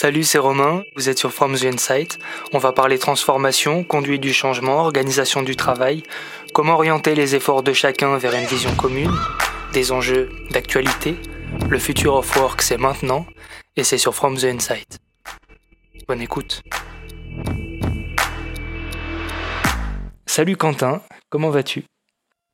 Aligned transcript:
Salut, 0.00 0.22
c'est 0.22 0.38
Romain, 0.38 0.84
vous 0.94 1.08
êtes 1.08 1.18
sur 1.18 1.32
From 1.32 1.56
the 1.56 1.64
Insight. 1.64 2.20
On 2.52 2.58
va 2.58 2.70
parler 2.70 3.00
transformation, 3.00 3.82
conduite 3.82 4.20
du 4.20 4.32
changement, 4.32 4.76
organisation 4.76 5.42
du 5.42 5.56
travail, 5.56 6.04
comment 6.54 6.74
orienter 6.74 7.16
les 7.16 7.34
efforts 7.34 7.64
de 7.64 7.72
chacun 7.72 8.16
vers 8.16 8.32
une 8.32 8.44
vision 8.44 8.72
commune, 8.76 9.10
des 9.72 9.90
enjeux 9.90 10.28
d'actualité. 10.52 11.16
Le 11.68 11.80
futur 11.80 12.14
of 12.14 12.36
work, 12.36 12.62
c'est 12.62 12.76
maintenant, 12.76 13.26
et 13.74 13.82
c'est 13.82 13.98
sur 13.98 14.14
From 14.14 14.38
the 14.38 14.44
Insight. 14.44 14.98
Bonne 16.06 16.20
écoute. 16.20 16.62
Salut 20.26 20.56
Quentin, 20.56 21.02
comment 21.28 21.50
vas-tu? 21.50 21.86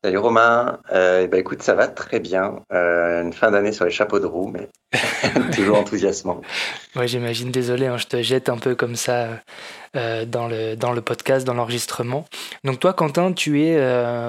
Salut 0.04 0.18
Romain, 0.18 0.80
euh, 0.92 1.26
bah 1.28 1.38
écoute, 1.38 1.62
ça 1.62 1.72
va 1.72 1.88
très 1.88 2.20
bien. 2.20 2.56
Euh, 2.74 3.22
une 3.22 3.32
fin 3.32 3.50
d'année 3.50 3.72
sur 3.72 3.86
les 3.86 3.90
chapeaux 3.90 4.20
de 4.20 4.26
roue, 4.26 4.48
mais 4.48 4.68
toujours 5.54 5.78
enthousiasmant. 5.78 6.42
Ouais, 6.94 7.08
j'imagine, 7.08 7.50
désolé, 7.50 7.86
hein, 7.86 7.96
je 7.96 8.04
te 8.04 8.20
jette 8.20 8.50
un 8.50 8.58
peu 8.58 8.74
comme 8.74 8.96
ça 8.96 9.28
euh, 9.96 10.26
dans, 10.26 10.46
le, 10.46 10.74
dans 10.74 10.92
le 10.92 11.00
podcast, 11.00 11.46
dans 11.46 11.54
l'enregistrement. 11.54 12.26
Donc 12.64 12.80
toi, 12.80 12.92
Quentin, 12.92 13.32
tu 13.32 13.62
es 13.62 13.80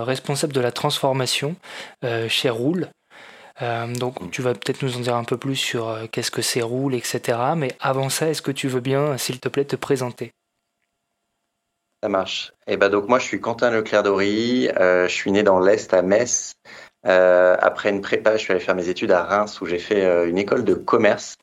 responsable 0.01 0.53
de 0.53 0.61
la 0.61 0.71
transformation 0.71 1.57
chez 2.29 2.49
Roule. 2.49 2.87
donc 3.99 4.31
tu 4.31 4.41
vas 4.41 4.53
peut-être 4.53 4.81
nous 4.81 4.95
en 4.95 5.01
dire 5.01 5.17
un 5.17 5.25
peu 5.25 5.35
plus 5.35 5.57
sur 5.57 5.93
qu'est-ce 6.09 6.31
que 6.31 6.41
c'est 6.41 6.61
Roule, 6.61 6.95
etc. 6.95 7.37
Mais 7.57 7.73
avant 7.81 8.07
ça, 8.07 8.29
est-ce 8.29 8.41
que 8.41 8.51
tu 8.51 8.69
veux 8.69 8.79
bien, 8.79 9.17
s'il 9.17 9.41
te 9.41 9.49
plaît, 9.49 9.65
te 9.65 9.75
présenter? 9.75 10.31
Ça 12.05 12.09
marche. 12.09 12.53
Et 12.67 12.73
eh 12.73 12.77
ben 12.77 12.89
donc 12.89 13.07
moi 13.07 13.17
je 13.17 13.23
suis 13.23 13.41
Quentin 13.41 13.71
Leclerc-Dory, 13.71 14.69
euh, 14.79 15.07
je 15.07 15.11
suis 15.11 15.31
né 15.31 15.41
dans 15.41 15.59
l'Est 15.59 15.91
à 15.91 16.03
Metz. 16.03 16.53
Euh, 17.07 17.57
après 17.59 17.89
une 17.89 18.01
prépa, 18.01 18.37
je 18.37 18.43
suis 18.43 18.51
allé 18.51 18.59
faire 18.59 18.75
mes 18.75 18.89
études 18.89 19.11
à 19.11 19.23
Reims 19.23 19.59
où 19.59 19.65
j'ai 19.65 19.79
fait 19.79 20.05
euh, 20.05 20.29
une 20.29 20.37
école 20.37 20.63
de 20.63 20.75
commerce 20.75 21.33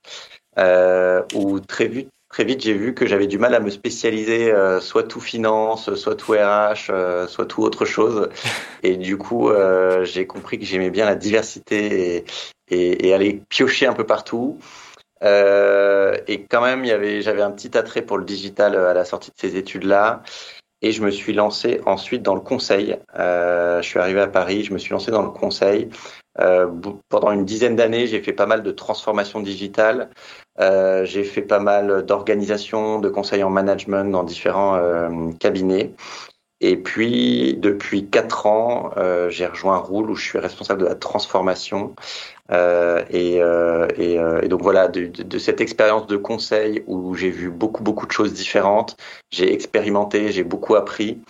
où 1.34 1.58
très 1.58 1.88
vite, 1.88 2.10
très 2.28 2.44
vite 2.44 2.60
j'ai 2.60 2.74
vu 2.74 2.94
que 2.94 3.06
j'avais 3.06 3.26
du 3.26 3.38
mal 3.38 3.56
à 3.56 3.58
me 3.58 3.70
spécialiser 3.70 4.54
soit 4.80 5.02
tout 5.02 5.18
finance, 5.20 5.92
soit 5.96 6.14
tout 6.14 6.30
RH, 6.30 7.26
soit 7.26 7.46
tout 7.46 7.62
autre 7.62 7.84
chose. 7.84 8.28
Et 8.84 8.96
du 8.96 9.18
coup 9.18 9.50
j'ai 10.04 10.28
compris 10.28 10.60
que 10.60 10.64
j'aimais 10.64 10.90
bien 10.90 11.06
la 11.06 11.16
diversité 11.16 12.18
et, 12.18 12.24
et, 12.68 13.08
et 13.08 13.14
aller 13.14 13.42
piocher 13.48 13.86
un 13.86 13.94
peu 13.94 14.06
partout. 14.06 14.60
Euh, 15.22 16.16
et 16.26 16.44
quand 16.44 16.62
même, 16.62 16.84
j'avais 16.84 17.42
un 17.42 17.50
petit 17.50 17.76
attrait 17.76 18.02
pour 18.02 18.18
le 18.18 18.24
digital 18.24 18.76
à 18.76 18.92
la 18.94 19.04
sortie 19.04 19.30
de 19.30 19.36
ces 19.38 19.56
études-là. 19.56 20.22
Et 20.82 20.92
je 20.92 21.02
me 21.02 21.10
suis 21.10 21.32
lancé 21.32 21.80
ensuite 21.86 22.22
dans 22.22 22.34
le 22.34 22.40
conseil. 22.40 22.96
Euh, 23.18 23.80
je 23.82 23.88
suis 23.88 23.98
arrivé 23.98 24.20
à 24.20 24.26
Paris, 24.26 24.64
je 24.64 24.72
me 24.72 24.78
suis 24.78 24.92
lancé 24.92 25.10
dans 25.10 25.22
le 25.22 25.30
conseil. 25.30 25.88
Euh, 26.40 26.66
pendant 27.08 27.30
une 27.30 27.44
dizaine 27.44 27.76
d'années, 27.76 28.06
j'ai 28.06 28.22
fait 28.22 28.32
pas 28.32 28.46
mal 28.46 28.62
de 28.62 28.70
transformations 28.70 29.40
digitales. 29.40 30.10
Euh, 30.60 31.04
j'ai 31.04 31.24
fait 31.24 31.42
pas 31.42 31.60
mal 31.60 32.04
d'organisations, 32.04 32.98
de 32.98 33.08
conseils 33.08 33.42
en 33.42 33.50
management 33.50 34.10
dans 34.10 34.22
différents 34.22 34.76
euh, 34.76 35.30
cabinets. 35.38 35.94
Et 36.64 36.76
puis, 36.76 37.54
depuis 37.58 38.06
quatre 38.06 38.46
ans, 38.46 38.92
euh, 38.96 39.28
j'ai 39.30 39.46
rejoint 39.46 39.78
Roule 39.78 40.10
où 40.10 40.14
je 40.14 40.24
suis 40.24 40.38
responsable 40.38 40.82
de 40.82 40.86
la 40.86 40.94
transformation. 40.94 41.94
Euh, 42.52 43.02
et, 43.10 43.42
euh, 43.42 43.88
et, 43.98 44.18
euh, 44.20 44.40
et, 44.42 44.48
donc 44.48 44.62
voilà, 44.62 44.86
de, 44.86 45.06
de, 45.06 45.24
de 45.24 45.38
cette 45.38 45.60
expérience 45.60 46.06
de 46.06 46.16
conseil 46.16 46.84
où 46.86 47.14
j'ai 47.14 47.30
vu 47.30 47.50
beaucoup 47.50 47.82
beaucoup 47.82 48.06
de 48.06 48.12
choses 48.12 48.32
différentes, 48.32 48.96
j'ai 49.30 49.52
expérimenté, 49.52 50.30
j'ai 50.30 50.44
beaucoup 50.44 50.76
appris. 50.76 51.20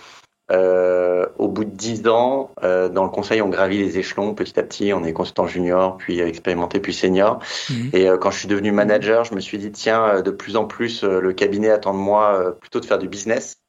Euh, 0.51 1.25
au 1.39 1.49
bout 1.49 1.65
de 1.65 1.71
dix 1.71 2.07
ans, 2.09 2.51
euh, 2.63 2.91
dans 2.91 3.05
le 3.05 3.11
conseil, 3.11 3.41
on 3.41 3.49
gravit 3.49 3.79
les 3.79 3.97
échelons 3.97 4.35
petit 4.35 4.59
à 4.61 4.63
petit. 4.63 4.93
On 4.93 5.03
est 5.03 5.15
consultant 5.15 5.47
junior, 5.47 5.97
puis 5.97 6.21
expérimenté, 6.21 6.79
puis 6.79 6.93
senior. 6.93 7.39
Mmh. 7.71 7.75
Et 7.95 8.07
euh, 8.07 8.19
quand 8.19 8.31
je 8.31 8.41
suis 8.41 8.49
devenu 8.49 8.71
manager, 8.71 9.25
je 9.25 9.35
me 9.35 9.41
suis 9.41 9.57
dit 9.57 9.73
tiens, 9.73 10.21
de 10.21 10.31
plus 10.31 10.57
en 10.57 10.67
plus, 10.67 11.05
le 11.05 11.33
cabinet 11.33 11.71
attend 11.71 11.95
de 11.95 11.99
moi 11.99 12.55
plutôt 12.61 12.81
de 12.81 12.85
faire 12.85 12.99
du 12.99 13.09
business 13.09 13.62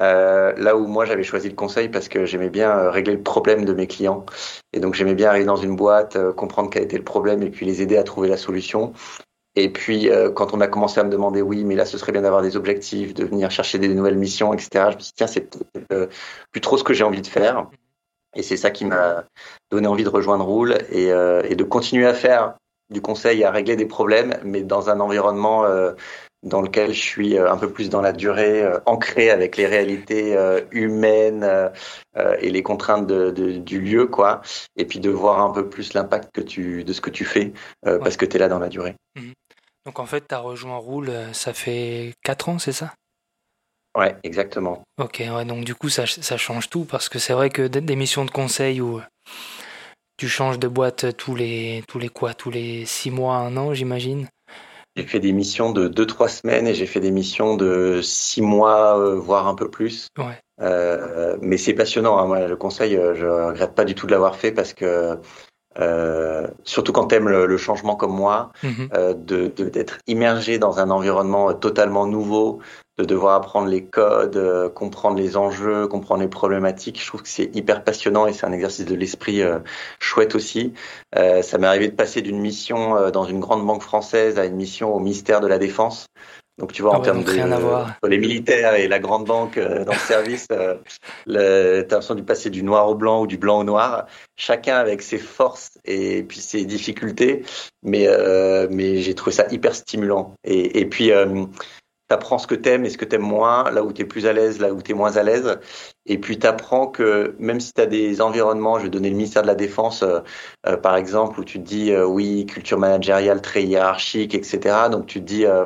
euh, 0.00 0.52
là 0.56 0.76
où 0.76 0.86
moi 0.86 1.06
j'avais 1.06 1.22
choisi 1.22 1.48
le 1.48 1.54
conseil 1.54 1.88
parce 1.88 2.08
que 2.08 2.26
j'aimais 2.26 2.50
bien 2.50 2.70
euh, 2.70 2.90
régler 2.90 3.14
le 3.14 3.22
problème 3.22 3.64
de 3.64 3.72
mes 3.72 3.86
clients 3.86 4.26
et 4.72 4.80
donc 4.80 4.94
j'aimais 4.94 5.14
bien 5.14 5.30
arriver 5.30 5.46
dans 5.46 5.56
une 5.56 5.74
boîte, 5.74 6.16
euh, 6.16 6.32
comprendre 6.32 6.68
quel 6.70 6.82
était 6.82 6.98
le 6.98 7.04
problème 7.04 7.42
et 7.42 7.50
puis 7.50 7.64
les 7.64 7.80
aider 7.80 7.96
à 7.96 8.02
trouver 8.02 8.28
la 8.28 8.36
solution. 8.36 8.92
Et 9.54 9.72
puis 9.72 10.10
euh, 10.10 10.30
quand 10.30 10.52
on 10.52 10.60
a 10.60 10.66
commencé 10.66 11.00
à 11.00 11.04
me 11.04 11.10
demander 11.10 11.40
oui 11.40 11.64
mais 11.64 11.76
là 11.76 11.86
ce 11.86 11.96
serait 11.96 12.12
bien 12.12 12.22
d'avoir 12.22 12.42
des 12.42 12.56
objectifs, 12.56 13.14
de 13.14 13.24
venir 13.24 13.50
chercher 13.50 13.78
des 13.78 13.88
nouvelles 13.88 14.18
missions, 14.18 14.52
etc. 14.52 14.68
Je 14.90 14.96
me 14.96 15.00
suis 15.00 15.08
dit 15.08 15.12
tiens 15.16 15.26
c'est 15.26 15.48
plus 16.52 16.60
trop 16.60 16.76
ce 16.76 16.84
que 16.84 16.92
j'ai 16.92 17.04
envie 17.04 17.22
de 17.22 17.26
faire 17.26 17.66
et 18.34 18.42
c'est 18.42 18.58
ça 18.58 18.70
qui 18.70 18.84
m'a 18.84 19.24
donné 19.70 19.86
envie 19.86 20.04
de 20.04 20.10
rejoindre 20.10 20.44
Roule 20.44 20.76
et, 20.90 21.06
et, 21.06 21.54
de 21.54 21.64
continuer 21.64 22.04
à 22.04 22.12
faire 22.12 22.58
du 22.90 23.00
conseil 23.00 23.44
à 23.44 23.50
régler 23.50 23.76
des 23.76 23.86
problèmes 23.86 24.36
mais 24.44 24.62
dans 24.62 24.90
un 24.90 25.00
environnement 25.00 25.64
dans 26.42 26.60
lequel 26.60 26.92
je 26.92 27.00
suis 27.00 27.36
euh, 27.36 27.50
un 27.50 27.56
peu 27.56 27.70
plus 27.70 27.90
dans 27.90 28.00
la 28.00 28.12
durée, 28.12 28.62
euh, 28.62 28.78
ancré 28.86 29.30
avec 29.30 29.56
les 29.56 29.66
réalités 29.66 30.36
euh, 30.36 30.60
humaines 30.70 31.70
et 32.40 32.48
les 32.48 32.62
contraintes 32.62 33.06
de, 33.06 33.30
de, 33.30 33.52
du 33.52 33.78
lieu, 33.80 34.06
quoi. 34.06 34.40
Et 34.76 34.86
puis 34.86 35.00
de 35.00 35.10
voir 35.10 35.40
un 35.40 35.50
peu 35.50 35.68
plus 35.68 35.92
l'impact 35.92 36.30
que 36.32 36.40
tu, 36.40 36.82
de 36.82 36.92
ce 36.94 37.02
que 37.02 37.10
tu 37.10 37.26
fais 37.26 37.52
ouais. 37.84 37.98
parce 37.98 38.16
que 38.16 38.24
tu 38.24 38.36
es 38.36 38.38
là 38.38 38.48
dans 38.48 38.58
la 38.58 38.68
durée. 38.68 38.94
Mmh. 39.16 39.32
Donc 39.84 39.98
en 39.98 40.06
fait, 40.06 40.26
tu 40.26 40.34
as 40.34 40.38
rejoint 40.38 40.78
Roule, 40.78 41.12
ça 41.32 41.52
fait 41.52 42.14
4 42.22 42.48
ans, 42.48 42.58
c'est 42.58 42.72
ça? 42.72 42.94
Ouais, 43.96 44.16
exactement. 44.22 44.82
Ok, 44.98 45.22
ouais, 45.30 45.44
donc 45.44 45.64
du 45.64 45.74
coup, 45.74 45.90
ça, 45.90 46.06
ça 46.06 46.36
change 46.38 46.70
tout 46.70 46.84
parce 46.84 47.10
que 47.10 47.18
c'est 47.18 47.34
vrai 47.34 47.50
que 47.50 47.66
des 47.66 47.96
missions 47.96 48.24
de 48.24 48.30
conseil 48.30 48.80
où 48.80 49.02
tu 50.16 50.28
changes 50.28 50.58
de 50.58 50.68
boîte 50.68 51.16
tous 51.16 51.34
les, 51.34 51.82
tous 51.86 51.98
les 51.98 52.08
quoi? 52.08 52.32
Tous 52.32 52.50
les 52.50 52.86
6 52.86 53.10
mois, 53.10 53.36
un 53.36 53.56
an, 53.58 53.74
j'imagine? 53.74 54.28
J'ai 54.96 55.06
fait 55.06 55.20
des 55.20 55.32
missions 55.32 55.72
de 55.72 55.88
2-3 55.88 56.28
semaines 56.28 56.66
et 56.66 56.74
j'ai 56.74 56.86
fait 56.86 57.00
des 57.00 57.10
missions 57.10 57.56
de 57.56 58.00
6 58.02 58.40
mois, 58.40 58.98
euh, 58.98 59.14
voire 59.14 59.46
un 59.46 59.54
peu 59.54 59.70
plus. 59.70 60.08
Ouais. 60.18 60.40
Euh, 60.62 61.36
mais 61.42 61.58
c'est 61.58 61.74
passionnant. 61.74 62.18
Hein. 62.18 62.26
Moi, 62.26 62.46
le 62.46 62.56
conseil, 62.56 62.96
euh, 62.96 63.14
je 63.14 63.26
regrette 63.26 63.74
pas 63.74 63.84
du 63.84 63.94
tout 63.94 64.06
de 64.06 64.12
l'avoir 64.12 64.36
fait 64.36 64.52
parce 64.52 64.72
que, 64.72 65.18
euh, 65.78 66.46
surtout 66.64 66.92
quand 66.92 67.08
tu 67.08 67.16
aimes 67.16 67.28
le, 67.28 67.46
le, 67.46 67.56
changement 67.58 67.96
comme 67.96 68.14
moi, 68.14 68.52
mm 68.62 68.68
-hmm. 68.68 69.24
de 69.24 69.48
d'être 69.48 69.98
immergé 70.06 70.58
dans 70.58 70.78
un 70.78 70.88
environnement 70.90 71.52
totalement 71.52 72.06
nouveau, 72.06 72.60
de 72.98 73.04
devoir 73.04 73.34
apprendre 73.34 73.68
les 73.68 73.84
codes, 73.84 74.36
euh, 74.36 74.68
comprendre 74.68 75.18
les 75.18 75.36
enjeux, 75.36 75.86
comprendre 75.86 76.22
les 76.22 76.28
problématiques. 76.28 77.00
Je 77.00 77.06
trouve 77.06 77.22
que 77.22 77.28
c'est 77.28 77.54
hyper 77.54 77.84
passionnant 77.84 78.26
et 78.26 78.32
c'est 78.32 78.46
un 78.46 78.52
exercice 78.52 78.86
de 78.86 78.94
l'esprit 78.94 79.42
euh, 79.42 79.58
chouette 79.98 80.34
aussi. 80.34 80.72
Euh, 81.16 81.42
ça 81.42 81.58
m'est 81.58 81.66
arrivé 81.66 81.88
de 81.88 81.94
passer 81.94 82.22
d'une 82.22 82.40
mission 82.40 82.96
euh, 82.96 83.10
dans 83.10 83.24
une 83.24 83.40
grande 83.40 83.66
banque 83.66 83.82
française 83.82 84.38
à 84.38 84.46
une 84.46 84.56
mission 84.56 84.94
au 84.94 84.98
ministère 84.98 85.40
de 85.40 85.46
la 85.46 85.58
Défense. 85.58 86.06
Donc 86.58 86.72
tu 86.72 86.80
vois, 86.80 86.92
ah 86.94 86.96
en 86.96 86.98
ouais, 87.00 87.04
termes 87.04 87.22
de 87.22 88.08
les 88.08 88.18
militaires 88.18 88.74
et 88.76 88.88
la 88.88 88.98
grande 88.98 89.26
banque 89.26 89.58
euh, 89.58 89.84
dans 89.84 89.92
le 89.92 89.98
service, 89.98 90.46
euh, 90.50 90.76
t'as 91.26 91.96
l'impression 91.96 92.14
de 92.14 92.22
passer 92.22 92.48
du 92.48 92.62
noir 92.62 92.88
au 92.88 92.94
blanc 92.94 93.20
ou 93.20 93.26
du 93.26 93.36
blanc 93.36 93.60
au 93.60 93.64
noir, 93.64 94.06
chacun 94.36 94.76
avec 94.76 95.02
ses 95.02 95.18
forces 95.18 95.72
et 95.84 96.22
puis 96.22 96.40
ses 96.40 96.64
difficultés. 96.64 97.44
Mais 97.82 98.06
euh, 98.08 98.68
mais 98.70 99.02
j'ai 99.02 99.14
trouvé 99.14 99.36
ça 99.36 99.44
hyper 99.50 99.74
stimulant. 99.74 100.32
Et, 100.44 100.80
et 100.80 100.86
puis 100.86 101.12
t'apprends 102.08 102.38
ce 102.38 102.46
que 102.46 102.54
t'aimes 102.54 102.84
et 102.84 102.90
ce 102.90 102.98
que 102.98 103.04
t'aimes 103.04 103.22
moins, 103.22 103.70
là 103.70 103.82
où 103.82 103.92
t'es 103.92 104.04
plus 104.04 104.26
à 104.26 104.32
l'aise, 104.32 104.60
là 104.60 104.72
où 104.72 104.82
t'es 104.82 104.94
moins 104.94 105.16
à 105.16 105.22
l'aise. 105.22 105.58
Et 106.06 106.18
puis 106.18 106.38
t'apprends 106.38 106.86
que 106.86 107.34
même 107.38 107.60
si 107.60 107.72
t'as 107.72 107.86
des 107.86 108.20
environnements, 108.20 108.78
je 108.78 108.84
vais 108.84 108.90
donner 108.90 109.10
le 109.10 109.16
ministère 109.16 109.42
de 109.42 109.48
la 109.48 109.54
Défense 109.54 110.02
euh, 110.02 110.20
euh, 110.66 110.76
par 110.76 110.96
exemple, 110.96 111.40
où 111.40 111.44
tu 111.44 111.58
te 111.58 111.64
dis 111.64 111.92
euh, 111.92 112.06
oui, 112.06 112.46
culture 112.46 112.78
managériale 112.78 113.42
très 113.42 113.64
hiérarchique, 113.64 114.34
etc. 114.34 114.88
Donc 114.90 115.06
tu 115.06 115.20
te 115.20 115.24
dis 115.24 115.46
euh, 115.46 115.64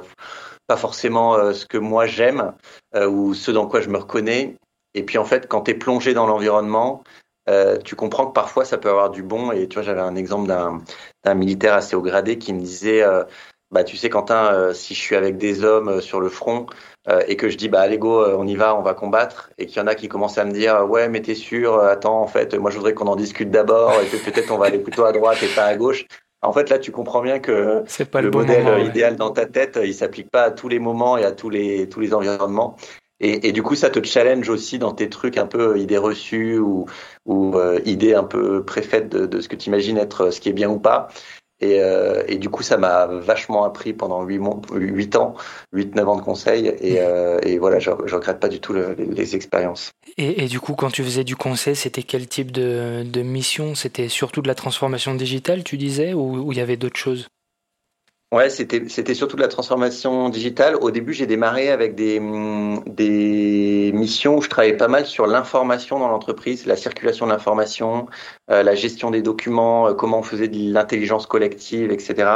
pas 0.67 0.77
forcément 0.77 1.35
euh, 1.35 1.53
ce 1.53 1.67
que 1.67 1.79
moi 1.79 2.07
j'aime 2.07 2.53
ou 2.95 3.35
ce 3.35 3.51
dans 3.51 3.67
quoi 3.67 3.81
je 3.81 3.89
me 3.89 3.99
reconnais. 3.99 4.57
Et 4.95 5.05
puis 5.05 5.19
en 5.19 5.25
fait, 5.25 5.47
quand 5.49 5.63
t'es 5.63 5.75
plongé 5.75 6.15
dans 6.15 6.27
l'environnement, 6.27 7.03
tu 7.85 7.97
comprends 7.97 8.27
que 8.27 8.33
parfois 8.33 8.65
ça 8.65 8.79
peut 8.79 8.89
avoir 8.91 9.11
du 9.11 9.23
bon. 9.23 9.53
Et 9.53 9.69
tu 9.69 9.75
vois, 9.75 9.83
j'avais 9.83 10.01
un 10.01 10.17
exemple 10.17 10.49
d'un 10.49 11.35
militaire 11.35 11.75
assez 11.75 11.97
haut 11.97 12.03
gradé 12.03 12.39
qui 12.39 12.53
me 12.53 12.61
disait 12.61 13.05
bah 13.71 13.85
tu 13.85 13.97
sais 13.97 14.09
Quentin, 14.09 14.53
euh, 14.53 14.75
si 14.75 14.95
je 14.95 15.01
suis 15.01 15.17
avec 15.17 15.37
des 15.37 15.63
hommes 15.63 15.89
euh, 15.89 16.01
sur 16.01 16.21
le 16.21 16.29
front 16.29 16.67
euh, 17.09 17.23
et 17.29 17.37
que 17.37 17.49
je 17.49 17.57
dis 17.57 17.69
bah 17.69 17.81
allez 17.81 17.99
go, 17.99 18.25
on 18.25 18.47
y 18.47 18.57
va, 18.57 18.77
on 18.77 18.83
va 18.83 18.95
combattre, 18.95 19.51
et 19.59 19.67
qu'il 19.67 19.79
y 19.79 19.81
en 19.81 19.87
a 19.87 19.95
qui 19.95 20.09
commencent 20.09 20.39
à 20.39 20.45
me 20.45 20.53
dire 20.53 20.89
ouais 20.89 21.09
mais 21.09 21.23
t'es 21.23 21.35
sûr, 21.35 21.79
attends 21.81 22.21
en 22.21 22.27
fait 22.27 22.55
moi 22.55 22.71
je 22.71 22.77
voudrais 22.77 22.95
qu'on 22.95 23.07
en 23.07 23.17
discute 23.17 23.51
d'abord 23.51 23.93
et 24.01 24.07
que 24.07 24.17
peut-être 24.17 24.51
on 24.51 24.59
va 24.59 24.67
aller 24.67 24.79
plutôt 24.79 25.05
à 25.05 25.13
droite 25.13 25.43
et 25.43 25.55
pas 25.55 25.65
à 25.65 25.77
gauche. 25.77 26.07
En 26.43 26.53
fait 26.53 26.69
là 26.69 26.79
tu 26.79 26.91
comprends 26.91 27.23
bien 27.23 27.39
que 27.39 27.85
pas 28.11 28.21
le, 28.21 28.27
le 28.27 28.31
bon 28.31 28.41
modèle 28.41 28.65
moment, 28.65 28.79
idéal 28.79 29.17
dans 29.17 29.31
ta 29.31 29.47
tête 29.47 29.79
il 29.83 29.95
s'applique 29.95 30.31
pas 30.31 30.43
à 30.43 30.51
tous 30.51 30.69
les 30.69 30.79
moments 30.79 31.17
et 31.17 31.25
à 31.25 31.33
tous 31.33 31.51
les 31.51 31.89
tous 31.89 32.01
les 32.01 32.13
environnements. 32.13 32.77
Et, 33.21 33.49
et, 33.49 33.53
du 33.53 33.63
coup, 33.63 33.75
ça 33.75 33.91
te 33.91 34.03
challenge 34.03 34.49
aussi 34.49 34.79
dans 34.79 34.93
tes 34.93 35.11
trucs 35.11 35.37
un 35.37 35.45
peu 35.45 35.79
idées 35.79 35.99
reçues 35.99 36.59
ou, 36.59 36.87
ou 37.27 37.55
euh, 37.59 37.79
idées 37.85 38.15
un 38.15 38.25
peu 38.25 38.65
préfaites 38.65 39.11
de, 39.11 39.27
de 39.27 39.41
ce 39.43 39.49
que 39.49 39.57
tu 39.57 39.69
imagines 39.69 39.99
être 39.99 40.31
ce 40.31 40.41
qui 40.41 40.49
est 40.49 40.55
bien 40.55 40.71
ou 40.71 40.79
pas. 40.79 41.09
Et, 41.61 41.81
euh, 41.81 42.23
et, 42.27 42.39
du 42.39 42.49
coup, 42.49 42.63
ça 42.63 42.77
m'a 42.77 43.07
vachement 43.07 43.65
appris 43.65 43.93
pendant 43.93 44.23
8, 44.23 44.39
mois, 44.39 44.61
8 44.73 45.17
ans, 45.17 45.35
8-9 45.75 46.05
ans 46.05 46.17
de 46.17 46.23
conseil. 46.23 46.69
Et, 46.81 47.01
euh, 47.01 47.39
et 47.43 47.59
voilà, 47.59 47.79
je, 47.79 47.91
je 48.07 48.15
regrette 48.15 48.41
pas 48.41 48.49
du 48.49 48.61
tout 48.61 48.73
le, 48.73 48.95
les, 48.95 49.07
les, 49.07 49.37
expériences. 49.37 49.93
Et, 50.17 50.45
et, 50.45 50.49
du 50.49 50.61
coup, 50.61 50.75
quand 50.75 50.91
tu 50.91 51.05
faisais 51.05 51.25
du 51.25 51.37
conseil, 51.37 51.77
c'était 51.77 52.03
quel 52.03 52.27
type 52.27 52.51
de, 52.51 53.03
de 53.05 53.23
mission? 53.23 53.75
C'était 53.75 54.09
surtout 54.09 54.43
de 54.43 54.49
la 54.49 54.55
transformation 54.55 55.15
digitale, 55.15 55.65
tu 55.65 55.77
disais, 55.77 56.15
ou 56.15 56.51
il 56.53 56.59
y 56.59 56.63
avait 56.63 56.77
d'autres 56.77 56.99
choses? 56.99 57.29
Ouais, 58.33 58.49
c'était 58.49 58.89
c'était 58.89 59.15
surtout 59.15 59.35
de 59.35 59.43
la 59.43 59.49
transformation 59.49 60.29
digitale. 60.29 60.77
Au 60.77 60.93
début, 60.93 61.13
j'ai 61.13 61.27
démarré 61.27 61.69
avec 61.69 61.97
des 61.97 62.21
des 62.87 63.91
missions 63.93 64.37
où 64.37 64.43
je 64.43 64.49
travaillais 64.49 64.77
pas 64.77 64.87
mal 64.87 65.05
sur 65.05 65.27
l'information 65.27 65.99
dans 65.99 66.07
l'entreprise, 66.07 66.65
la 66.65 66.77
circulation 66.77 67.27
de 67.27 67.33
l'information, 67.33 68.07
euh, 68.53 68.63
la 68.63 68.77
gestion 68.77 69.11
des 69.11 69.21
documents, 69.21 69.89
euh, 69.89 69.95
comment 69.95 70.21
on 70.21 70.23
faisait 70.23 70.47
de 70.47 70.73
l'intelligence 70.73 71.27
collective, 71.27 71.91
etc. 71.91 72.31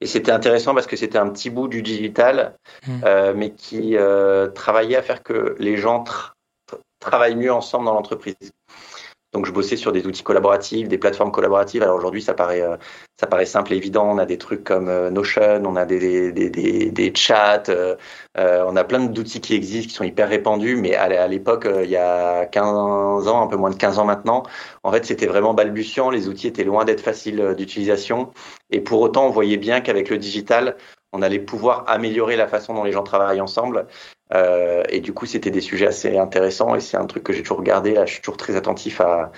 Et 0.00 0.06
c'était 0.06 0.32
intéressant 0.32 0.74
parce 0.74 0.88
que 0.88 0.96
c'était 0.96 1.18
un 1.18 1.28
petit 1.28 1.50
bout 1.50 1.68
du 1.68 1.80
digital, 1.80 2.56
mmh. 2.84 3.00
euh, 3.04 3.32
mais 3.36 3.52
qui 3.52 3.96
euh, 3.96 4.48
travaillait 4.48 4.96
à 4.96 5.02
faire 5.02 5.22
que 5.22 5.54
les 5.60 5.76
gens 5.76 6.02
travaillent 6.98 7.36
mieux 7.36 7.52
ensemble 7.52 7.84
dans 7.84 7.94
l'entreprise. 7.94 8.34
Donc 9.36 9.44
je 9.44 9.52
bossais 9.52 9.76
sur 9.76 9.92
des 9.92 10.06
outils 10.06 10.22
collaboratifs, 10.22 10.88
des 10.88 10.96
plateformes 10.96 11.30
collaboratives. 11.30 11.82
Alors 11.82 11.94
aujourd'hui, 11.94 12.22
ça 12.22 12.32
paraît, 12.32 12.62
euh, 12.62 12.78
ça 13.20 13.26
paraît 13.26 13.44
simple 13.44 13.74
et 13.74 13.76
évident. 13.76 14.08
On 14.10 14.16
a 14.16 14.24
des 14.24 14.38
trucs 14.38 14.64
comme 14.64 14.88
euh, 14.88 15.10
Notion, 15.10 15.62
on 15.66 15.76
a 15.76 15.84
des, 15.84 16.32
des, 16.32 16.48
des, 16.48 16.90
des 16.90 17.12
chats, 17.14 17.64
euh, 17.68 17.96
on 18.34 18.76
a 18.76 18.84
plein 18.84 19.00
d'outils 19.00 19.42
qui 19.42 19.54
existent, 19.54 19.90
qui 19.90 19.94
sont 19.94 20.04
hyper 20.04 20.30
répandus. 20.30 20.76
Mais 20.76 20.94
à 20.94 21.28
l'époque, 21.28 21.68
il 21.84 21.90
y 21.90 21.98
a 21.98 22.46
15 22.46 23.28
ans, 23.28 23.42
un 23.42 23.46
peu 23.46 23.56
moins 23.56 23.68
de 23.68 23.76
15 23.76 23.98
ans 23.98 24.06
maintenant, 24.06 24.42
en 24.82 24.90
fait, 24.90 25.04
c'était 25.04 25.26
vraiment 25.26 25.52
balbutiant. 25.52 26.08
Les 26.08 26.28
outils 26.28 26.46
étaient 26.46 26.64
loin 26.64 26.86
d'être 26.86 27.02
faciles 27.02 27.54
d'utilisation. 27.58 28.30
Et 28.70 28.80
pour 28.80 29.02
autant, 29.02 29.26
on 29.26 29.30
voyait 29.30 29.58
bien 29.58 29.82
qu'avec 29.82 30.08
le 30.08 30.16
digital, 30.16 30.76
on 31.12 31.20
allait 31.20 31.40
pouvoir 31.40 31.84
améliorer 31.88 32.36
la 32.36 32.48
façon 32.48 32.72
dont 32.72 32.84
les 32.84 32.92
gens 32.92 33.02
travaillent 33.02 33.42
ensemble. 33.42 33.86
Euh, 34.34 34.82
et 34.88 35.00
du 35.00 35.12
coup, 35.12 35.26
c'était 35.26 35.50
des 35.50 35.60
sujets 35.60 35.86
assez 35.86 36.18
intéressants 36.18 36.74
et 36.74 36.80
c'est 36.80 36.96
un 36.96 37.06
truc 37.06 37.22
que 37.22 37.32
j'ai 37.32 37.42
toujours 37.42 37.58
regardé. 37.58 37.94
Là, 37.94 38.06
je 38.06 38.14
suis 38.14 38.22
toujours 38.22 38.36
très 38.36 38.56
attentif 38.56 39.00
à, 39.00 39.30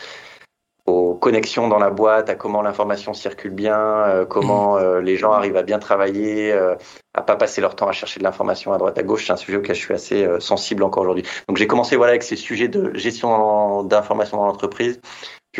aux 0.89 1.15
connexions 1.15 1.69
dans 1.69 1.79
la 1.79 1.91
boîte, 1.91 2.31
à 2.31 2.35
comment 2.35 2.63
l'information 2.63 3.13
circule 3.13 3.51
bien, 3.51 3.79
euh, 3.79 4.25
comment 4.25 4.77
mmh. 4.77 4.81
euh, 4.81 5.01
les 5.01 5.17
gens 5.17 5.33
arrivent 5.33 5.57
à 5.57 5.63
bien 5.63 5.79
travailler, 5.79 6.53
euh, 6.53 6.75
à 7.15 7.23
pas 7.23 7.37
passer 7.37 7.61
leur 7.61 7.77
temps 7.77 7.89
à 7.89 7.93
chercher 7.93 8.21
de 8.21 8.25
l'information 8.25 8.73
à 8.73 8.79
droite 8.79 8.99
à 8.99 9.03
gauche. 9.03 9.27
C'est 9.27 9.33
un 9.33 9.37
sujet 9.37 9.59
auquel 9.59 9.77
je 9.77 9.81
suis 9.81 9.95
assez 9.95 10.25
euh, 10.25 10.41
sensible 10.41 10.83
encore 10.83 11.03
aujourd'hui. 11.03 11.25
Donc 11.47 11.59
j'ai 11.59 11.67
commencé 11.67 11.97
voilà 11.97 12.13
avec 12.13 12.23
ces 12.23 12.37
sujets 12.37 12.69
de 12.69 12.93
gestion 12.95 13.85
d'information 13.85 14.39
dans 14.39 14.47
l'entreprise. 14.47 15.01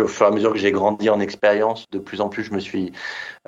Au 0.01 0.07
fur 0.07 0.27
et 0.27 0.29
à 0.29 0.33
mesure 0.33 0.53
que 0.53 0.59
j'ai 0.59 0.73
grandi 0.73 1.11
en 1.11 1.21
expérience, 1.21 1.89
de 1.91 1.99
plus 1.99 2.21
en 2.21 2.29
plus, 2.29 2.45
je 2.45 2.53
me 2.53 2.61
suis 2.61 2.93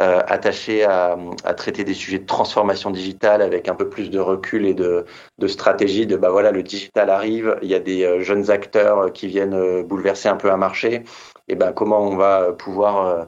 euh, 0.00 0.20
attaché 0.26 0.84
à, 0.84 1.16
traiter 1.56 1.84
des 1.84 1.94
sujets 1.94 2.18
de 2.18 2.26
transformation 2.26 2.90
digitale 2.90 3.42
avec 3.42 3.68
un 3.68 3.74
peu 3.74 3.88
plus 3.88 4.10
de 4.10 4.18
recul 4.18 4.66
et 4.66 4.74
de, 4.74 5.04
stratégie. 5.46 6.06
De 6.06 6.16
bah 6.16 6.30
voilà, 6.30 6.50
le 6.50 6.62
digital 6.62 7.10
arrive, 7.10 7.58
il 7.62 7.68
y 7.68 7.74
a 7.74 7.80
des 7.80 8.04
euh, 8.04 8.20
jeunes 8.20 8.50
acteurs 8.50 9.12
qui 9.12 9.26
viennent 9.26 9.54
euh, 9.54 9.82
bouleverser 9.82 10.28
un 10.28 10.36
peu 10.36 10.50
un 10.50 10.56
marché. 10.56 11.04
Et 11.48 11.54
ben 11.54 11.72
comment 11.72 12.00
on 12.00 12.16
va 12.16 12.52
pouvoir 12.52 13.26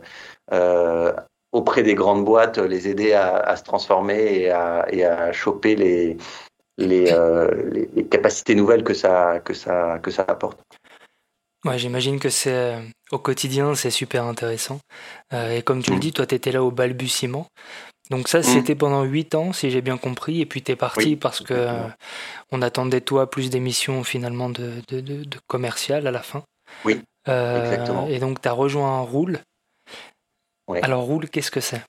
euh, 0.52 1.12
auprès 1.52 1.82
des 1.82 1.94
grandes 1.94 2.24
boîtes 2.24 2.58
les 2.58 2.88
aider 2.88 3.12
à, 3.14 3.56
se 3.56 3.64
transformer 3.64 4.42
et 4.42 4.50
à, 5.04 5.32
choper 5.32 5.74
les, 5.76 6.16
les 6.78 8.04
capacités 8.10 8.54
nouvelles 8.54 8.84
que 8.84 8.94
ça 8.94 9.40
que 9.40 9.54
ça 9.54 9.98
que 9.98 10.10
ça 10.10 10.24
apporte? 10.28 10.60
Ouais, 11.64 11.78
j'imagine 11.78 12.18
que 12.18 12.28
c'est 12.28 12.52
euh, 12.52 12.80
au 13.12 13.18
quotidien, 13.18 13.74
c'est 13.74 13.90
super 13.90 14.24
intéressant. 14.24 14.80
Euh, 15.32 15.56
et 15.56 15.62
comme 15.62 15.82
tu 15.82 15.90
le 15.90 15.96
mm. 15.96 16.00
dis, 16.00 16.12
toi, 16.12 16.26
tu 16.26 16.34
étais 16.34 16.50
là 16.50 16.62
au 16.62 16.72
balbutiement. 16.72 17.46
Donc 18.10 18.28
ça, 18.28 18.40
mm. 18.40 18.42
c'était 18.42 18.74
pendant 18.74 19.04
8 19.04 19.34
ans, 19.36 19.52
si 19.52 19.70
j'ai 19.70 19.80
bien 19.80 19.96
compris, 19.96 20.40
et 20.40 20.46
puis 20.46 20.62
tu 20.62 20.72
es 20.72 20.76
parti 20.76 21.14
parce 21.14 21.40
que 21.40 21.54
euh, 21.54 21.86
on 22.50 22.62
attendait 22.62 23.00
toi 23.00 23.30
plus 23.30 23.48
d'émissions 23.48 24.02
finalement 24.02 24.50
de, 24.50 24.72
de, 24.88 25.00
de, 25.00 25.24
de, 25.24 25.38
commercial 25.46 26.06
à 26.06 26.10
la 26.10 26.22
fin. 26.22 26.42
Oui. 26.84 27.00
exactement. 27.26 28.08
Et 28.08 28.18
donc 28.18 28.40
tu 28.42 28.48
as 28.48 28.52
rejoint 28.52 29.00
Roule. 29.00 29.38
Alors 30.82 31.02
Roule, 31.02 31.28
qu'est-ce 31.28 31.50
que 31.50 31.60
c'est? 31.60 31.82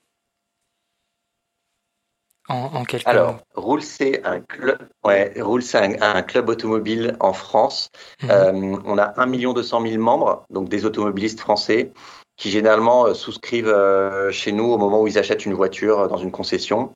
En, 2.50 2.84
quelques 2.84 3.08
Alors, 3.08 3.40
Roule, 3.56 3.82
c'est 3.82 4.24
un 4.26 4.42
club. 4.42 4.78
Ouais, 5.04 5.34
Roule, 5.40 5.64
c'est 5.64 6.02
un, 6.02 6.22
club 6.24 6.50
automobile 6.50 7.16
en 7.20 7.34
France. 7.34 7.90
Mhm. 8.22 8.30
Euh, 8.32 8.78
on 8.86 8.98
a 8.98 9.14
1 9.18 9.28
200 9.54 9.82
000 9.88 10.02
membres, 10.02 10.46
donc 10.50 10.68
des 10.70 10.86
automobilistes 10.86 11.40
français, 11.40 11.94
qui 12.36 12.52
généralement 12.52 13.06
euh, 13.06 13.14
souscrivent 13.14 13.68
euh, 13.68 14.32
chez 14.32 14.52
nous 14.52 14.66
au 14.66 14.78
moment 14.78 15.02
où 15.02 15.08
ils 15.08 15.18
achètent 15.18 15.46
une 15.46 15.54
voiture 15.54 16.08
dans 16.10 16.18
une 16.18 16.32
concession. 16.32 16.92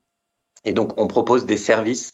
Et 0.66 0.74
donc, 0.74 0.92
on 0.98 1.08
propose 1.08 1.46
des 1.46 1.58
services 1.58 2.12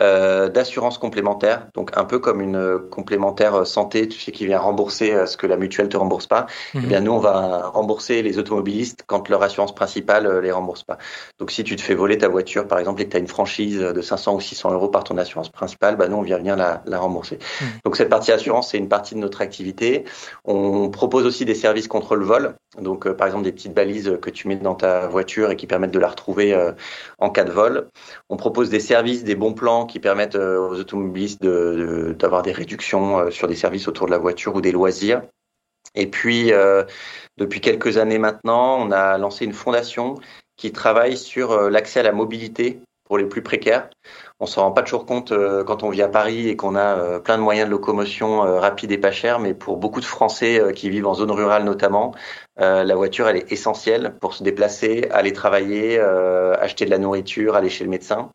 euh, 0.00 0.48
d'assurance 0.48 0.98
complémentaire, 0.98 1.68
donc 1.72 1.96
un 1.96 2.04
peu 2.04 2.18
comme 2.18 2.40
une 2.40 2.56
euh, 2.56 2.78
complémentaire 2.90 3.54
euh, 3.54 3.64
santé, 3.64 4.08
tu 4.08 4.18
sais, 4.18 4.32
qui 4.32 4.44
vient 4.44 4.58
rembourser 4.58 5.24
ce 5.28 5.36
que 5.36 5.46
la 5.46 5.56
mutuelle 5.56 5.88
te 5.88 5.96
rembourse 5.96 6.26
pas. 6.26 6.46
Eh 6.74 6.80
bien, 6.80 6.98
mhm. 6.98 7.06
nous, 7.06 7.12
on 7.12 7.20
va 7.20 7.68
rembourser 7.68 8.22
les 8.22 8.40
automobilistes 8.40 9.04
quand 9.06 9.28
leur 9.28 9.40
assurance 9.44 9.72
principale 9.72 10.40
les 10.40 10.50
rembourse 10.50 10.82
pas. 10.82 10.98
Donc, 11.38 11.52
si 11.52 11.62
tu 11.62 11.76
te 11.76 11.80
fais 11.80 11.94
voler 11.94 12.18
ta 12.18 12.26
voiture, 12.26 12.66
par 12.66 12.80
exemple, 12.80 13.02
et 13.02 13.04
que 13.04 13.10
tu 13.10 13.16
as 13.18 13.20
une 13.20 13.28
franchise 13.28 13.78
de 13.78 14.02
500 14.02 14.34
ou 14.34 14.40
600 14.40 14.72
euros 14.72 14.88
par 14.88 15.04
ton 15.04 15.16
assurance 15.16 15.48
principale, 15.48 15.94
bah, 15.96 16.08
nous, 16.08 16.16
on 16.16 16.22
vient 16.22 16.38
venir 16.38 16.56
la, 16.56 16.82
la 16.86 16.98
rembourser. 16.98 17.38
Mhm. 17.60 17.66
Donc, 17.84 17.96
cette 17.96 18.08
partie 18.08 18.32
assurance, 18.32 18.72
c'est 18.72 18.78
une 18.78 18.88
partie 18.88 19.14
de 19.14 19.20
notre 19.20 19.42
activité. 19.42 20.04
On 20.44 20.90
propose 20.90 21.24
aussi 21.24 21.44
des 21.44 21.54
services 21.54 21.86
contre 21.86 22.16
le 22.16 22.24
vol. 22.24 22.56
Donc, 22.80 23.08
par 23.12 23.28
exemple, 23.28 23.44
des 23.44 23.52
petites 23.52 23.74
balises 23.74 24.18
que 24.20 24.30
tu 24.30 24.48
mets 24.48 24.56
dans 24.56 24.74
ta 24.74 25.06
voiture 25.06 25.52
et 25.52 25.56
qui 25.56 25.68
permettent 25.68 25.92
de 25.92 26.00
la 26.00 26.08
retrouver 26.08 26.58
en 27.20 27.30
cas 27.30 27.44
de 27.44 27.52
vol. 27.52 27.86
On 28.28 28.36
propose 28.36 28.70
des 28.70 28.80
services, 28.80 29.22
des 29.22 29.36
bons 29.36 29.52
plans 29.52 29.83
qui 29.86 30.00
permettent 30.00 30.36
euh, 30.36 30.58
aux 30.58 30.78
automobilistes 30.78 31.42
d'avoir 31.42 32.42
de, 32.42 32.48
des 32.48 32.52
réductions 32.52 33.18
euh, 33.18 33.30
sur 33.30 33.48
des 33.48 33.54
services 33.54 33.88
autour 33.88 34.06
de 34.06 34.10
la 34.10 34.18
voiture 34.18 34.54
ou 34.54 34.60
des 34.60 34.72
loisirs. 34.72 35.22
Et 35.94 36.06
puis, 36.06 36.52
euh, 36.52 36.84
depuis 37.36 37.60
quelques 37.60 37.98
années 37.98 38.18
maintenant, 38.18 38.78
on 38.80 38.90
a 38.90 39.18
lancé 39.18 39.44
une 39.44 39.52
fondation 39.52 40.16
qui 40.56 40.72
travaille 40.72 41.16
sur 41.16 41.68
l'accès 41.68 42.00
à 42.00 42.02
la 42.04 42.12
mobilité 42.12 42.80
pour 43.04 43.18
les 43.18 43.26
plus 43.26 43.42
précaires. 43.42 43.90
On 44.40 44.46
s'en 44.46 44.62
rend 44.62 44.72
pas 44.72 44.82
toujours 44.82 45.04
compte 45.04 45.32
quand 45.66 45.82
on 45.82 45.90
vit 45.90 46.00
à 46.00 46.08
Paris 46.08 46.48
et 46.48 46.56
qu'on 46.56 46.76
a 46.76 47.18
plein 47.18 47.36
de 47.36 47.42
moyens 47.42 47.66
de 47.66 47.72
locomotion 47.72 48.40
rapides 48.60 48.92
et 48.92 48.98
pas 48.98 49.10
chers, 49.10 49.40
mais 49.40 49.52
pour 49.52 49.76
beaucoup 49.78 50.00
de 50.00 50.04
Français 50.04 50.62
qui 50.76 50.90
vivent 50.90 51.08
en 51.08 51.14
zone 51.14 51.32
rurale 51.32 51.64
notamment, 51.64 52.14
la 52.56 52.94
voiture 52.94 53.28
elle 53.28 53.36
est 53.36 53.52
essentielle 53.52 54.14
pour 54.20 54.32
se 54.32 54.44
déplacer, 54.44 55.08
aller 55.10 55.32
travailler, 55.32 55.98
acheter 55.98 56.84
de 56.84 56.90
la 56.90 56.98
nourriture, 56.98 57.56
aller 57.56 57.68
chez 57.68 57.82
le 57.82 57.90
médecin. 57.90 58.30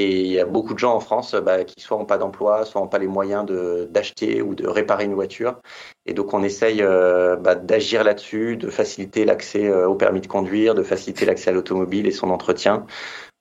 Et 0.00 0.20
il 0.20 0.28
y 0.28 0.38
a 0.38 0.44
beaucoup 0.44 0.74
de 0.74 0.78
gens 0.78 0.94
en 0.94 1.00
France 1.00 1.34
bah, 1.34 1.64
qui 1.64 1.80
soit 1.80 1.98
n'ont 1.98 2.04
pas 2.04 2.18
d'emploi, 2.18 2.64
soit 2.64 2.80
n'ont 2.80 2.86
pas 2.86 3.00
les 3.00 3.08
moyens 3.08 3.44
d'acheter 3.90 4.42
ou 4.42 4.54
de 4.54 4.64
réparer 4.68 5.04
une 5.04 5.14
voiture. 5.14 5.60
Et 6.06 6.14
donc 6.14 6.34
on 6.34 6.44
essaye 6.44 6.82
euh, 6.82 7.34
bah, 7.34 7.56
d'agir 7.56 8.04
là-dessus, 8.04 8.56
de 8.56 8.70
faciliter 8.70 9.24
l'accès 9.24 9.66
euh, 9.66 9.88
au 9.88 9.96
permis 9.96 10.20
de 10.20 10.28
conduire, 10.28 10.76
de 10.76 10.84
faciliter 10.84 11.24
l'accès 11.24 11.50
à 11.50 11.52
l'automobile 11.52 12.06
et 12.06 12.12
son 12.12 12.30
entretien 12.30 12.86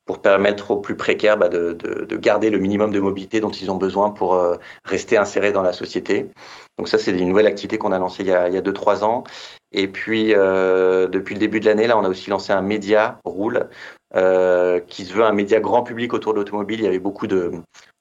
pour 0.07 0.19
permettre 0.19 0.71
aux 0.71 0.78
plus 0.78 0.95
précaires 0.95 1.37
bah, 1.37 1.49
de, 1.49 1.73
de, 1.73 2.06
de, 2.06 2.18
garder 2.18 2.49
le 2.49 2.57
minimum 2.57 2.92
de 2.92 2.99
mobilité 2.99 3.40
dont 3.40 3.52
ils 3.52 3.69
ont 3.69 3.76
besoin 3.76 4.09
pour 4.09 4.33
euh, 4.33 4.56
rester 4.83 5.16
insérés 5.16 5.52
dans 5.52 5.61
la 5.61 5.73
société. 5.73 6.31
Donc 6.80 6.87
ça, 6.87 6.97
c'est 6.97 7.11
une 7.11 7.30
nouvelle 7.30 7.45
activité 7.45 7.78
qu'on 7.78 7.92
a 7.92 7.99
lancée 7.99 8.23
il 8.23 8.30
y 8.30 8.31
a, 8.31 8.47
il 8.47 8.56
y 8.56 8.57
a 8.57 8.61
deux, 8.61 8.73
trois 8.73 9.04
ans. 9.04 9.26
Et 9.73 9.90
puis, 9.90 10.30
depuis 10.30 11.35
le 11.35 11.40
début 11.40 11.59
de 11.59 11.66
l'année, 11.66 11.87
là, 11.87 11.97
on 11.97 12.06
a 12.06 12.09
aussi 12.09 12.30
lancé 12.30 12.54
un 12.54 12.61
média, 12.61 13.19
Roule, 13.26 13.68
euh, 14.16 14.80
qui 14.80 15.06
se 15.06 15.14
veut 15.14 15.23
un 15.23 15.33
média 15.33 15.59
grand 15.59 15.83
public 15.83 16.14
autour 16.14 16.33
de 16.33 16.40
l'automobile. 16.40 16.80
Il 16.80 16.83
y 16.83 16.87
avait 16.87 16.99
beaucoup 16.99 17.28
de, 17.28 17.52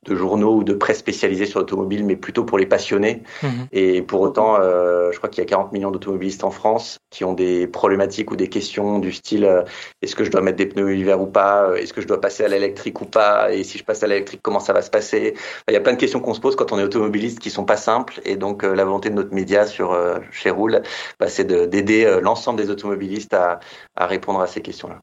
de 0.07 0.15
journaux 0.15 0.57
ou 0.57 0.65
de 0.65 0.73
presse 0.73 0.99
spécialisés 0.99 1.47
sur 1.47 1.59
l'automobile, 1.59 2.05
mais 2.05 2.17
plutôt 2.17 2.45
pour 2.45 2.59
les 2.59 2.67
passionnés. 2.67 3.23
Mhm. 3.43 3.67
Et 3.73 4.03
pour 4.03 4.21
autant, 4.21 4.57
euh, 4.61 5.11
je 5.13 5.19
crois 5.19 5.29
qu'il 5.29 5.43
y 5.43 5.47
a 5.47 5.49
40 5.49 5.73
millions 5.73 5.91
d'automobilistes 5.91 6.45
en 6.45 6.51
France 6.51 6.99
qui 7.11 7.25
ont 7.25 7.33
des 7.33 7.67
problématiques 7.67 8.31
ou 8.31 8.37
des 8.37 8.49
questions 8.49 8.99
du 8.99 9.13
style 9.13 9.45
euh, 9.45 9.63
est-ce 10.03 10.15
que 10.15 10.25
je 10.25 10.31
dois 10.31 10.41
mettre 10.41 10.59
des 10.59 10.67
pneus 10.67 10.97
hiver 10.97 11.21
ou 11.21 11.27
pas? 11.27 11.73
Est-ce 11.77 11.93
que 11.93 12.01
je 12.01 12.07
dois 12.07 12.21
passer 12.21 12.45
à 12.45 12.49
l'électrique 12.49 13.01
ou 13.01 13.07
pas? 13.07 13.53
Et 13.53 13.65
si 13.65 13.79
je 13.79 13.85
passe 13.85 14.03
à 14.03 14.07
l'électrique, 14.07 14.41
comment 14.43 14.61
ça 14.61 14.73
va 14.73 14.83
se 14.83 14.91
passer? 14.91 15.35
Il 15.69 15.75
y 15.75 15.77
a 15.77 15.81
plein 15.81 15.93
de 15.93 15.99
questions 15.99 16.21
qu'on 16.21 16.35
se 16.35 16.41
pose 16.41 16.57
quand 16.57 16.73
on 16.73 16.79
est 16.79 16.85
automobiliste 16.85 17.39
qui 17.39 17.51
sont 17.51 17.65
pas 17.65 17.77
simples. 17.77 18.21
Et 18.25 18.37
donc, 18.37 18.65
euh, 18.65 18.75
la 18.75 18.85
volonté 18.85 19.11
de 19.11 19.15
notre 19.15 19.35
média 19.35 19.67
sur 19.67 19.93
euh, 19.93 20.19
chez 20.31 20.51
Roule, 20.51 20.83
bah, 21.19 21.29
c'est 21.29 21.45
d'aider 21.45 22.19
l'ensemble 22.23 22.61
des 22.61 22.71
automobilistes 22.71 23.35
à, 23.35 23.61
à 23.97 24.07
répondre 24.07 24.41
à 24.41 24.47
ces 24.47 24.61
questions-là. 24.61 25.01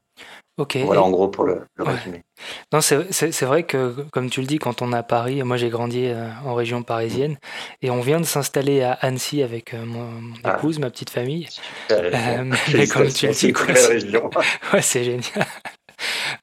Ok. 0.56 0.76
Voilà 0.84 1.02
en 1.02 1.10
gros 1.10 1.28
pour 1.28 1.44
le, 1.44 1.62
le 1.76 1.84
Non, 2.72 2.80
c'est 2.80 3.42
vrai 3.42 3.64
que, 3.64 3.94
comme 4.12 4.30
tu 4.30 4.40
le 4.40 4.46
dis, 4.46 4.58
quand 4.58 4.82
on 4.82 4.92
est 4.92 4.96
à 4.96 5.02
Paris, 5.02 5.42
moi 5.42 5.56
j'ai 5.56 5.68
grandi 5.68 6.06
euh, 6.06 6.28
en 6.44 6.54
région 6.54 6.82
parisienne, 6.82 7.38
et 7.82 7.90
on 7.90 8.00
vient 8.00 8.20
de 8.20 8.24
s'installer 8.24 8.82
à 8.82 8.92
Annecy 8.92 9.42
avec 9.42 9.74
euh, 9.74 9.84
mon, 9.84 10.08
ah. 10.44 10.56
épouse, 10.56 10.78
ma 10.78 10.90
petite 10.90 11.10
famille. 11.10 11.48
Euh, 11.90 12.52
mais 12.72 12.86
comme 12.88 13.08
tu 13.08 13.26
le 13.26 13.32
dis, 13.32 13.52
ouais, 14.72 14.82
c'est 14.82 15.04
génial. 15.04 15.46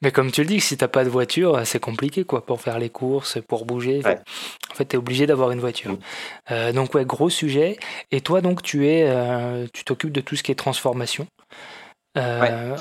Mais 0.01 0.11
comme 0.11 0.31
tu 0.31 0.41
le 0.41 0.47
dis, 0.47 0.59
si 0.59 0.77
t'as 0.77 0.87
pas 0.87 1.03
de 1.03 1.09
voiture, 1.09 1.61
c'est 1.65 1.79
compliqué 1.79 2.23
quoi 2.23 2.45
pour 2.45 2.61
faire 2.61 2.79
les 2.79 2.89
courses, 2.89 3.39
pour 3.47 3.65
bouger. 3.65 4.01
En 4.05 4.75
fait, 4.75 4.85
tu 4.85 4.95
es 4.95 4.99
obligé 4.99 5.25
d'avoir 5.27 5.51
une 5.51 5.59
voiture. 5.59 5.91
Mm. 5.91 5.99
Euh, 6.51 6.71
donc 6.71 6.93
ouais, 6.95 7.05
gros 7.05 7.29
sujet. 7.29 7.77
Et 8.11 8.21
toi 8.21 8.41
donc 8.41 8.63
tu 8.63 8.87
es, 8.87 9.03
euh, 9.07 9.67
tu 9.73 9.83
t'occupes 9.83 10.11
de 10.11 10.21
tout 10.21 10.35
ce 10.35 10.43
qui 10.43 10.51
est 10.51 10.55
transformation. 10.55 11.27
Euh, 12.17 12.75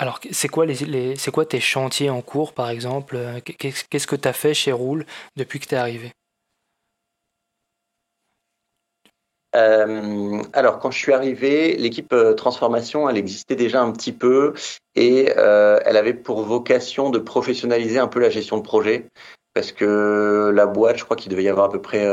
alors, 0.00 0.18
c'est 0.30 0.48
quoi, 0.48 0.64
les, 0.64 1.14
c'est 1.16 1.30
quoi 1.30 1.44
tes 1.44 1.60
chantiers 1.60 2.08
en 2.08 2.22
cours, 2.22 2.54
par 2.54 2.70
exemple 2.70 3.16
euh, 3.16 3.38
Qu'est-ce 3.44 4.06
que 4.06 4.16
tu 4.16 4.26
as 4.26 4.32
fait 4.32 4.54
chez 4.54 4.72
Roule 4.72 5.04
depuis 5.36 5.60
que 5.60 5.66
tu 5.66 5.74
es 5.74 5.78
arrivé? 5.78 6.12
Euh, 9.54 10.42
alors, 10.54 10.78
quand 10.78 10.90
je 10.90 10.98
suis 10.98 11.12
arrivé, 11.12 11.76
l'équipe 11.76 12.14
euh, 12.14 12.32
transformation, 12.32 13.10
elle 13.10 13.18
existait 13.18 13.56
déjà 13.56 13.82
un 13.82 13.92
petit 13.92 14.12
peu 14.12 14.54
et 14.94 15.26
elle 15.26 15.96
avait 15.98 16.14
pour 16.14 16.44
vocation 16.44 17.10
de 17.10 17.18
professionnaliser 17.18 17.98
un 17.98 18.08
peu 18.08 18.20
la 18.20 18.30
gestion 18.30 18.56
de 18.56 18.62
projet. 18.62 19.06
Parce 19.52 19.70
que 19.70 20.50
la 20.54 20.64
boîte, 20.64 20.96
je 20.96 21.04
crois 21.04 21.16
qu'il 21.16 21.30
devait 21.30 21.42
y 21.42 21.48
avoir 21.50 21.66
à 21.66 21.70
peu 21.70 21.82
près 21.82 22.06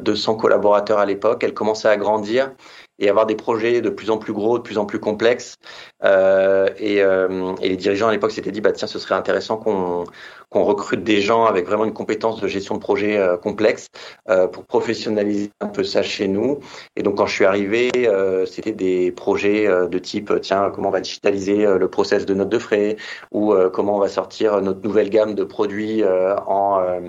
200 0.00 0.34
collaborateurs 0.34 0.98
à 0.98 1.06
l'époque. 1.06 1.44
Elle 1.44 1.54
commençait 1.54 1.88
à 1.88 1.96
grandir 1.96 2.52
et 2.98 3.08
avoir 3.08 3.26
des 3.26 3.36
projets 3.36 3.80
de 3.80 3.90
plus 3.90 4.10
en 4.10 4.18
plus 4.18 4.32
gros, 4.32 4.58
de 4.58 4.62
plus 4.62 4.78
en 4.78 4.86
plus 4.86 4.98
complexes. 4.98 5.56
Euh, 6.04 6.68
et, 6.78 7.02
euh, 7.02 7.54
et, 7.60 7.68
les 7.68 7.76
dirigeants 7.76 8.08
à 8.08 8.12
l'époque 8.12 8.32
s'étaient 8.32 8.50
dit, 8.50 8.60
bah 8.60 8.72
tiens, 8.72 8.88
ce 8.88 8.98
serait 8.98 9.14
intéressant 9.14 9.56
qu'on 9.56 10.04
recrute 10.52 11.04
des 11.04 11.20
gens 11.20 11.44
avec 11.44 11.66
vraiment 11.66 11.84
une 11.84 11.92
compétence 11.92 12.40
de 12.40 12.48
gestion 12.48 12.74
de 12.74 12.80
projet 12.80 13.18
euh, 13.18 13.36
complexe 13.36 13.88
euh, 14.28 14.46
pour 14.48 14.64
professionnaliser 14.64 15.50
un 15.60 15.68
peu 15.68 15.84
ça 15.84 16.02
chez 16.02 16.28
nous. 16.28 16.60
Et 16.96 17.02
donc 17.02 17.16
quand 17.18 17.26
je 17.26 17.34
suis 17.34 17.44
arrivé, 17.44 17.90
euh, 17.96 18.46
c'était 18.46 18.72
des 18.72 19.12
projets 19.12 19.68
de 19.68 19.98
type, 19.98 20.32
tiens, 20.40 20.70
comment 20.74 20.88
on 20.88 20.92
va 20.92 21.00
digitaliser 21.00 21.66
le 21.66 21.88
process 21.88 22.26
de 22.26 22.34
note 22.34 22.48
de 22.48 22.58
frais 22.58 22.96
ou 23.32 23.54
comment 23.72 23.96
on 23.96 24.00
va 24.00 24.08
sortir 24.08 24.60
notre 24.60 24.80
nouvelle 24.82 25.10
gamme 25.10 25.34
de 25.34 25.44
produits 25.44 26.02
en, 26.04 27.00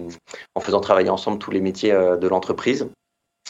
en 0.55 0.59
faisant 0.59 0.79
travailler 0.79 1.09
ensemble 1.09 1.39
tous 1.39 1.51
les 1.51 1.61
métiers 1.61 1.93
de 1.93 2.27
l'entreprise. 2.27 2.89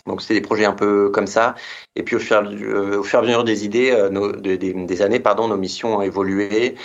Donc 0.10 0.22
c'était 0.22 0.34
des 0.34 0.42
projets 0.42 0.66
un 0.66 0.74
peu 0.74 1.10
comme 1.12 1.28
ça. 1.28 1.56
Et 1.96 2.04
puis 2.04 2.16
au 2.16 2.20
fur, 2.20 2.38
euh, 2.38 3.04
et 3.04 3.16
à 3.16 3.22
mesure 3.22 3.44
des 3.44 3.64
idées, 3.64 3.92
euh, 3.92 4.32
des, 4.34 5.02
années, 5.02 5.20
pardon, 5.20 5.48
nos 5.48 5.58
missions 5.58 5.98
ont 5.98 6.02
évolué 6.02 6.76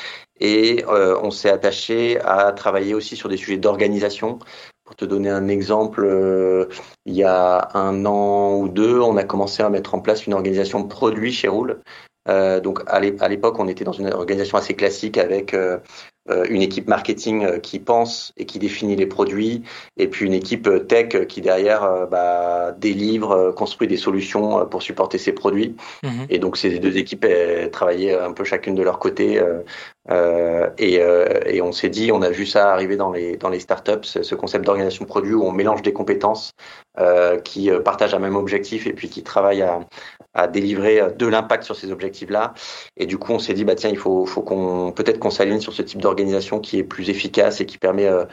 et 0.41 0.85
euh, 0.89 1.19
on 1.23 1.31
s'est 1.31 1.51
attaché 1.51 2.21
à 2.21 2.53
travailler 2.53 2.95
aussi 2.95 3.17
sur 3.17 3.29
des 3.29 3.39
sujets 3.39 3.57
d'organisation. 3.57 4.39
Pour 4.85 4.97
te 4.97 5.07
donner 5.07 5.31
un 5.31 5.49
exemple, 5.49 6.69
il 7.07 7.15
y 7.15 7.25
a 7.25 7.71
un 7.73 8.05
an 8.05 8.57
ou 8.57 8.69
deux, 8.69 9.01
on 9.01 9.17
a 9.17 9.25
commencé 9.25 9.63
à 9.63 9.71
mettre 9.71 9.95
en 9.95 10.01
place 10.01 10.27
une 10.27 10.35
organisation 10.35 10.87
produit 10.87 11.33
chez 11.33 11.49
Roule. 11.49 11.81
Donc 12.27 12.81
à 12.87 13.01
l'époque, 13.01 13.59
on 13.59 13.69
était 13.69 13.85
dans 13.85 13.93
une 13.93 14.13
organisation 14.13 14.59
assez 14.59 14.75
classique 14.75 15.19
avec 15.19 15.55
euh, 16.31 16.47
une 16.49 16.63
équipe 16.63 16.89
marketing 16.89 17.45
euh, 17.45 17.59
qui 17.59 17.79
pense 17.79 18.33
et 18.39 18.47
qui 18.47 18.59
définit 18.59 18.97
les 18.97 19.05
produits, 19.05 19.63
et 19.99 20.09
puis 20.09 20.25
une 20.25 20.33
équipe 20.33 20.67
euh, 20.67 20.79
tech 20.79 21.27
qui 21.27 21.43
derrière 21.43 22.07
bah, 22.11 22.73
délivre, 22.73 23.53
construit 23.55 23.89
des 23.89 23.99
solutions 23.99 24.65
pour 24.67 24.83
supporter 24.83 25.19
ces 25.19 25.33
produits. 25.33 25.77
Mhm. 26.03 26.27
Et 26.31 26.39
donc 26.39 26.57
ces 26.57 26.79
deux 26.79 26.97
équipes 26.97 27.27
travaillaient 27.71 28.19
un 28.19 28.33
peu 28.33 28.45
chacune 28.45 28.75
de 28.75 28.83
leur 28.83 28.99
côté. 28.99 29.39
Euh, 30.11 30.69
et, 30.79 31.01
et, 31.47 31.63
on 31.63 31.73
s'est 31.73 31.89
dit, 31.89 32.13
on 32.13 32.21
a 32.21 32.31
vu 32.31 32.45
ça 32.45 32.73
arriver 32.73 32.97
dans 32.97 33.11
les 33.11 33.37
dans 33.37 33.49
les 33.49 33.61
startups, 33.61 34.05
ce 34.05 34.35
concept 34.35 34.65
d'organisation 34.67 35.07
produit 35.07 35.33
où 35.33 35.45
on 35.45 35.53
mélange 35.53 35.83
des 35.83 35.95
compétences 35.95 36.53
euh, 36.99 37.41
qui 37.41 37.71
partagent 37.85 38.15
un 38.15 38.19
même 38.19 38.37
objectif 38.37 38.87
et 38.87 38.93
puis 38.93 39.09
qui 39.09 39.23
travaillent 39.23 39.63
à, 39.63 39.81
à 40.35 40.49
délivrer 40.49 41.01
de 41.17 41.27
l'impact 41.27 41.65
sur 41.65 41.77
ces 41.77 41.93
objectifs-là. 41.93 42.55
Et 42.97 43.07
du 43.07 43.19
coup, 43.19 43.33
on 43.33 43.39
s'est 43.39 43.55
dit, 43.55 43.65
bah 43.65 43.75
tiens, 43.75 43.91
il 43.91 43.99
faut, 43.99 44.27
faut 44.27 44.43
qu'on 44.43 44.93
peut-être 44.93 45.19
qu'on 45.19 45.31
s'aligne 45.31 45.61
sur 45.61 45.73
ce 45.73 45.83
type 45.83 46.01
d'organisation 46.01 46.25
organisation 46.25 46.61
qui 46.61 46.79
est 46.79 46.85
plus 46.85 47.11
efficace 47.11 47.61
et 47.61 47.67
qui 47.67 47.79
permet 47.79 48.07
euh, 48.07 48.25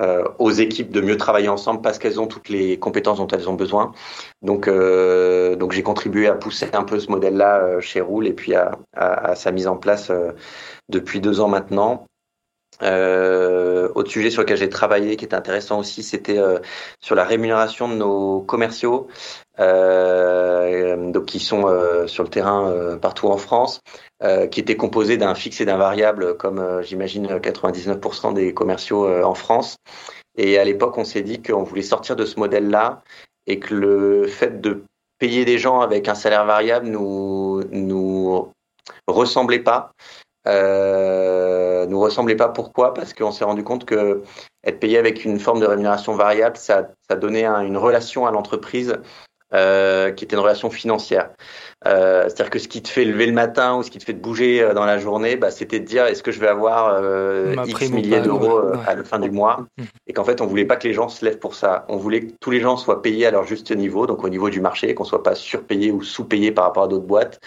euh, 0.00 0.24
aux 0.38 0.50
équipes 0.50 0.90
de 0.90 1.00
mieux 1.00 1.16
travailler 1.16 1.48
ensemble 1.48 1.80
parce 1.80 1.98
qu'elles 1.98 2.20
ont 2.20 2.26
toutes 2.26 2.48
les 2.48 2.78
compétences 2.78 3.18
dont 3.18 3.28
elles 3.28 3.48
ont 3.48 3.54
besoin. 3.54 3.92
Donc, 4.42 4.68
euh, 4.68 5.56
donc 5.56 5.72
j'ai 5.72 5.82
contribué 5.82 6.28
à 6.28 6.34
pousser 6.34 6.68
un 6.72 6.84
peu 6.84 6.98
ce 6.98 7.10
modèle-là 7.10 7.80
chez 7.80 8.00
Roule 8.00 8.26
et 8.26 8.32
puis 8.32 8.54
à, 8.54 8.72
à, 8.94 9.34
sa 9.34 9.52
mise 9.52 9.66
en 9.66 9.76
place 9.76 10.10
depuis 10.88 11.20
deux 11.20 11.40
ans 11.40 11.48
maintenant. 11.48 12.06
Euh, 12.82 13.88
autre 13.94 14.10
sujet 14.10 14.30
sur 14.30 14.42
lequel 14.42 14.58
j'ai 14.58 14.68
travaillé 14.68 15.16
qui 15.16 15.24
était 15.24 15.36
intéressant 15.36 15.78
aussi, 15.78 16.02
c'était 16.02 16.38
sur 17.00 17.14
la 17.14 17.24
rémunération 17.24 17.88
de 17.88 17.94
nos 17.94 18.42
commerciaux, 18.42 19.08
euh, 19.08 19.45
donc 19.58 21.26
qui 21.26 21.40
sont 21.40 21.66
sur 22.06 22.22
le 22.22 22.28
terrain 22.28 22.98
partout 23.00 23.28
en 23.28 23.38
France. 23.38 23.80
Euh, 24.22 24.46
qui 24.46 24.60
était 24.60 24.76
composé 24.76 25.18
d'un 25.18 25.34
fixe 25.34 25.60
et 25.60 25.66
d'un 25.66 25.76
variable, 25.76 26.38
comme 26.38 26.58
euh, 26.58 26.80
j'imagine 26.80 27.26
99% 27.26 28.32
des 28.32 28.54
commerciaux 28.54 29.04
euh, 29.06 29.22
en 29.22 29.34
France. 29.34 29.76
Et 30.38 30.56
à 30.56 30.64
l'époque, 30.64 30.96
on 30.96 31.04
s'est 31.04 31.20
dit 31.20 31.42
qu'on 31.42 31.64
voulait 31.64 31.82
sortir 31.82 32.16
de 32.16 32.24
ce 32.24 32.38
modèle-là 32.38 33.02
et 33.46 33.58
que 33.58 33.74
le 33.74 34.26
fait 34.26 34.62
de 34.62 34.84
payer 35.18 35.44
des 35.44 35.58
gens 35.58 35.80
avec 35.80 36.08
un 36.08 36.14
salaire 36.14 36.46
variable 36.46 36.86
nous 36.86 37.62
nous 37.72 38.50
ressemblait 39.06 39.58
pas. 39.58 39.92
Euh, 40.46 41.84
nous 41.84 42.00
ressemblait 42.00 42.36
pas. 42.36 42.48
Pourquoi? 42.48 42.94
Parce 42.94 43.12
qu'on 43.12 43.32
s'est 43.32 43.44
rendu 43.44 43.64
compte 43.64 43.84
que 43.84 44.22
être 44.64 44.80
payé 44.80 44.96
avec 44.96 45.26
une 45.26 45.38
forme 45.38 45.60
de 45.60 45.66
rémunération 45.66 46.14
variable, 46.14 46.56
ça, 46.56 46.88
ça 47.10 47.16
donnait 47.16 47.44
une 47.44 47.76
relation 47.76 48.26
à 48.26 48.30
l'entreprise 48.30 48.96
euh, 49.54 50.10
qui 50.10 50.24
était 50.24 50.34
une 50.34 50.42
relation 50.42 50.70
financière. 50.70 51.30
Euh, 51.86 52.24
C'est-à-dire 52.24 52.50
que 52.50 52.58
ce 52.58 52.68
qui 52.68 52.82
te 52.82 52.88
fait 52.88 53.04
lever 53.04 53.26
le 53.26 53.32
matin 53.32 53.76
ou 53.76 53.82
ce 53.82 53.90
qui 53.90 53.98
te 53.98 54.04
fait 54.04 54.14
te 54.14 54.18
bouger 54.18 54.60
euh, 54.60 54.74
dans 54.74 54.84
la 54.84 54.98
journée, 54.98 55.36
bah, 55.36 55.50
c'était 55.50 55.78
de 55.78 55.84
dire 55.84 56.06
est-ce 56.06 56.22
que 56.22 56.32
je 56.32 56.40
vais 56.40 56.48
avoir 56.48 56.98
euh, 57.00 57.54
X 57.66 57.90
milliers 57.90 58.20
d'euros 58.20 58.58
euh, 58.58 58.76
à 58.86 58.94
la 58.94 59.04
fin 59.04 59.18
du 59.18 59.30
mois 59.30 59.66
mmh. 59.76 59.82
Et 60.08 60.12
qu'en 60.12 60.24
fait, 60.24 60.40
on 60.40 60.46
voulait 60.46 60.64
pas 60.64 60.76
que 60.76 60.88
les 60.88 60.94
gens 60.94 61.08
se 61.08 61.24
lèvent 61.24 61.38
pour 61.38 61.54
ça. 61.54 61.84
On 61.88 61.96
voulait 61.96 62.20
que 62.20 62.32
tous 62.40 62.50
les 62.50 62.60
gens 62.60 62.76
soient 62.76 63.02
payés 63.02 63.26
à 63.26 63.30
leur 63.30 63.44
juste 63.44 63.70
niveau, 63.70 64.06
donc 64.06 64.24
au 64.24 64.28
niveau 64.28 64.50
du 64.50 64.60
marché, 64.60 64.94
qu'on 64.94 65.04
soit 65.04 65.22
pas 65.22 65.34
surpayé 65.34 65.92
ou 65.92 66.02
sous-payé 66.02 66.50
par 66.50 66.64
rapport 66.64 66.84
à 66.84 66.88
d'autres 66.88 67.06
boîtes. 67.06 67.40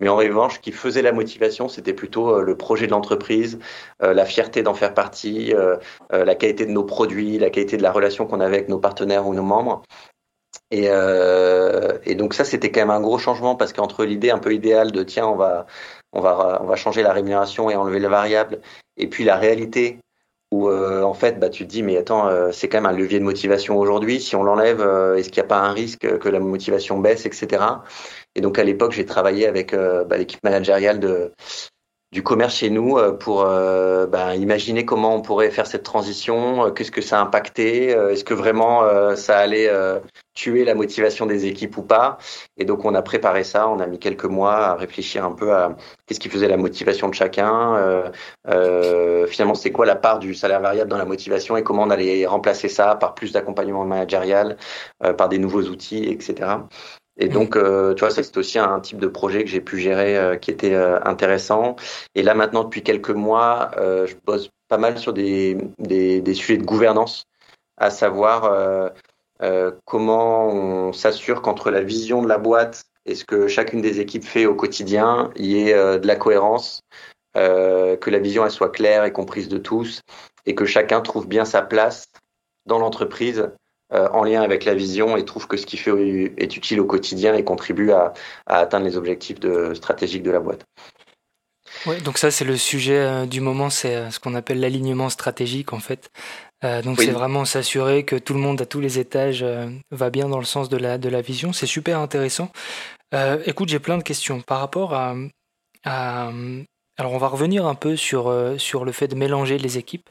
Mais 0.00 0.08
en 0.08 0.16
revanche, 0.16 0.54
ce 0.54 0.60
qui 0.60 0.72
faisait 0.72 1.02
la 1.02 1.12
motivation, 1.12 1.68
c'était 1.68 1.92
plutôt 1.92 2.42
le 2.42 2.56
projet 2.56 2.86
de 2.86 2.90
l'entreprise, 2.90 3.60
la 4.00 4.24
fierté 4.24 4.62
d'en 4.64 4.74
faire 4.74 4.92
partie, 4.92 5.54
la 6.10 6.34
qualité 6.34 6.66
de 6.66 6.72
nos 6.72 6.82
produits, 6.82 7.38
la 7.38 7.48
qualité 7.48 7.76
de 7.76 7.82
la 7.82 7.92
relation 7.92 8.26
qu'on 8.26 8.40
avait 8.40 8.56
avec 8.56 8.68
nos 8.68 8.80
partenaires 8.80 9.26
ou 9.26 9.34
nos 9.34 9.44
membres. 9.44 9.82
Et, 10.70 10.86
euh, 10.88 11.98
et, 12.04 12.14
donc 12.14 12.34
ça, 12.34 12.44
c'était 12.44 12.70
quand 12.70 12.80
même 12.80 12.90
un 12.90 13.00
gros 13.00 13.18
changement 13.18 13.56
parce 13.56 13.72
qu'entre 13.72 14.04
l'idée 14.04 14.30
un 14.30 14.38
peu 14.38 14.54
idéale 14.54 14.92
de 14.92 15.02
tiens, 15.02 15.26
on 15.26 15.36
va, 15.36 15.66
on 16.12 16.20
va, 16.20 16.60
on 16.62 16.66
va 16.66 16.76
changer 16.76 17.02
la 17.02 17.12
rémunération 17.12 17.70
et 17.70 17.76
enlever 17.76 18.00
la 18.00 18.08
variable, 18.08 18.60
et 18.96 19.08
puis 19.08 19.24
la 19.24 19.36
réalité 19.36 19.98
où 20.54 20.68
euh, 20.68 21.02
en 21.02 21.14
fait, 21.14 21.40
bah, 21.40 21.48
tu 21.50 21.64
te 21.64 21.70
dis 21.70 21.82
mais 21.82 21.96
attends, 21.96 22.28
euh, 22.28 22.52
c'est 22.52 22.68
quand 22.68 22.78
même 22.78 22.86
un 22.86 22.96
levier 22.96 23.18
de 23.18 23.24
motivation 23.24 23.76
aujourd'hui. 23.78 24.20
Si 24.20 24.36
on 24.36 24.44
l'enlève, 24.44 24.80
euh, 24.80 25.16
est-ce 25.16 25.30
qu'il 25.30 25.42
n'y 25.42 25.46
a 25.46 25.48
pas 25.48 25.58
un 25.58 25.72
risque 25.72 26.18
que 26.18 26.28
la 26.28 26.38
motivation 26.38 26.98
baisse, 26.98 27.26
etc. 27.26 27.64
Et 28.36 28.40
donc 28.40 28.58
à 28.58 28.64
l'époque, 28.64 28.92
j'ai 28.92 29.04
travaillé 29.04 29.46
avec 29.46 29.74
bah, 29.74 30.16
l'équipe 30.16 30.42
managériale 30.44 31.00
de 31.00 31.32
du 32.14 32.22
commerce 32.22 32.54
chez 32.54 32.70
nous 32.70 32.96
euh, 32.96 33.10
pour 33.12 33.42
euh, 33.42 34.06
bah, 34.06 34.36
imaginer 34.36 34.84
comment 34.84 35.16
on 35.16 35.20
pourrait 35.20 35.50
faire 35.50 35.66
cette 35.66 35.82
transition, 35.82 36.66
euh, 36.66 36.70
qu'est-ce 36.70 36.92
que 36.92 37.00
ça 37.00 37.18
a 37.18 37.22
impacté, 37.22 37.88
est-ce 37.88 38.22
que 38.22 38.34
vraiment 38.34 38.82
ça 39.16 39.38
allait 39.38 39.68
tuer 40.34 40.64
la 40.64 40.74
motivation 40.74 41.26
des 41.26 41.46
équipes 41.46 41.76
ou 41.76 41.82
pas. 41.82 42.18
Et 42.56 42.64
donc 42.64 42.84
on 42.84 42.94
a 42.94 43.02
préparé 43.02 43.42
ça, 43.42 43.68
on 43.68 43.80
a 43.80 43.86
mis 43.86 43.98
quelques 43.98 44.24
mois 44.26 44.54
à 44.54 44.74
réfléchir 44.74 45.24
un 45.24 45.32
peu 45.32 45.52
à 45.52 45.76
qu'est-ce 46.06 46.20
qui 46.20 46.28
faisait 46.28 46.48
la 46.48 46.56
motivation 46.56 47.08
de 47.08 47.14
chacun, 47.14 48.12
euh, 48.48 49.26
finalement 49.26 49.54
c'est 49.54 49.72
quoi 49.72 49.86
la 49.86 49.96
part 49.96 50.20
du 50.20 50.34
salaire 50.34 50.60
variable 50.60 50.90
dans 50.90 50.98
la 50.98 51.04
motivation 51.04 51.56
et 51.56 51.64
comment 51.64 51.82
on 51.82 51.90
allait 51.90 52.26
remplacer 52.26 52.68
ça 52.68 52.94
par 52.94 53.14
plus 53.14 53.32
d'accompagnement 53.32 53.84
managérial, 53.84 54.56
par 55.18 55.28
des 55.28 55.38
nouveaux 55.38 55.64
outils, 55.64 56.04
etc. 56.04 56.46
Et 57.16 57.28
donc, 57.28 57.56
euh, 57.56 57.94
tu 57.94 58.00
vois, 58.00 58.10
c'est 58.10 58.36
aussi 58.36 58.58
un 58.58 58.80
type 58.80 58.98
de 58.98 59.06
projet 59.06 59.44
que 59.44 59.50
j'ai 59.50 59.60
pu 59.60 59.78
gérer 59.78 60.16
euh, 60.16 60.36
qui 60.36 60.50
était 60.50 60.74
euh, 60.74 60.98
intéressant. 61.04 61.76
Et 62.14 62.22
là, 62.22 62.34
maintenant, 62.34 62.64
depuis 62.64 62.82
quelques 62.82 63.10
mois, 63.10 63.70
je 63.76 64.14
bosse 64.26 64.50
pas 64.68 64.78
mal 64.78 64.98
sur 64.98 65.12
des, 65.12 65.56
des, 65.78 66.20
des 66.20 66.34
sujets 66.34 66.58
de 66.58 66.64
gouvernance, 66.64 67.26
à 67.76 67.90
savoir 67.90 68.92
comment 69.84 70.48
on 70.48 70.92
s'assure 70.92 71.42
qu'entre 71.42 71.70
la 71.70 71.82
vision 71.82 72.22
de 72.22 72.28
la 72.28 72.38
boîte 72.38 72.84
et 73.06 73.14
ce 73.14 73.24
que 73.24 73.46
chacune 73.46 73.82
des 73.82 74.00
équipes 74.00 74.24
fait 74.24 74.46
au 74.46 74.54
quotidien, 74.54 75.30
il 75.36 75.46
y 75.46 75.68
ait 75.68 75.74
de 75.74 76.06
la 76.06 76.16
cohérence, 76.16 76.80
que 77.34 78.10
la 78.10 78.18
vision 78.18 78.44
elle 78.44 78.50
soit 78.50 78.70
claire 78.70 79.04
et 79.04 79.12
comprise 79.12 79.48
de 79.48 79.58
tous, 79.58 80.00
et 80.46 80.54
que 80.54 80.64
chacun 80.64 81.00
trouve 81.00 81.28
bien 81.28 81.44
sa 81.44 81.62
place 81.62 82.06
dans 82.66 82.78
l'entreprise 82.78 83.50
euh, 83.92 84.08
en 84.12 84.24
lien 84.24 84.40
avec 84.40 84.64
la 84.64 84.74
vision 84.74 85.14
et 85.16 85.24
trouve 85.26 85.46
que 85.46 85.58
ce 85.58 85.66
qu'il 85.66 85.78
fait 85.78 85.90
est 86.38 86.56
utile 86.56 86.80
au 86.80 86.86
quotidien 86.86 87.34
et 87.34 87.44
contribue 87.44 87.92
à, 87.92 88.14
atteindre 88.46 88.86
les 88.86 88.96
objectifs 88.96 89.38
de, 89.38 89.74
stratégiques 89.74 90.22
de 90.22 90.30
la 90.30 90.40
boîte. 90.40 90.64
Ouais, 91.84 92.00
donc 92.00 92.16
ça 92.16 92.30
c'est 92.30 92.46
le 92.46 92.56
sujet 92.56 92.96
euh, 92.96 93.26
du 93.26 93.42
moment, 93.42 93.68
c'est 93.68 93.94
euh, 93.94 94.10
ce 94.10 94.18
qu'on 94.20 94.34
appelle 94.34 94.60
l'alignement 94.60 95.10
stratégique 95.10 95.74
en 95.74 95.80
fait. 95.80 96.08
donc 96.62 96.98
c'est 96.98 97.10
vraiment 97.10 97.44
s'assurer 97.44 98.04
que 98.04 98.16
tout 98.16 98.32
le 98.32 98.40
monde 98.40 98.62
à 98.62 98.64
tous 98.64 98.80
les 98.80 98.98
étages 98.98 99.44
va 99.90 100.08
bien 100.08 100.30
dans 100.30 100.38
le 100.38 100.46
sens 100.46 100.70
de 100.70 100.78
la, 100.78 100.96
de 100.96 101.10
la 101.10 101.20
vision. 101.20 101.52
C'est 101.52 101.66
super 101.66 101.98
intéressant. 101.98 102.50
écoute, 103.44 103.68
j'ai 103.68 103.80
plein 103.80 103.98
de 103.98 104.02
questions 104.02 104.40
par 104.40 104.60
rapport 104.60 104.94
à, 104.94 105.14
Alors 105.84 107.12
on 107.12 107.18
va 107.18 107.28
revenir 107.28 107.66
un 107.66 107.74
peu 107.74 107.96
sur, 107.96 108.32
sur 108.56 108.86
le 108.86 108.92
fait 108.92 109.08
de 109.08 109.14
mélanger 109.14 109.58
les 109.58 109.76
équipes. 109.76 110.08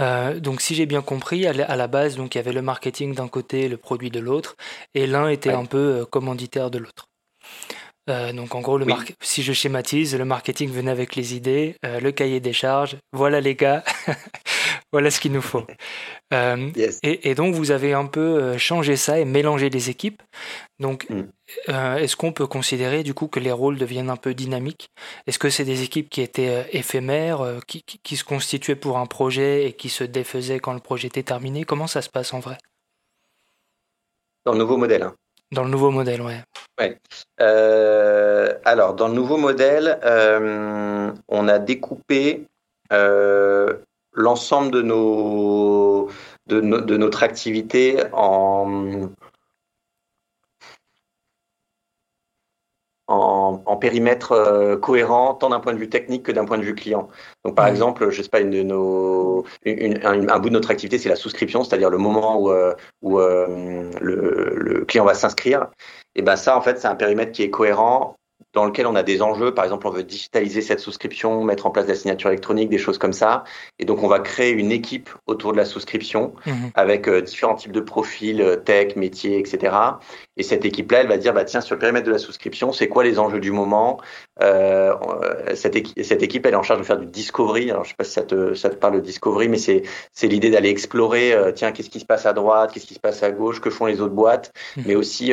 Euh, 0.00 0.38
donc 0.40 0.60
si 0.60 0.74
j'ai 0.74 0.86
bien 0.86 1.02
compris, 1.02 1.46
à 1.46 1.52
la, 1.52 1.86
base, 1.86 2.16
donc 2.16 2.34
il 2.34 2.38
y 2.38 2.40
avait 2.40 2.52
le 2.52 2.62
marketing 2.62 3.14
d'un 3.14 3.28
côté, 3.28 3.68
le 3.68 3.76
produit 3.76 4.10
de 4.10 4.20
l'autre, 4.20 4.56
et 4.94 5.06
l'un 5.06 5.28
était 5.28 5.52
un 5.52 5.64
peu 5.64 6.00
euh, 6.00 6.04
commanditaire 6.04 6.70
de 6.70 6.78
l'autre. 6.78 7.08
Euh, 8.08 8.32
donc 8.32 8.54
en 8.54 8.60
gros, 8.60 8.78
le 8.78 8.86
si 9.20 9.42
je 9.42 9.52
schématise, 9.52 10.14
le 10.16 10.24
marketing 10.24 10.70
venait 10.70 10.90
avec 10.90 11.16
les 11.16 11.34
idées, 11.34 11.76
le 11.82 12.10
cahier 12.12 12.38
des 12.38 12.52
charges. 12.52 12.96
Voilà 13.12 13.40
les 13.40 13.56
gars, 13.56 13.82
voilà 14.96 15.10
ce 15.10 15.20
qu'il 15.20 15.32
nous 15.32 15.42
faut. 15.42 15.62
Euh, 16.32 16.70
et, 17.02 17.34
donc, 17.34 17.54
vous 17.54 17.70
avez 17.70 17.92
un 17.92 18.06
peu 18.06 18.20
euh, 18.42 18.56
changé 18.56 18.96
ça 18.96 19.20
et 19.20 19.26
mélangé 19.26 19.68
les 19.68 19.90
équipes. 19.90 20.22
Donc, 20.78 21.06
mm. 21.10 21.24
euh, 21.68 21.96
est-ce 21.96 22.16
qu'on 22.16 22.32
peut 22.32 22.46
considérer 22.46 23.02
du 23.02 23.12
coup 23.12 23.28
que 23.28 23.38
les 23.38 23.52
rôles 23.52 23.76
deviennent 23.76 24.08
un 24.08 24.16
peu 24.16 24.32
dynamiques? 24.32 24.88
Est-ce 25.26 25.38
que 25.38 25.50
c'est 25.50 25.66
des 25.66 25.82
équipes 25.82 26.08
qui 26.08 26.22
étaient 26.22 26.66
éphémères, 26.72 27.60
qui, 27.66 27.82
qui, 27.82 28.16
se 28.16 28.24
constituaient 28.24 28.74
pour 28.74 28.96
un 28.96 29.04
projet 29.04 29.66
et 29.66 29.74
qui 29.74 29.90
se 29.90 30.02
défaisaient 30.02 30.60
quand 30.60 30.72
le 30.72 30.80
projet 30.80 31.08
était 31.08 31.22
terminé? 31.22 31.64
Comment 31.64 31.88
ça 31.88 32.00
se 32.00 32.08
passe 32.08 32.32
en 32.32 32.40
vrai? 32.40 32.56
Dans 34.46 34.52
le 34.52 34.58
nouveau 34.58 34.78
modèle. 34.78 35.02
Hein. 35.02 35.14
Dans 35.52 35.62
le 35.62 35.68
nouveau 35.68 35.90
modèle, 35.90 36.22
ouais. 36.22 36.40
ouais. 36.80 36.98
alors, 38.64 38.94
dans 38.94 39.08
le 39.08 39.14
nouveau 39.14 39.36
modèle, 39.36 39.98
on 41.28 41.48
a 41.48 41.58
découpé 41.58 42.46
l'ensemble 44.16 44.72
de 44.72 44.82
nos 44.82 46.08
de, 46.46 46.60
de, 46.60 46.96
notre 46.96 47.22
activité 47.22 48.02
en, 48.12 49.10
en, 53.08 53.62
en 53.64 53.76
périmètre 53.76 54.32
euh, 54.32 54.76
cohérent, 54.76 55.34
tant 55.34 55.50
d'un 55.50 55.60
point 55.60 55.74
de 55.74 55.78
vue 55.78 55.88
technique 55.88 56.24
que 56.24 56.32
d'un 56.32 56.44
point 56.44 56.58
de 56.58 56.62
vue 56.62 56.74
client. 56.74 57.08
Donc, 57.44 57.54
par 57.54 57.66
mmh. 57.66 57.70
exemple, 57.70 58.10
je 58.10 58.22
sais 58.22 58.28
pas, 58.28 58.40
une 58.40 58.50
de 58.50 58.62
nos, 58.62 59.44
une, 59.64 59.98
un, 60.04 60.38
bout 60.38 60.48
de 60.48 60.54
notre 60.54 60.70
activité, 60.70 60.98
c'est 60.98 61.08
la 61.08 61.16
souscription, 61.16 61.64
c'est-à-dire 61.64 61.90
le 61.90 61.98
moment 61.98 62.40
où, 62.40 62.50
euh, 62.50 62.74
où 63.02 63.18
euh, 63.18 63.90
le, 64.00 64.54
le, 64.56 64.84
client 64.84 65.04
va 65.04 65.14
s'inscrire. 65.14 65.68
Et 66.14 66.22
ben 66.22 66.36
ça, 66.36 66.56
en 66.56 66.60
fait, 66.60 66.78
c'est 66.78 66.88
un 66.88 66.94
périmètre 66.94 67.32
qui 67.32 67.42
est 67.42 67.50
cohérent 67.50 68.16
dans 68.56 68.64
lequel 68.64 68.86
on 68.86 68.94
a 68.94 69.02
des 69.02 69.20
enjeux. 69.20 69.52
Par 69.52 69.64
exemple, 69.66 69.86
on 69.86 69.90
veut 69.90 70.02
digitaliser 70.02 70.62
cette 70.62 70.80
souscription, 70.80 71.44
mettre 71.44 71.66
en 71.66 71.70
place 71.70 71.86
la 71.86 71.94
signature 71.94 72.30
électronique, 72.30 72.70
des 72.70 72.78
choses 72.78 72.96
comme 72.96 73.12
ça. 73.12 73.44
Et 73.78 73.84
donc, 73.84 74.02
on 74.02 74.08
va 74.08 74.18
créer 74.18 74.50
une 74.50 74.72
équipe 74.72 75.10
autour 75.26 75.52
de 75.52 75.58
la 75.58 75.66
souscription 75.66 76.32
mhm. 76.46 76.70
avec 76.74 77.06
euh, 77.06 77.20
différents 77.20 77.54
types 77.54 77.70
de 77.70 77.80
profils, 77.80 78.40
euh, 78.40 78.56
tech, 78.56 78.96
métiers, 78.96 79.38
etc. 79.38 79.76
Et 80.36 80.42
cette 80.42 80.64
équipe-là, 80.64 81.00
elle 81.00 81.08
va 81.08 81.16
dire, 81.16 81.32
bah, 81.32 81.44
tiens, 81.44 81.60
sur 81.60 81.74
le 81.74 81.78
périmètre 81.78 82.06
de 82.06 82.12
la 82.12 82.18
souscription, 82.18 82.72
c'est 82.72 82.88
quoi 82.88 83.04
les 83.04 83.18
enjeux 83.18 83.40
du 83.40 83.52
moment? 83.52 83.98
Euh, 84.42 84.94
cette, 85.54 85.76
équipe, 85.76 86.02
cette 86.02 86.22
équipe, 86.22 86.44
elle 86.44 86.52
est 86.52 86.58
en 86.58 86.62
charge 86.62 86.80
de 86.80 86.84
faire 86.84 86.98
du 86.98 87.06
discovery. 87.06 87.70
Alors, 87.70 87.84
je 87.84 87.90
sais 87.90 87.94
pas 87.96 88.04
si 88.04 88.12
ça 88.12 88.22
te, 88.22 88.54
ça 88.54 88.68
te 88.68 88.74
parle 88.74 88.96
de 88.96 89.00
discovery, 89.00 89.48
mais 89.48 89.56
c'est, 89.56 89.82
c'est 90.12 90.26
l'idée 90.26 90.50
d'aller 90.50 90.68
explorer, 90.68 91.34
tiens, 91.54 91.72
qu'est-ce 91.72 91.88
qui 91.88 92.00
se 92.00 92.04
passe 92.04 92.26
à 92.26 92.34
droite, 92.34 92.72
qu'est-ce 92.72 92.86
qui 92.86 92.94
se 92.94 93.00
passe 93.00 93.22
à 93.22 93.30
gauche, 93.30 93.60
que 93.60 93.70
font 93.70 93.86
les 93.86 94.00
autres 94.00 94.14
boîtes, 94.14 94.52
mhm. 94.76 94.84
mais 94.86 94.94
aussi 94.94 95.32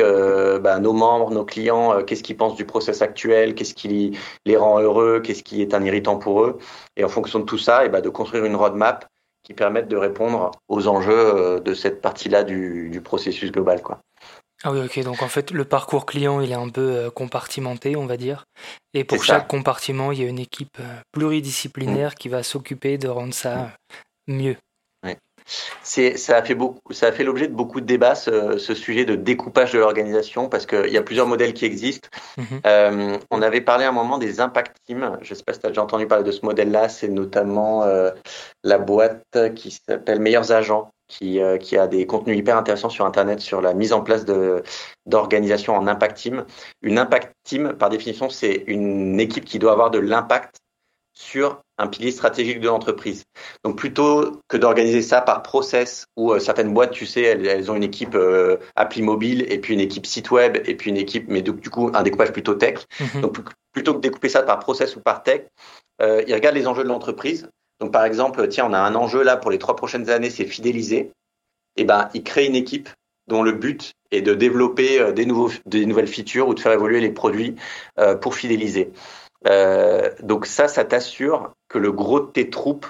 bah, 0.61 0.79
nos 0.79 0.93
membres, 0.93 1.31
nos 1.31 1.45
clients, 1.45 2.03
qu'est-ce 2.03 2.23
qu'ils 2.23 2.37
pensent 2.37 2.55
du 2.55 2.65
process 2.65 3.01
actuel, 3.01 3.55
qu'est-ce 3.55 3.73
qui 3.73 4.17
les 4.45 4.57
rend 4.57 4.79
heureux, 4.79 5.19
qu'est-ce 5.19 5.43
qui 5.43 5.61
est 5.61 5.73
un 5.73 5.83
irritant 5.83 6.17
pour 6.17 6.43
eux. 6.43 6.57
Et 6.95 7.03
en 7.03 7.09
fonction 7.09 7.39
de 7.39 7.45
tout 7.45 7.57
ça, 7.57 7.85
et 7.85 7.89
bah, 7.89 8.01
de 8.01 8.09
construire 8.09 8.45
une 8.45 8.55
roadmap 8.55 9.05
qui 9.43 9.53
permette 9.53 9.89
de 9.89 9.97
répondre 9.97 10.51
aux 10.69 10.87
enjeux 10.87 11.59
de 11.59 11.73
cette 11.73 12.01
partie-là 12.01 12.43
du, 12.43 12.89
du 12.89 13.01
processus 13.01 13.51
global. 13.51 13.81
Quoi. 13.81 13.99
Ah 14.63 14.71
oui, 14.71 14.79
ok. 14.79 15.03
Donc 15.03 15.21
en 15.21 15.27
fait, 15.27 15.51
le 15.51 15.65
parcours 15.65 16.05
client, 16.05 16.39
il 16.39 16.51
est 16.51 16.55
un 16.55 16.69
peu 16.69 16.81
euh, 16.81 17.09
compartimenté, 17.09 17.95
on 17.97 18.05
va 18.05 18.15
dire. 18.15 18.45
Et 18.93 19.03
pour 19.03 19.23
chaque 19.23 19.47
compartiment, 19.47 20.11
il 20.11 20.21
y 20.21 20.23
a 20.23 20.27
une 20.27 20.39
équipe 20.39 20.77
euh, 20.79 21.01
pluridisciplinaire 21.11 22.11
mm. 22.11 22.15
qui 22.15 22.29
va 22.29 22.43
s'occuper 22.43 22.97
de 22.97 23.09
rendre 23.09 23.33
ça 23.33 23.71
mm. 24.27 24.33
mieux. 24.33 24.55
C'est, 25.83 26.15
ça 26.15 26.37
a 26.37 26.41
fait 26.41 26.55
beaucoup, 26.55 26.93
ça 26.93 27.07
a 27.07 27.11
fait 27.11 27.25
l'objet 27.25 27.49
de 27.49 27.53
beaucoup 27.53 27.81
de 27.81 27.85
débats 27.85 28.15
ce, 28.15 28.57
sujet 28.57 29.03
de 29.03 29.15
découpage 29.15 29.73
de 29.73 29.79
l'organisation 29.79 30.47
parce 30.47 30.65
qu'il 30.65 30.87
y 30.87 30.97
a 30.97 31.01
plusieurs 31.01 31.27
modèles 31.27 31.53
qui 31.53 31.65
existent. 31.65 32.07
Mm-hmm. 32.37 32.61
Euh, 32.65 33.17
on 33.29 33.41
avait 33.41 33.59
parlé 33.59 33.83
à 33.83 33.89
un 33.89 33.91
moment 33.91 34.17
des 34.17 34.39
impact 34.39 34.77
teams. 34.85 35.17
Je 35.21 35.33
ne 35.33 35.35
sais 35.35 35.43
pas 35.43 35.51
si 35.51 35.59
tu 35.59 35.65
as 35.65 35.69
déjà 35.69 35.83
entendu 35.83 36.07
parler 36.07 36.23
de 36.23 36.31
ce 36.31 36.45
modèle-là. 36.45 36.87
C'est 36.87 37.09
notamment 37.09 37.83
la 38.63 38.77
boîte 38.77 39.53
qui 39.53 39.71
s'appelle 39.71 40.21
Meilleurs 40.21 40.53
Agents 40.53 40.92
euh, 41.21 41.57
qui, 41.57 41.77
a 41.77 41.87
des 41.87 42.05
contenus 42.05 42.37
hyper 42.37 42.57
intéressants 42.57 42.89
sur 42.89 43.05
Internet 43.05 43.39
sur 43.39 43.61
la 43.61 43.73
mise 43.73 43.93
en 43.93 44.01
place 44.01 44.25
d'organisations 45.05 45.75
en 45.75 45.87
impact 45.87 46.17
team. 46.17 46.45
Une 46.81 46.97
impact 46.97 47.33
team, 47.43 47.73
par 47.73 47.89
définition, 47.89 48.29
c'est 48.29 48.63
une 48.67 49.19
équipe 49.19 49.45
qui 49.45 49.59
doit 49.59 49.71
avoir 49.71 49.91
de 49.91 49.99
l'impact 49.99 50.57
sur 51.15 51.61
un 51.77 51.87
pilier 51.87 52.11
stratégique 52.11 52.59
de 52.59 52.67
l'entreprise. 52.67 53.23
Donc 53.63 53.77
plutôt 53.77 54.41
que 54.47 54.57
d'organiser 54.57 55.03
ça 55.03 55.21
par 55.21 55.43
process 55.43 56.07
où 56.17 56.31
euh, 56.31 56.39
certaines 56.39 56.73
boîtes, 56.73 56.91
tu 56.91 57.05
sais, 57.05 57.21
elles, 57.21 57.69
ont 57.69 57.75
une 57.75 57.83
équipe 57.83 58.15
euh, 58.15 58.57
appli 58.75 59.03
mobile 59.03 59.45
et 59.51 59.59
puis 59.59 59.75
une 59.75 59.79
équipe 59.79 60.07
site 60.07 60.31
web 60.31 60.57
et 60.65 60.75
puis 60.75 60.89
une 60.89 60.97
équipe, 60.97 61.25
mais 61.27 61.43
du, 61.43 61.69
coup 61.69 61.91
un 61.93 62.01
découpage 62.01 62.31
plutôt 62.31 62.55
tech. 62.55 62.79
Mm-hmm. 62.99 63.21
Donc 63.21 63.37
plutôt 63.71 63.91
que 63.91 63.97
de 63.97 64.01
découper 64.01 64.29
ça 64.29 64.41
par 64.41 64.59
process 64.59 64.95
ou 64.95 65.01
par 65.01 65.21
tech, 65.21 65.43
ils 66.01 66.33
regardent 66.33 66.55
les 66.55 66.67
enjeux 66.67 66.83
de 66.83 66.89
l'entreprise 66.89 67.47
donc, 67.83 67.91
par 67.91 68.05
exemple, 68.05 68.47
tiens, 68.47 68.65
on 68.69 68.71
a 68.71 68.79
un 68.79 68.95
enjeu 68.95 69.23
là 69.23 69.35
pour 69.35 69.51
les 69.51 69.59
trois 69.59 69.75
prochaines 69.75 70.09
années, 70.09 70.29
c'est 70.29 70.45
fidéliser. 70.45 71.11
Et 71.75 71.81
eh 71.81 71.83
ben, 71.83 72.07
il 72.13 72.23
crée 72.23 72.45
une 72.45 72.55
équipe 72.55 72.87
dont 73.27 73.43
le 73.43 73.51
but 73.51 73.91
est 74.11 74.21
de 74.21 74.33
développer 74.33 75.01
euh, 75.01 75.11
des 75.11 75.25
nouvelles 75.25 76.07
features 76.07 76.47
ou 76.47 76.53
de 76.53 76.61
faire 76.61 76.71
évoluer 76.71 77.01
les 77.01 77.09
produits 77.09 77.55
euh, 77.99 78.15
pour 78.15 78.35
fidéliser. 78.35 78.93
Euh, 79.47 80.11
donc 80.21 80.45
ça, 80.45 80.69
ça 80.69 80.85
t'assure 80.85 81.51
que 81.67 81.77
le 81.77 81.91
gros 81.91 82.21
de 82.21 82.27
tes 82.27 82.49
troupes 82.49 82.87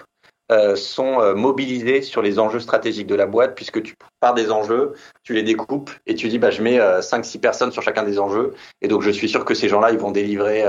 sont 0.76 1.34
mobilisés 1.34 2.04
sur 2.04 2.22
les 2.22 2.38
enjeux 2.38 2.60
stratégiques 2.60 3.08
de 3.08 3.16
la 3.16 3.26
boîte, 3.26 3.56
puisque 3.56 3.82
tu 3.82 3.96
pars 4.20 4.36
des 4.36 4.52
enjeux, 4.52 4.94
tu 5.24 5.34
les 5.34 5.42
découpes 5.42 5.90
et 6.06 6.14
tu 6.14 6.28
dis 6.28 6.38
bah, 6.38 6.52
je 6.52 6.62
mets 6.62 6.78
5-6 6.78 7.40
personnes 7.40 7.72
sur 7.72 7.82
chacun 7.82 8.04
des 8.04 8.20
enjeux, 8.20 8.54
et 8.80 8.88
donc 8.88 9.02
je 9.02 9.10
suis 9.10 9.28
sûr 9.28 9.46
que 9.46 9.56
ces 9.56 9.68
gens-là, 9.68 9.90
ils 9.90 9.98
vont 9.98 10.12
délivrer 10.12 10.64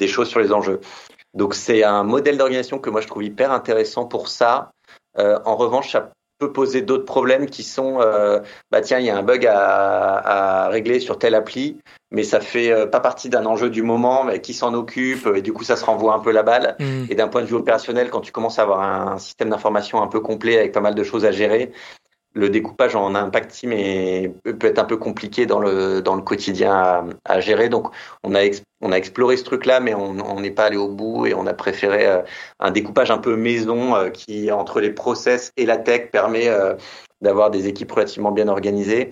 des 0.00 0.08
choses 0.08 0.28
sur 0.28 0.40
les 0.40 0.52
enjeux. 0.52 0.80
Donc 1.34 1.54
c'est 1.54 1.84
un 1.84 2.02
modèle 2.02 2.36
d'organisation 2.38 2.78
que 2.78 2.90
moi 2.90 3.00
je 3.00 3.06
trouve 3.06 3.24
hyper 3.24 3.52
intéressant 3.52 4.06
pour 4.06 4.28
ça. 4.28 4.72
Euh, 5.18 5.38
en 5.44 5.56
revanche, 5.56 5.92
ça 5.92 6.10
peut 6.38 6.52
poser 6.52 6.80
d'autres 6.80 7.04
problèmes 7.04 7.46
qui 7.46 7.62
sont, 7.62 8.00
euh, 8.00 8.40
bah 8.70 8.80
tiens, 8.80 8.98
il 8.98 9.04
y 9.04 9.10
a 9.10 9.16
un 9.16 9.22
bug 9.22 9.46
à, 9.46 10.64
à, 10.64 10.68
régler 10.68 10.98
sur 10.98 11.18
telle 11.18 11.34
appli, 11.34 11.78
mais 12.10 12.22
ça 12.24 12.40
fait 12.40 12.72
euh, 12.72 12.86
pas 12.86 13.00
partie 13.00 13.28
d'un 13.28 13.44
enjeu 13.44 13.68
du 13.68 13.82
moment, 13.82 14.24
mais 14.24 14.40
qui 14.40 14.54
s'en 14.54 14.72
occupe, 14.72 15.28
et 15.34 15.42
du 15.42 15.52
coup 15.52 15.64
ça 15.64 15.76
se 15.76 15.84
renvoie 15.84 16.14
un 16.14 16.18
peu 16.18 16.32
la 16.32 16.42
balle. 16.42 16.76
Mm. 16.80 17.04
Et 17.10 17.14
d'un 17.14 17.28
point 17.28 17.42
de 17.42 17.46
vue 17.46 17.56
opérationnel, 17.56 18.10
quand 18.10 18.22
tu 18.22 18.32
commences 18.32 18.58
à 18.58 18.62
avoir 18.62 18.80
un 18.80 19.18
système 19.18 19.50
d'information 19.50 20.02
un 20.02 20.06
peu 20.06 20.20
complet 20.20 20.56
avec 20.56 20.72
pas 20.72 20.80
mal 20.80 20.94
de 20.94 21.04
choses 21.04 21.26
à 21.26 21.30
gérer, 21.30 21.72
le 22.32 22.48
découpage 22.48 22.94
en 22.94 23.14
impact 23.14 23.50
team 23.50 23.72
est, 23.72 24.32
peut 24.44 24.68
être 24.68 24.78
un 24.78 24.84
peu 24.84 24.96
compliqué 24.96 25.46
dans 25.46 25.58
le, 25.58 26.00
dans 26.00 26.14
le 26.14 26.22
quotidien 26.22 26.72
à, 26.72 27.04
à 27.24 27.40
gérer. 27.40 27.68
Donc, 27.68 27.88
on 28.22 28.34
a, 28.34 28.40
on 28.80 28.92
a 28.92 28.96
exploré 28.96 29.36
ce 29.36 29.44
truc-là, 29.44 29.80
mais 29.80 29.94
on 29.94 30.40
n'est 30.40 30.52
pas 30.52 30.66
allé 30.66 30.76
au 30.76 30.88
bout 30.88 31.26
et 31.26 31.34
on 31.34 31.46
a 31.46 31.54
préféré 31.54 32.06
euh, 32.06 32.22
un 32.60 32.70
découpage 32.70 33.10
un 33.10 33.18
peu 33.18 33.36
maison 33.36 33.96
euh, 33.96 34.10
qui, 34.10 34.52
entre 34.52 34.80
les 34.80 34.90
process 34.90 35.52
et 35.56 35.66
la 35.66 35.76
tech, 35.76 36.10
permet 36.12 36.48
euh, 36.48 36.74
d'avoir 37.20 37.50
des 37.50 37.66
équipes 37.66 37.90
relativement 37.90 38.30
bien 38.30 38.46
organisées. 38.46 39.10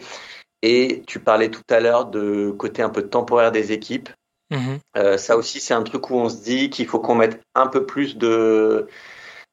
Et 0.63 1.03
tu 1.07 1.19
parlais 1.19 1.51
tout 1.51 1.63
à 1.71 1.81
l'heure 1.81 2.07
de 2.07 2.51
côté 2.51 2.83
un 2.83 2.91
peu 2.91 3.03
temporaire 3.03 3.53
des 3.53 3.73
équipes. 3.73 4.11
Mm-hmm. 4.51 5.19
ça 5.19 5.37
aussi, 5.37 5.61
c'est 5.61 5.75
un 5.75 5.83
truc 5.83 6.09
où 6.09 6.15
on 6.15 6.31
se 6.31 6.43
dit 6.43 6.71
qu'il 6.71 6.87
faut 6.87 7.01
qu'on 7.01 7.17
mette 7.17 7.39
un 7.55 7.67
peu 7.67 7.85
plus 7.85 8.17
de, 8.17 8.89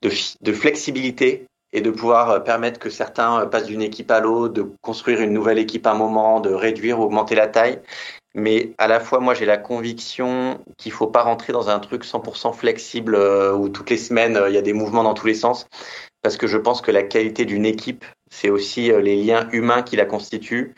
de, 0.02 0.10
de 0.42 0.54
flexibilité 0.54 1.48
et 1.76 1.82
de 1.82 1.92
pouvoir 1.92 2.32
euh, 2.32 2.40
permettre 2.40 2.80
que 2.80 2.90
certains 2.90 3.42
euh, 3.42 3.46
passent 3.46 3.66
d'une 3.66 3.82
équipe 3.82 4.10
à 4.10 4.22
l'autre, 4.22 4.54
de 4.54 4.66
construire 4.82 5.20
une 5.20 5.34
nouvelle 5.34 5.60
équipe 5.60 5.86
à 5.86 5.92
un 5.92 5.96
moment, 5.96 6.40
de 6.40 6.50
réduire 6.50 7.00
ou 7.00 7.04
augmenter 7.04 7.36
la 7.36 7.48
taille. 7.48 7.82
Mais 8.34 8.72
à 8.78 8.88
la 8.88 9.00
fois, 9.02 9.20
moi, 9.20 9.34
j'ai 9.34 9.46
la 9.46 9.58
conviction 9.58 10.60
qu'il 10.78 10.94
faut 10.94 11.08
pas 11.08 11.22
rentrer 11.22 11.52
dans 11.52 11.70
un 11.70 11.80
truc 11.80 12.06
100% 12.06 12.54
flexible 12.54 13.16
euh, 13.16 13.54
où 13.54 13.68
toutes 13.68 13.90
les 13.90 13.98
semaines, 13.98 14.42
il 14.48 14.54
y 14.54 14.58
a 14.58 14.62
des 14.62 14.74
mouvements 14.74 15.04
dans 15.04 15.14
tous 15.14 15.28
les 15.28 15.34
sens. 15.34 15.68
Parce 16.22 16.38
que 16.38 16.48
je 16.48 16.58
pense 16.58 16.82
que 16.82 16.92
la 16.92 17.04
qualité 17.04 17.44
d'une 17.44 17.66
équipe, 17.66 18.06
c'est 18.32 18.50
aussi 18.50 18.92
les 19.02 19.16
liens 19.22 19.48
humains 19.52 19.84
qui 19.84 19.96
la 19.96 20.06
constituent 20.06 20.74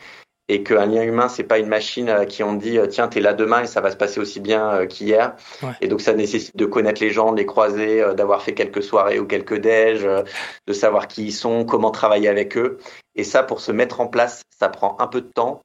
et 0.49 0.63
qu'un 0.63 0.85
lien 0.85 1.03
humain, 1.03 1.27
c'est 1.27 1.43
pas 1.43 1.59
une 1.59 1.67
machine 1.67 2.09
à 2.09 2.25
qui 2.25 2.41
on 2.41 2.53
dit 2.53 2.77
euh, 2.77 2.87
tiens, 2.87 3.07
t'es 3.07 3.19
là 3.19 3.33
demain 3.33 3.63
et 3.63 3.67
ça 3.67 3.81
va 3.81 3.91
se 3.91 3.97
passer 3.97 4.19
aussi 4.19 4.39
bien 4.39 4.69
euh, 4.71 4.85
qu'hier. 4.85 5.35
Et 5.81 5.87
donc 5.87 6.01
ça 6.01 6.13
nécessite 6.13 6.55
de 6.55 6.65
connaître 6.65 7.01
les 7.01 7.09
gens, 7.09 7.31
de 7.31 7.37
les 7.37 7.45
croiser, 7.45 8.01
euh, 8.01 8.13
d'avoir 8.13 8.41
fait 8.41 8.53
quelques 8.53 8.81
soirées 8.81 9.19
ou 9.19 9.25
quelques 9.25 9.59
déj, 9.59 10.03
de 10.03 10.73
savoir 10.73 11.07
qui 11.07 11.25
ils 11.25 11.31
sont, 11.33 11.65
comment 11.65 11.91
travailler 11.91 12.29
avec 12.29 12.57
eux. 12.57 12.77
Et 13.15 13.23
ça, 13.23 13.43
pour 13.43 13.59
se 13.59 13.71
mettre 13.71 13.99
en 13.99 14.07
place, 14.07 14.43
ça 14.57 14.69
prend 14.69 14.95
un 14.99 15.07
peu 15.07 15.21
de 15.21 15.27
temps. 15.27 15.61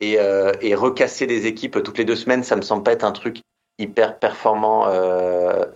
Et, 0.00 0.18
et 0.60 0.74
recasser 0.74 1.26
des 1.26 1.46
équipes 1.46 1.82
toutes 1.82 1.96
les 1.96 2.04
deux 2.04 2.16
semaines, 2.16 2.42
ça 2.42 2.56
me 2.56 2.62
semble 2.62 2.82
pas 2.82 2.92
être 2.92 3.04
un 3.04 3.12
truc 3.12 3.38
hyper 3.78 4.18
performant 4.18 4.86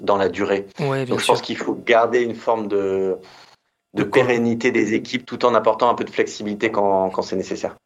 dans 0.00 0.16
la 0.16 0.28
durée. 0.28 0.66
donc 0.78 1.20
je 1.20 1.26
pense 1.26 1.40
qu'il 1.40 1.56
faut 1.56 1.74
garder 1.74 2.20
une 2.20 2.34
forme 2.34 2.68
de 2.68 3.16
de 3.94 4.04
pérennité 4.04 4.70
des 4.70 4.92
équipes 4.92 5.24
tout 5.24 5.46
en 5.46 5.54
apportant 5.54 5.88
un 5.88 5.94
peu 5.94 6.04
de 6.04 6.11
flexibilité 6.11 6.70
quand, 6.70 7.08
quand 7.08 7.22
c'est 7.22 7.37
nécessaire. 7.37 7.76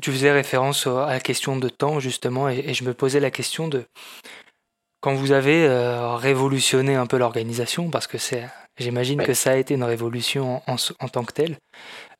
Tu 0.00 0.12
faisais 0.12 0.32
référence 0.32 0.86
à 0.86 1.06
la 1.06 1.20
question 1.20 1.56
de 1.56 1.68
temps, 1.68 2.00
justement, 2.00 2.48
et, 2.48 2.74
je 2.74 2.84
me 2.84 2.94
posais 2.94 3.20
la 3.20 3.30
question 3.30 3.68
de 3.68 3.84
quand 5.00 5.14
vous 5.14 5.32
avez 5.32 5.66
euh, 5.66 6.14
révolutionné 6.14 6.94
un 6.94 7.06
peu 7.06 7.16
l'organisation, 7.16 7.90
parce 7.90 8.06
que 8.06 8.18
c'est, 8.18 8.46
j'imagine 8.76 9.22
que 9.22 9.34
ça 9.34 9.52
a 9.52 9.56
été 9.56 9.74
une 9.74 9.84
révolution 9.84 10.62
en, 10.66 10.76
en, 11.00 11.08
tant 11.08 11.24
que 11.24 11.32
telle. 11.32 11.56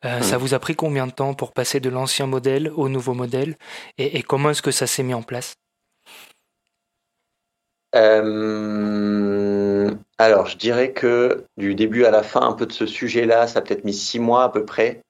Euh, 0.05 0.21
mmh. 0.21 0.23
Ça 0.23 0.38
vous 0.38 0.55
a 0.55 0.59
pris 0.59 0.75
combien 0.75 1.07
de 1.07 1.12
temps 1.12 1.35
pour 1.35 1.53
passer 1.53 1.79
de 1.81 1.90
l'ancien 1.90 2.27
modèle 2.27 2.73
au 2.75 2.88
nouveau 2.88 3.12
modèle, 3.12 3.57
et, 3.99 4.23
comment 4.23 4.51
est-ce 4.51 4.62
que 4.62 4.71
ça 4.71 4.87
s'est 4.87 5.03
mis 5.03 5.14
en 5.14 5.23
place? 5.23 5.55
Euh, 7.95 9.90
Alors, 10.19 10.47
je 10.47 10.57
dirais 10.57 10.93
que 10.93 11.45
du 11.57 11.75
début 11.75 12.05
à 12.05 12.11
la 12.11 12.23
fin, 12.23 12.43
un 12.43 12.53
peu 12.53 12.66
de 12.66 12.73
ce 12.73 12.87
sujet-là, 12.87 13.47
ça 13.47 13.59
a 13.59 13.62
peut-être 13.62 13.85
mis 13.85 13.95
six 13.95 14.19
mois 14.19 14.45
à 14.45 14.49
peu 14.49 14.64
près. 14.64 15.03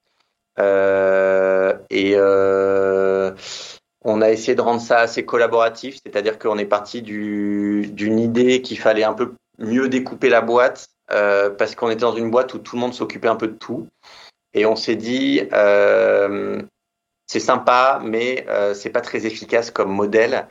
Euh, 0.59 1.50
et 1.91 2.13
euh, 2.15 3.31
on 4.03 4.21
a 4.21 4.31
essayé 4.31 4.55
de 4.55 4.61
rendre 4.61 4.79
ça 4.81 4.99
assez 4.99 5.25
collaboratif, 5.25 5.99
c'est-à-dire 6.03 6.39
qu'on 6.39 6.57
est 6.57 6.65
parti 6.65 7.01
d'une 7.01 8.19
idée 8.19 8.61
qu'il 8.61 8.79
fallait 8.79 9.03
un 9.03 9.13
peu 9.13 9.33
mieux 9.59 9.89
découper 9.89 10.29
la 10.29 10.41
boîte 10.41 10.87
euh, 11.11 11.49
parce 11.49 11.75
qu'on 11.75 11.89
était 11.89 12.01
dans 12.01 12.15
une 12.15 12.31
boîte 12.31 12.53
où 12.53 12.59
tout 12.59 12.77
le 12.77 12.81
monde 12.81 12.93
s'occupait 12.93 13.27
un 13.27 13.35
peu 13.35 13.49
de 13.49 13.57
tout. 13.57 13.87
Et 14.53 14.65
on 14.65 14.77
s'est 14.77 14.95
dit, 14.95 15.41
euh, 15.51 16.61
c'est 17.27 17.41
sympa, 17.41 17.99
mais 18.01 18.45
euh, 18.47 18.73
c'est 18.73 18.89
pas 18.89 19.01
très 19.01 19.25
efficace 19.25 19.69
comme 19.69 19.91
modèle. 19.91 20.47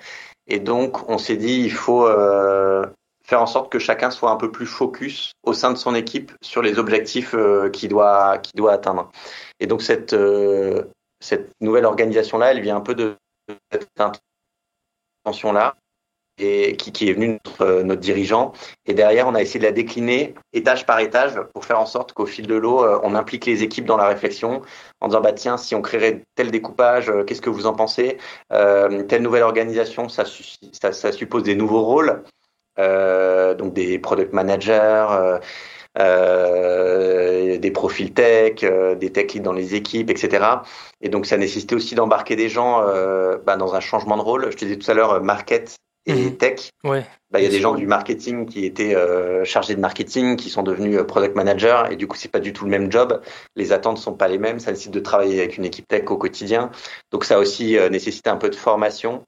Et 0.47 0.61
donc, 0.61 1.09
on 1.09 1.17
s'est 1.17 1.37
dit, 1.37 1.63
il 1.63 1.73
faut 1.73 2.07
euh, 2.07 2.85
faire 3.25 3.41
en 3.41 3.47
sorte 3.47 3.73
que 3.73 3.79
chacun 3.79 4.11
soit 4.11 4.31
un 4.31 4.37
peu 4.37 4.53
plus 4.53 4.67
focus 4.67 5.33
au 5.43 5.55
sein 5.55 5.73
de 5.73 5.79
son 5.79 5.95
équipe 5.95 6.33
sur 6.43 6.61
les 6.61 6.79
objectifs 6.79 7.35
euh, 7.35 7.71
qu'il 7.71 7.89
doit, 7.89 8.39
qu'il 8.39 8.57
doit 8.59 8.73
atteindre. 8.73 9.11
Et 9.59 9.67
donc, 9.67 9.81
cette, 9.81 10.15
cette 11.21 11.51
nouvelle 11.61 11.85
organisation-là, 11.85 12.53
elle 12.53 12.61
vient 12.61 12.77
un 12.77 12.81
peu 12.81 12.95
de 12.95 13.17
cette 13.71 13.89
intention-là 15.25 15.77
et 16.41 16.77
qui, 16.77 17.09
est 17.09 17.13
venu 17.13 17.39
notre, 17.45 17.63
euh, 17.63 17.83
notre, 17.83 18.01
dirigeant. 18.01 18.53
Et 18.87 18.95
derrière, 18.95 19.29
on 19.29 19.35
a 19.35 19.43
essayé 19.43 19.61
de 19.61 19.65
la 19.65 19.73
décliner 19.73 20.35
étage 20.53 20.87
par 20.87 20.99
étage 21.01 21.39
pour 21.53 21.65
faire 21.65 21.79
en 21.79 21.87
sorte 21.87 22.13
qu'au 22.13 22.27
fil 22.27 22.47
de 22.47 22.55
l'eau, 22.55 22.83
euh, 22.83 22.99
on 23.03 23.15
implique 23.15 23.47
les 23.47 23.63
équipes 23.63 23.85
dans 23.85 23.97
la 23.97 24.07
réflexion 24.07 24.63
en 25.01 25.09
disant 25.09 25.21
bah 25.21 25.33
tiens, 25.33 25.57
si 25.57 25.75
on 25.75 25.83
créerait 25.83 26.23
tel 26.35 26.51
découpage, 26.51 27.11
euh, 27.11 27.25
qu'est-ce 27.25 27.43
que 27.43 27.51
vous 27.51 27.67
en 27.67 27.75
pensez? 27.75 28.19
Telle 28.49 29.23
nouvelle 29.23 29.43
organisation, 29.43 30.09
ça, 30.09 30.25
suppose 30.25 31.43
des 31.43 31.55
nouveaux 31.55 31.83
rôles, 31.83 32.23
donc 32.79 33.75
des 33.75 33.99
product 33.99 34.33
managers. 34.33 35.39
Des 35.97 37.71
profils 37.71 38.13
tech, 38.13 38.63
euh, 38.63 38.95
des 38.95 39.11
tech 39.11 39.35
leads 39.35 39.45
dans 39.45 39.53
les 39.53 39.75
équipes, 39.75 40.11
etc. 40.11 40.45
Et 41.01 41.09
donc 41.09 41.27
ça 41.27 41.37
nécessitait 41.37 41.75
aussi 41.75 41.95
d'embarquer 41.95 42.37
des 42.37 42.49
gens 42.49 42.83
euh, 42.87 43.39
bah, 43.45 43.57
dans 43.57 43.75
un 43.75 43.81
changement 43.81 44.17
de 44.17 44.23
rôle. 44.23 44.51
Je 44.51 44.57
te 44.57 44.65
disais 44.65 44.79
tout 44.79 44.91
à 44.91 44.95
l'heure, 44.95 45.23
market 45.23 45.77
et 46.07 46.15
mmh. 46.15 46.37
tech. 46.37 46.71
Ouais. 46.85 47.05
Bah, 47.31 47.41
il 47.41 47.45
y 47.45 47.47
a 47.47 47.51
des 47.51 47.61
gens 47.61 47.75
du 47.75 47.87
marketing 47.87 48.47
qui 48.47 48.65
étaient 48.65 48.95
euh, 48.95 49.45
chargés 49.45 49.75
de 49.75 49.81
marketing, 49.81 50.37
qui 50.37 50.51
sont 50.51 50.63
devenus 50.63 50.99
euh, 50.99 51.05
product 51.05 51.37
managers, 51.37 51.83
et 51.91 51.97
du 51.97 52.07
coup, 52.07 52.17
c'est 52.17 52.31
pas 52.31 52.41
du 52.41 52.53
tout 52.53 52.65
le 52.65 52.71
même 52.71 52.91
job. 52.91 53.21
Les 53.55 53.73
attentes 53.73 53.99
sont 53.99 54.15
pas 54.15 54.27
les 54.27 54.39
mêmes. 54.39 54.59
Ça 54.59 54.71
nécessite 54.71 54.93
de 54.93 55.01
travailler 55.01 55.39
avec 55.39 55.59
une 55.59 55.65
équipe 55.65 55.87
tech 55.87 56.11
au 56.11 56.17
quotidien. 56.17 56.71
Donc, 57.13 57.25
ça 57.25 57.39
aussi 57.39 57.77
euh, 57.77 57.89
nécessité 57.89 58.31
un 58.31 58.37
peu 58.37 58.49
de 58.49 58.57
formation. 58.57 59.25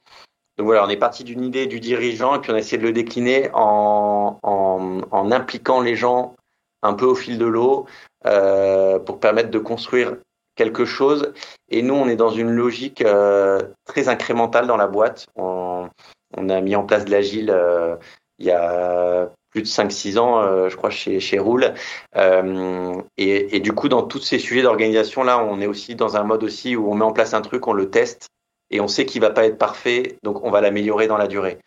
Donc 0.59 0.67
voilà, 0.67 0.85
on 0.85 0.89
est 0.91 0.99
parti 0.99 1.25
d'une 1.25 1.43
idée 1.43 1.67
du 1.67 1.81
dirigeant, 1.81 2.35
et 2.35 2.41
puis 2.41 2.51
on 2.51 2.55
a 2.55 2.59
essayé 2.59 2.77
de 2.77 2.83
le 2.83 2.93
décliner 2.93 3.49
en, 3.55 4.39
en, 4.43 5.01
en 5.11 5.33
impliquant 5.33 5.81
les 5.81 5.97
gens 5.97 6.35
un 6.83 6.95
peu 6.95 7.07
au 7.07 7.15
fil 7.15 7.39
de 7.39 7.47
l'eau 7.47 7.87
euh, 8.27 8.99
pour 8.99 9.21
permettre 9.21 9.51
de 9.51 9.59
construire 9.59 10.17
quelque 10.55 10.85
chose. 10.85 11.33
Et 11.69 11.83
nous, 11.83 11.95
on 11.95 12.09
est 12.09 12.17
dans 12.17 12.31
une 12.31 12.51
logique 12.51 13.03
euh, 13.03 13.63
très 13.85 14.09
incrémentale 14.09 14.67
dans 14.67 14.77
la 14.77 14.87
boîte. 14.87 15.27
On, 15.37 15.89
a 16.37 16.61
mis 16.61 16.77
en 16.77 16.85
place 16.85 17.05
de 17.05 17.11
l'agile 17.11 17.51
euh, 17.51 17.97
il 18.39 18.47
y 18.47 18.51
a 18.51 19.29
plus 19.51 19.63
de 19.63 19.67
5-6 19.67 20.19
ans, 20.19 20.69
je 20.69 20.75
crois, 20.77 20.89
chez, 20.89 21.21
chez 21.21 21.39
Roule. 21.39 21.75
Et, 22.17 23.57
et, 23.57 23.61
du 23.61 23.73
coup, 23.73 23.89
dans 23.89 24.03
tous 24.03 24.21
ces 24.21 24.39
sujets 24.39 24.63
d'organisation, 24.63 25.23
là, 25.25 25.45
on 25.45 25.61
est 25.61 25.67
aussi 25.67 25.95
dans 25.95 26.17
un 26.17 26.25
mode 26.25 26.43
aussi 26.43 26.75
où 26.75 26.91
on 26.91 26.95
met 26.95 27.05
en 27.05 27.13
place 27.13 27.35
un 27.35 27.43
truc, 27.43 27.67
on 27.69 27.75
le 27.75 27.91
teste, 27.91 28.29
et 28.71 28.81
on 28.81 28.89
sait 28.89 29.05
qu'il 29.05 29.21
va 29.21 29.31
pas 29.31 29.45
être 29.45 29.59
parfait, 29.59 30.17
donc 30.23 30.43
on 30.43 30.51
va 30.51 30.63
l'améliorer 30.63 31.07
dans 31.07 31.19
la 31.19 31.29
durée. 31.29 31.59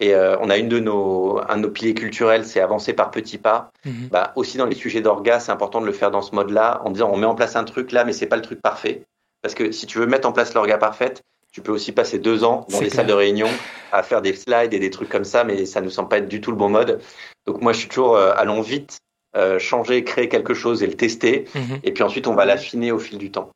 Et 0.00 0.14
euh, 0.14 0.36
on 0.40 0.48
a 0.50 0.56
une 0.58 0.68
de 0.68 0.78
nos, 0.78 1.40
un 1.48 1.56
de 1.56 1.62
nos 1.62 1.70
piliers 1.70 1.94
culturels, 1.94 2.44
c'est 2.44 2.60
avancer 2.60 2.92
par 2.92 3.10
petits 3.10 3.38
pas. 3.38 3.70
Mhm. 3.84 4.08
Bah, 4.12 4.32
aussi 4.36 4.56
dans 4.58 4.66
les 4.66 4.76
sujets 4.76 5.00
d'orga, 5.00 5.40
c'est 5.40 5.50
important 5.52 5.80
de 5.80 5.86
le 5.86 5.92
faire 5.92 6.10
dans 6.10 6.22
ce 6.22 6.34
mode-là, 6.34 6.80
en 6.84 6.90
disant 6.90 7.10
on 7.12 7.16
met 7.16 7.26
en 7.26 7.34
place 7.34 7.56
un 7.56 7.64
truc 7.64 7.90
là, 7.92 8.04
mais 8.04 8.12
c'est 8.12 8.26
pas 8.26 8.36
le 8.36 8.42
truc 8.42 8.60
parfait. 8.62 9.02
Parce 9.42 9.54
que 9.54 9.72
si 9.72 9.86
tu 9.86 9.98
veux 9.98 10.06
mettre 10.06 10.28
en 10.28 10.32
place 10.32 10.54
l'orga 10.54 10.78
parfaite, 10.78 11.22
tu 11.52 11.62
peux 11.62 11.72
aussi 11.72 11.92
passer 11.92 12.18
deux 12.18 12.44
ans 12.44 12.66
dans 12.70 12.78
les 12.80 12.86
clair. 12.86 12.96
salles 12.96 13.06
de 13.06 13.12
réunion 13.12 13.48
à 13.90 14.02
faire 14.02 14.20
des 14.22 14.34
slides 14.34 14.74
et 14.74 14.78
des 14.78 14.90
trucs 14.90 15.08
comme 15.08 15.24
ça, 15.24 15.44
mais 15.44 15.64
ça 15.66 15.80
ne 15.80 15.88
semble 15.88 16.08
pas 16.08 16.18
être 16.18 16.28
du 16.28 16.40
tout 16.40 16.50
le 16.50 16.56
bon 16.56 16.68
mode. 16.68 17.00
Donc 17.46 17.60
moi, 17.62 17.72
je 17.72 17.78
suis 17.78 17.88
toujours 17.88 18.16
euh, 18.16 18.32
allons 18.36 18.60
vite, 18.60 18.98
euh, 19.36 19.58
changer, 19.58 20.04
créer 20.04 20.28
quelque 20.28 20.54
chose 20.54 20.82
et 20.82 20.86
le 20.86 20.94
tester, 20.94 21.46
Mhm. 21.54 21.78
et 21.82 21.92
puis 21.92 22.02
ensuite 22.04 22.26
on 22.26 22.34
va 22.34 22.44
l'affiner 22.44 22.92
au 22.92 22.98
fil 22.98 23.18
du 23.18 23.30
temps. 23.30 23.50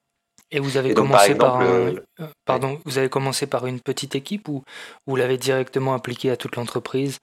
Et 0.52 0.60
vous 0.60 0.76
avez 0.76 0.90
Et 0.90 0.94
donc, 0.94 1.06
commencé 1.06 1.34
par 1.34 1.56
un- 1.56 1.64
euh, 1.64 1.94
pardon, 2.44 2.78
vous 2.84 2.98
avez 2.98 3.08
commencé 3.08 3.46
par 3.46 3.66
une 3.66 3.80
petite 3.80 4.14
équipe 4.14 4.48
ou 4.48 4.62
vous 5.06 5.16
l'avez 5.16 5.38
directement 5.38 5.94
appliqué 5.94 6.30
à 6.30 6.36
toute 6.36 6.56
l'entreprise 6.56 7.18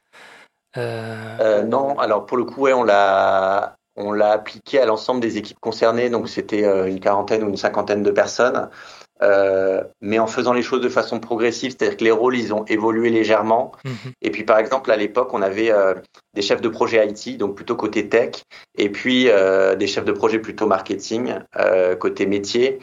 Euh, 0.77 1.37
Euh, 1.39 1.63
non, 1.63 1.97
alors 1.97 2.25
pour 2.25 2.37
le 2.37 2.43
coup, 2.43 2.61
ouais, 2.61 2.73
on 2.73 2.83
l'a 2.83 3.75
on 3.95 4.13
l'a 4.13 4.31
appliqué 4.31 4.79
à 4.79 4.85
l'ensemble 4.85 5.19
des 5.19 5.37
équipes 5.37 5.59
concernées, 5.59 6.09
donc 6.09 6.29
c'était 6.29 6.63
euh, 6.63 6.87
une 6.87 6.99
quarantaine 7.01 7.43
ou 7.43 7.49
une 7.49 7.57
cinquantaine 7.57 8.01
de 8.01 8.11
personnes, 8.11 8.69
euh, 9.21 9.83
mais 9.99 10.19
en 10.19 10.27
faisant 10.27 10.53
les 10.53 10.61
choses 10.61 10.79
de 10.79 10.87
façon 10.87 11.19
progressive, 11.19 11.71
c'est-à-dire 11.71 11.97
que 11.97 12.03
les 12.05 12.11
rôles 12.11 12.37
ils 12.37 12.53
ont 12.53 12.63
évolué 12.65 13.09
légèrement. 13.09 13.73
mhm. 13.83 14.13
Et 14.21 14.29
puis 14.31 14.43
par 14.45 14.57
exemple 14.57 14.89
à 14.91 14.95
l'époque, 14.95 15.33
on 15.33 15.41
avait 15.41 15.71
euh, 15.71 15.95
des 16.33 16.41
chefs 16.41 16.61
de 16.61 16.69
projet 16.69 17.05
IT, 17.05 17.37
donc 17.37 17.55
plutôt 17.55 17.75
côté 17.75 18.07
tech, 18.07 18.35
et 18.77 18.89
puis 18.89 19.27
euh, 19.29 19.75
des 19.75 19.87
chefs 19.87 20.05
de 20.05 20.13
projet 20.13 20.39
plutôt 20.39 20.67
marketing, 20.67 21.33
euh, 21.57 21.95
côté 21.97 22.25
métier. 22.25 22.79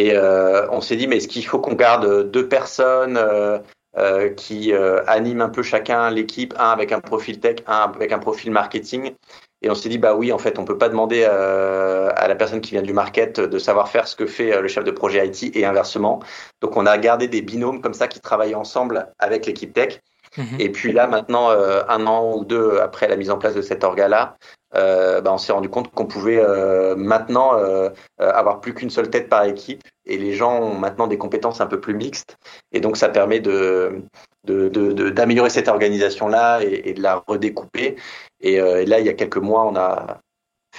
Et 0.00 0.12
euh, 0.14 0.66
on 0.70 0.80
s'est 0.80 0.96
dit, 0.96 1.06
mais 1.06 1.18
est-ce 1.18 1.28
qu'il 1.28 1.44
faut 1.44 1.58
qu'on 1.58 1.74
garde 1.74 2.30
deux 2.30 2.48
personnes 2.48 3.18
euh, 3.18 3.58
euh, 3.98 4.30
qui 4.30 4.72
euh, 4.72 5.04
animent 5.06 5.42
un 5.42 5.50
peu 5.50 5.62
chacun 5.62 6.08
l'équipe, 6.08 6.54
un 6.58 6.70
avec 6.70 6.90
un 6.90 7.00
profil 7.00 7.38
tech, 7.38 7.56
un 7.66 7.92
avec 7.94 8.10
un 8.10 8.18
profil 8.18 8.50
marketing? 8.50 9.12
Et 9.60 9.68
on 9.68 9.74
s'est 9.74 9.90
dit, 9.90 9.98
bah 9.98 10.14
oui, 10.14 10.32
en 10.32 10.38
fait, 10.38 10.58
on 10.58 10.64
peut 10.64 10.78
pas 10.78 10.88
demander 10.88 11.28
euh, 11.30 12.08
à 12.16 12.28
la 12.28 12.34
personne 12.34 12.62
qui 12.62 12.70
vient 12.70 12.80
du 12.80 12.94
market 12.94 13.40
de 13.40 13.58
savoir 13.58 13.90
faire 13.90 14.08
ce 14.08 14.16
que 14.16 14.24
fait 14.24 14.54
euh, 14.54 14.62
le 14.62 14.68
chef 14.68 14.84
de 14.84 14.90
projet 14.90 15.26
IT 15.26 15.54
et 15.54 15.66
inversement. 15.66 16.20
Donc 16.62 16.78
on 16.78 16.86
a 16.86 16.96
gardé 16.96 17.28
des 17.28 17.42
binômes 17.42 17.82
comme 17.82 17.92
ça 17.92 18.08
qui 18.08 18.20
travaillent 18.20 18.54
ensemble 18.54 19.12
avec 19.18 19.44
l'équipe 19.44 19.74
tech. 19.74 20.00
Mhm. 20.38 20.60
Et 20.60 20.70
puis 20.70 20.92
là, 20.92 21.08
maintenant, 21.08 21.50
euh, 21.50 21.82
un 21.88 22.06
an 22.06 22.34
ou 22.34 22.46
deux 22.46 22.78
après 22.78 23.06
la 23.06 23.16
mise 23.16 23.30
en 23.30 23.36
place 23.36 23.54
de 23.54 23.60
cet 23.60 23.84
orga-là, 23.84 24.38
euh, 24.76 25.20
bah, 25.20 25.32
on 25.32 25.38
s'est 25.38 25.52
rendu 25.52 25.68
compte 25.68 25.90
qu'on 25.92 26.06
pouvait 26.06 26.38
euh, 26.38 26.94
maintenant 26.96 27.54
euh, 27.54 27.90
euh, 28.20 28.30
avoir 28.32 28.60
plus 28.60 28.74
qu'une 28.74 28.90
seule 28.90 29.10
tête 29.10 29.28
par 29.28 29.44
équipe. 29.44 29.82
Et 30.06 30.16
les 30.18 30.32
gens 30.32 30.60
ont 30.60 30.74
maintenant 30.74 31.06
des 31.06 31.18
compétences 31.18 31.60
un 31.60 31.66
peu 31.66 31.80
plus 31.80 31.94
mixtes. 31.94 32.36
Et 32.72 32.80
donc, 32.80 32.96
ça 32.96 33.08
permet 33.08 33.40
de 33.40 34.02
d'améliorer 34.44 35.50
cette 35.50 35.68
organisation-là 35.68 36.62
et, 36.62 36.88
et 36.88 36.94
de 36.94 37.02
la 37.02 37.22
redécouper. 37.26 37.96
Et, 38.40 38.58
euh, 38.58 38.82
et 38.82 38.86
là, 38.86 38.98
il 39.00 39.06
y 39.06 39.10
a 39.10 39.12
quelques 39.12 39.36
mois, 39.36 39.66
on 39.66 39.76
a 39.76 40.18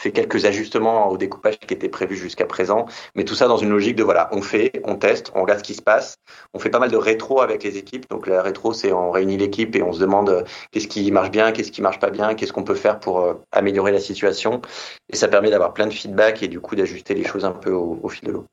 fait 0.02 0.12
quelques 0.12 0.46
ajustements 0.46 1.10
au 1.10 1.18
découpage 1.18 1.60
qui 1.60 1.74
était 1.74 1.90
prévu 1.90 2.16
jusqu'à 2.16 2.46
présent, 2.46 2.86
mais 3.16 3.24
tout 3.24 3.36
ça 3.36 3.48
dans 3.48 3.58
une 3.58 3.70
logique 3.70 3.96
de 3.96 4.04
voilà, 4.04 4.30
on 4.32 4.42
fait, 4.42 4.72
on 4.84 4.96
teste, 4.96 5.32
on 5.36 5.42
regarde 5.42 5.60
ce 5.60 5.64
qui 5.64 5.76
se 5.76 5.82
passe, 5.82 6.16
on 6.54 6.60
fait 6.60 6.70
pas 6.70 6.80
mal 6.80 6.90
de 6.90 6.98
rétro 6.98 7.42
avec 7.42 7.64
les 7.64 7.78
équipes. 7.78 8.10
Donc 8.10 8.28
la 8.28 8.42
rétro, 8.42 8.74
c'est 8.74 8.92
on 8.92 9.12
réunit 9.12 9.38
l'équipe 9.38 9.76
et 9.76 9.84
on 9.84 9.94
se 9.94 10.00
demande 10.00 10.30
euh, 10.30 10.44
qu'est-ce 10.72 10.88
qui 10.88 11.12
marche 11.12 11.32
bien, 11.32 11.52
qu'est-ce 11.52 11.72
qui 11.72 11.82
marche 11.82 12.00
pas 12.00 12.10
bien, 12.10 12.34
qu'est-ce 12.34 12.54
qu'on 12.54 12.64
peut 12.64 12.76
faire 12.76 13.00
pour 13.00 13.20
euh, 13.20 13.36
améliorer 13.52 13.92
la 13.92 14.00
situation. 14.00 14.62
Et 15.10 15.16
ça 15.16 15.28
permet 15.28 15.52
d'avoir 15.52 15.74
plein 15.74 15.88
de 15.88 15.94
feedback 15.94 16.42
et 16.44 16.48
du 16.48 16.60
coup 16.60 16.76
d'ajuster 16.76 17.14
les 17.14 17.24
choses 17.24 17.46
un 17.46 17.52
peu 17.52 17.72
au, 17.72 18.00
au 18.02 18.10
fil 18.10 18.28
de 18.28 18.32
l'eau. 18.32 18.46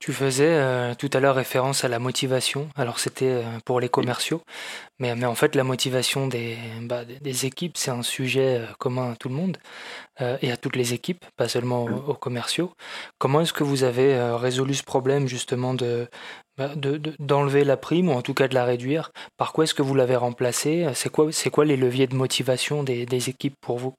Tu 0.00 0.14
faisais 0.14 0.48
euh, 0.48 0.94
tout 0.94 1.10
à 1.12 1.20
l'heure 1.20 1.34
référence 1.34 1.84
à 1.84 1.88
la 1.88 1.98
motivation. 1.98 2.70
Alors 2.74 2.98
c'était 2.98 3.26
euh, 3.44 3.58
pour 3.66 3.80
les 3.80 3.90
commerciaux, 3.90 4.40
mais, 4.98 5.14
mais 5.14 5.26
en 5.26 5.34
fait 5.34 5.54
la 5.54 5.62
motivation 5.62 6.26
des, 6.26 6.56
bah, 6.80 7.04
des- 7.04 7.44
équipes, 7.44 7.76
c'est 7.76 7.90
un 7.90 8.02
sujet 8.02 8.60
euh, 8.60 8.66
commun 8.78 9.12
à 9.12 9.16
tout 9.16 9.28
le 9.28 9.34
monde 9.34 9.58
et 10.42 10.52
à 10.52 10.56
toutes 10.58 10.76
les 10.76 10.92
équipes, 10.92 11.24
pas 11.36 11.48
seulement 11.48 11.84
aux, 11.84 12.10
aux 12.10 12.14
commerciaux. 12.14 12.72
Comment 13.18 13.40
est-ce 13.40 13.54
que 13.54 13.64
vous 13.64 13.84
avez 13.84 14.20
résolu 14.34 14.74
ce 14.74 14.82
problème 14.82 15.26
justement 15.26 15.74
bah, 16.58 16.74
de- 16.76 16.98
de- 16.98 17.14
d'enlever 17.18 17.64
la 17.64 17.78
prime 17.78 18.10
ou 18.10 18.12
en 18.12 18.22
tout 18.22 18.34
cas 18.34 18.46
de 18.48 18.54
la 18.54 18.64
réduire? 18.64 19.12
Par 19.38 19.52
quoi 19.52 19.64
est-ce 19.64 19.74
que 19.74 19.82
vous 19.82 19.94
l'avez 19.94 20.16
remplacée 20.16 20.86
C'est 20.94 21.10
quoi, 21.10 21.32
c'est 21.32 21.50
quoi 21.50 21.64
les 21.64 21.78
leviers 21.78 22.06
de 22.06 22.16
motivation 22.16 22.82
des, 22.82 23.06
des 23.06 23.30
équipes 23.30 23.56
pour 23.62 23.78
vous? 23.78 23.94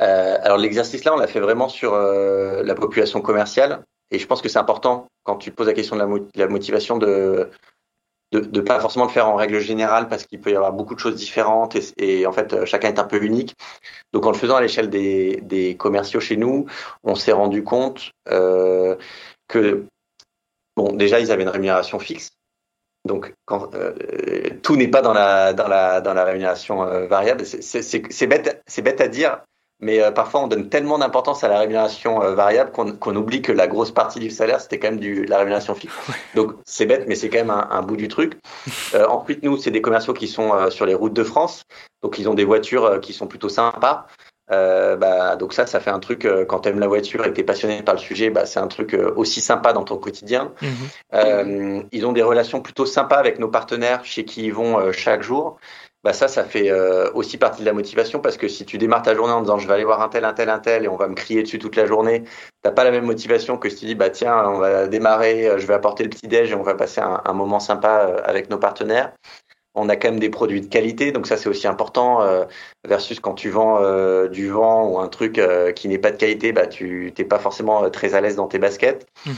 Euh, 0.00 0.38
alors 0.42 0.58
l'exercice 0.58 1.04
là, 1.04 1.14
on 1.14 1.18
l'a 1.18 1.26
fait 1.26 1.40
vraiment 1.40 1.68
sur 1.68 1.94
la 1.96 2.74
population 2.74 3.20
commerciale. 3.20 3.82
Et 4.10 4.18
je 4.18 4.26
pense 4.26 4.40
que 4.42 4.48
c'est 4.48 4.58
important 4.58 5.06
quand 5.24 5.36
tu 5.36 5.50
poses 5.50 5.66
la 5.66 5.74
question 5.74 5.96
de 5.96 6.00
la, 6.00 6.06
mo- 6.06 6.28
la 6.34 6.48
motivation 6.48 6.98
de 6.98 7.50
de, 8.30 8.40
de 8.40 8.60
pas 8.60 8.78
forcément 8.78 9.06
le 9.06 9.10
faire 9.10 9.26
en 9.26 9.36
règle 9.36 9.58
générale 9.58 10.06
parce 10.08 10.26
qu'il 10.26 10.38
peut 10.40 10.50
y 10.50 10.56
avoir 10.56 10.72
beaucoup 10.74 10.94
de 10.94 11.00
choses 11.00 11.14
différentes 11.14 11.76
et, 11.96 12.26
en 12.26 12.32
fait 12.32 12.52
euh, 12.52 12.66
chacun 12.66 12.88
est 12.88 12.98
un 12.98 13.04
peu 13.04 13.22
unique. 13.22 13.54
Donc 14.12 14.26
en 14.26 14.30
le 14.32 14.36
faisant 14.36 14.56
à 14.56 14.60
l'échelle 14.60 14.90
des, 14.90 15.40
des 15.42 15.76
commerciaux 15.76 16.20
chez 16.20 16.36
nous, 16.36 16.66
on 17.04 17.14
s'est 17.14 17.32
rendu 17.32 17.64
compte 17.64 18.12
euh, 18.28 18.96
que 19.48 19.84
bon 20.76 20.92
déjà 20.92 21.20
ils 21.20 21.32
avaient 21.32 21.42
une 21.44 21.48
rémunération 21.48 21.98
fixe. 21.98 22.32
Donc 23.06 23.32
quand 23.46 23.74
euh, 23.74 23.94
tout 24.62 24.76
n'est 24.76 24.88
pas 24.88 25.00
dans 25.00 25.14
la 25.14 25.54
dans 25.54 25.68
la 25.68 26.02
dans 26.02 26.12
la 26.12 26.24
rémunération 26.24 26.82
euh, 26.82 27.06
variable, 27.06 27.46
c'est 27.46 28.26
bête 28.26 28.62
c'est 28.66 28.82
bête 28.82 29.00
à 29.00 29.08
dire, 29.08 29.40
mais 29.80 30.02
euh, 30.02 30.10
parfois 30.10 30.42
on 30.42 30.48
donne 30.48 30.68
tellement 30.68 30.98
d'importance 30.98 31.44
à 31.44 31.48
la 31.48 31.58
rémunération 31.60 32.22
euh, 32.22 32.34
variable 32.34 32.72
qu'on 32.72 33.16
oublie 33.16 33.42
que 33.42 33.52
la 33.52 33.66
grosse 33.68 33.92
partie 33.92 34.18
du 34.18 34.30
salaire 34.30 34.60
c'était 34.60 34.78
quand 34.78 34.90
même 34.90 35.00
du, 35.00 35.24
la 35.24 35.38
rémunération 35.38 35.74
fixe. 35.74 35.94
Donc 36.34 36.54
c'est 36.64 36.86
bête, 36.86 37.04
mais 37.06 37.14
c'est 37.14 37.28
quand 37.28 37.38
même 37.38 37.50
un, 37.50 37.68
un, 37.70 37.82
bout 37.82 37.96
du 37.96 38.08
truc. 38.08 38.38
Euh, 38.94 39.06
ensuite, 39.06 39.42
nous, 39.42 39.58
c'est 39.58 39.70
des 39.70 39.82
commerciaux 39.82 40.14
qui 40.14 40.26
sont 40.26 40.70
sur 40.70 40.86
les 40.86 40.94
routes 40.94 41.12
de 41.12 41.22
France, 41.22 41.64
donc 42.02 42.18
ils 42.18 42.26
ont 42.26 42.32
des 42.32 42.44
voitures 42.44 43.00
qui 43.00 43.12
sont 43.12 43.26
plutôt 43.26 43.50
sympas. 43.50 44.06
bah, 44.48 45.36
donc 45.36 45.52
ça, 45.52 45.66
ça 45.66 45.78
fait 45.78 45.90
un 45.90 45.98
truc 45.98 46.26
quand 46.48 46.60
tu 46.60 46.70
aimes 46.70 46.78
la 46.78 46.86
voiture 46.86 47.26
et 47.26 47.28
que 47.28 47.34
tu 47.34 47.42
es 47.42 47.44
passionné 47.44 47.82
par 47.82 47.94
le 47.94 48.00
sujet, 48.00 48.30
bah, 48.30 48.46
c'est 48.46 48.60
un 48.60 48.66
truc 48.66 48.96
aussi 49.16 49.42
sympa 49.42 49.74
dans 49.74 49.84
ton 49.84 49.98
quotidien. 49.98 50.52
Mmh. 50.62 51.82
ils 51.92 52.06
ont 52.06 52.12
des 52.12 52.22
relations 52.22 52.62
plutôt 52.62 52.86
sympas 52.86 53.16
avec 53.16 53.38
nos 53.38 53.48
partenaires 53.48 54.04
chez 54.04 54.24
qui 54.24 54.46
ils 54.46 54.54
vont 54.54 54.90
chaque 54.92 55.22
jour 55.22 55.58
bah 56.04 56.12
ça, 56.12 56.28
ça 56.28 56.44
fait 56.44 56.70
euh, 56.70 57.10
aussi 57.14 57.38
partie 57.38 57.60
de 57.60 57.66
la 57.66 57.72
motivation 57.72 58.20
parce 58.20 58.36
que 58.36 58.46
si 58.46 58.64
tu 58.64 58.78
démarres 58.78 59.02
ta 59.02 59.14
journée 59.14 59.32
en 59.32 59.40
disant 59.40 59.58
je 59.58 59.66
vais 59.66 59.74
aller 59.74 59.84
voir 59.84 60.00
un 60.00 60.08
tel, 60.08 60.24
un 60.24 60.32
tel, 60.32 60.48
un 60.48 60.60
tel 60.60 60.84
et 60.84 60.88
on 60.88 60.96
va 60.96 61.08
me 61.08 61.14
crier 61.14 61.42
dessus 61.42 61.58
toute 61.58 61.76
la 61.76 61.86
journée, 61.86 62.24
t'as 62.62 62.70
pas 62.70 62.84
la 62.84 62.90
même 62.90 63.04
motivation 63.04 63.58
que 63.58 63.68
si 63.68 63.76
tu 63.76 63.86
dis 63.86 63.94
bah 63.94 64.10
tiens, 64.10 64.48
on 64.48 64.58
va 64.58 64.86
démarrer, 64.86 65.48
euh, 65.48 65.58
je 65.58 65.66
vais 65.66 65.74
apporter 65.74 66.04
le 66.04 66.10
petit 66.10 66.28
déj 66.28 66.52
et 66.52 66.54
on 66.54 66.62
va 66.62 66.74
passer 66.74 67.00
un, 67.00 67.20
un 67.24 67.32
moment 67.32 67.60
sympa 67.60 68.06
euh, 68.08 68.20
avec 68.24 68.48
nos 68.48 68.58
partenaires. 68.58 69.12
On 69.74 69.88
a 69.88 69.96
quand 69.96 70.10
même 70.10 70.20
des 70.20 70.30
produits 70.30 70.60
de 70.60 70.66
qualité, 70.66 71.12
donc 71.12 71.26
ça 71.26 71.36
c'est 71.36 71.48
aussi 71.48 71.68
important 71.68 72.26
versus 72.84 73.20
quand 73.20 73.34
tu 73.34 73.48
vends 73.48 73.80
du 74.26 74.48
vent 74.48 74.88
ou 74.88 74.98
un 74.98 75.06
truc 75.06 75.40
qui 75.76 75.86
n'est 75.86 75.98
pas 75.98 76.10
de 76.10 76.16
qualité, 76.16 76.50
bah 76.52 76.66
tu 76.66 77.12
t'es 77.14 77.22
pas 77.22 77.38
forcément 77.38 77.88
très 77.88 78.14
à 78.14 78.20
l'aise 78.20 78.34
dans 78.34 78.48
tes 78.48 78.58
baskets. 78.58 79.06
Mmh 79.24 79.30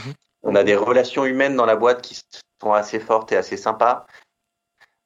on 0.43 0.55
a 0.55 0.63
des 0.63 0.75
relations 0.75 1.25
humaines 1.25 1.55
dans 1.55 1.65
la 1.65 1.75
boîte 1.75 2.01
qui 2.01 2.19
sont 2.61 2.73
assez 2.73 2.99
fortes 2.99 3.31
et 3.31 3.37
assez 3.37 3.57
sympas. 3.57 4.05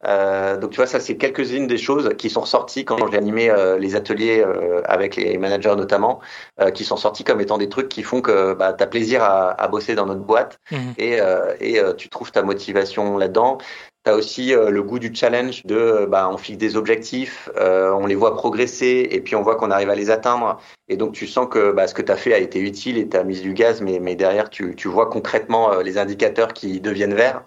Euh, 0.08 0.58
donc 0.58 0.72
tu 0.72 0.78
vois, 0.78 0.88
ça 0.88 1.00
c'est 1.00 1.18
quelques-unes 1.18 1.68
des 1.68 1.78
choses 1.78 2.10
qui 2.18 2.30
sont 2.30 2.46
sorties 2.46 2.86
quand 2.86 2.98
j'ai 3.12 3.18
animé 3.18 3.50
euh, 3.50 3.78
les 3.78 3.96
ateliers 3.96 4.44
euh, 4.46 4.82
avec 4.86 5.16
les 5.16 5.38
managers 5.38 5.76
notamment, 5.76 6.20
euh, 6.62 6.72
qui 6.72 6.84
sont 6.84 6.98
sortis 6.98 7.24
comme 7.24 7.42
étant 7.42 7.58
des 7.58 7.70
trucs 7.70 7.90
qui 7.90 8.04
font 8.04 8.22
que 8.22 8.54
bah, 8.54 8.74
tu 8.74 8.84
as 8.84 8.88
plaisir 8.88 9.24
à, 9.24 9.50
à, 9.50 9.68
bosser 9.68 9.96
dans 9.96 10.06
notre 10.06 10.22
boîte 10.22 10.60
mhm. 10.72 10.94
et, 10.98 11.20
et 11.60 11.80
tu 11.98 12.10
trouves 12.10 12.32
ta 12.32 12.44
motivation 12.44 13.18
là-dedans. 13.18 13.58
Tu 14.04 14.12
as 14.12 14.16
aussi 14.16 14.54
le 14.54 14.84
goût 14.84 15.00
du 15.00 15.14
challenge 15.16 15.66
de 15.66 16.06
bah, 16.08 16.30
on 16.32 16.38
fixe 16.38 16.60
des 16.60 16.76
objectifs, 16.78 17.50
on 17.58 18.06
les 18.06 18.16
voit 18.16 18.36
progresser 18.36 19.08
et 19.12 19.20
puis 19.22 19.36
on 19.36 19.42
voit 19.42 19.56
qu'on 19.56 19.72
arrive 19.72 19.90
à 19.90 19.96
les 19.96 20.12
atteindre. 20.12 20.60
Et 20.88 20.98
donc 20.98 21.14
tu 21.14 21.26
sens 21.26 21.48
que 21.50 21.72
bah, 21.72 21.88
ce 21.88 21.96
que 21.96 22.04
tu 22.04 22.12
as 22.12 22.16
fait 22.16 22.34
a 22.34 22.38
été 22.38 22.60
utile 22.60 22.98
et 22.98 23.08
tu 23.08 23.18
as 23.18 23.24
mis 23.24 23.42
du 23.42 23.54
gaz, 23.54 23.82
mais, 23.82 24.00
mais 24.00 24.16
derrière 24.16 24.50
tu, 24.50 24.76
tu 24.76 24.88
vois 24.88 25.10
concrètement 25.10 25.80
les 25.80 25.98
indicateurs 25.98 26.54
qui 26.54 26.80
deviennent 26.80 27.16
verts. 27.16 27.44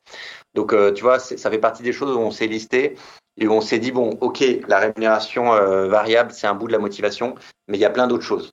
Donc, 0.59 0.73
euh, 0.73 0.92
tu 0.92 1.05
vois, 1.05 1.21
ça 1.21 1.51
fait 1.53 1.59
partie 1.59 1.85
des 1.85 1.92
choses 1.92 2.16
où 2.16 2.18
on 2.18 2.33
s'est 2.33 2.49
listé 2.49 2.97
et 3.40 3.47
où 3.47 3.53
on 3.53 3.61
s'est 3.61 3.79
dit, 3.79 3.92
bon, 3.92 4.18
OK, 4.21 4.42
la 4.66 4.81
rémunération 4.81 5.55
euh, 5.55 5.87
variable, 5.87 6.33
c'est 6.33 6.49
un 6.49 6.55
bout 6.57 6.66
de 6.66 6.73
la 6.73 6.81
motivation, 6.81 7.37
mais 7.68 7.79
il 7.79 7.81
y 7.81 7.85
a 7.85 7.90
plein 7.90 8.09
d'autres 8.09 8.25
choses. 8.25 8.51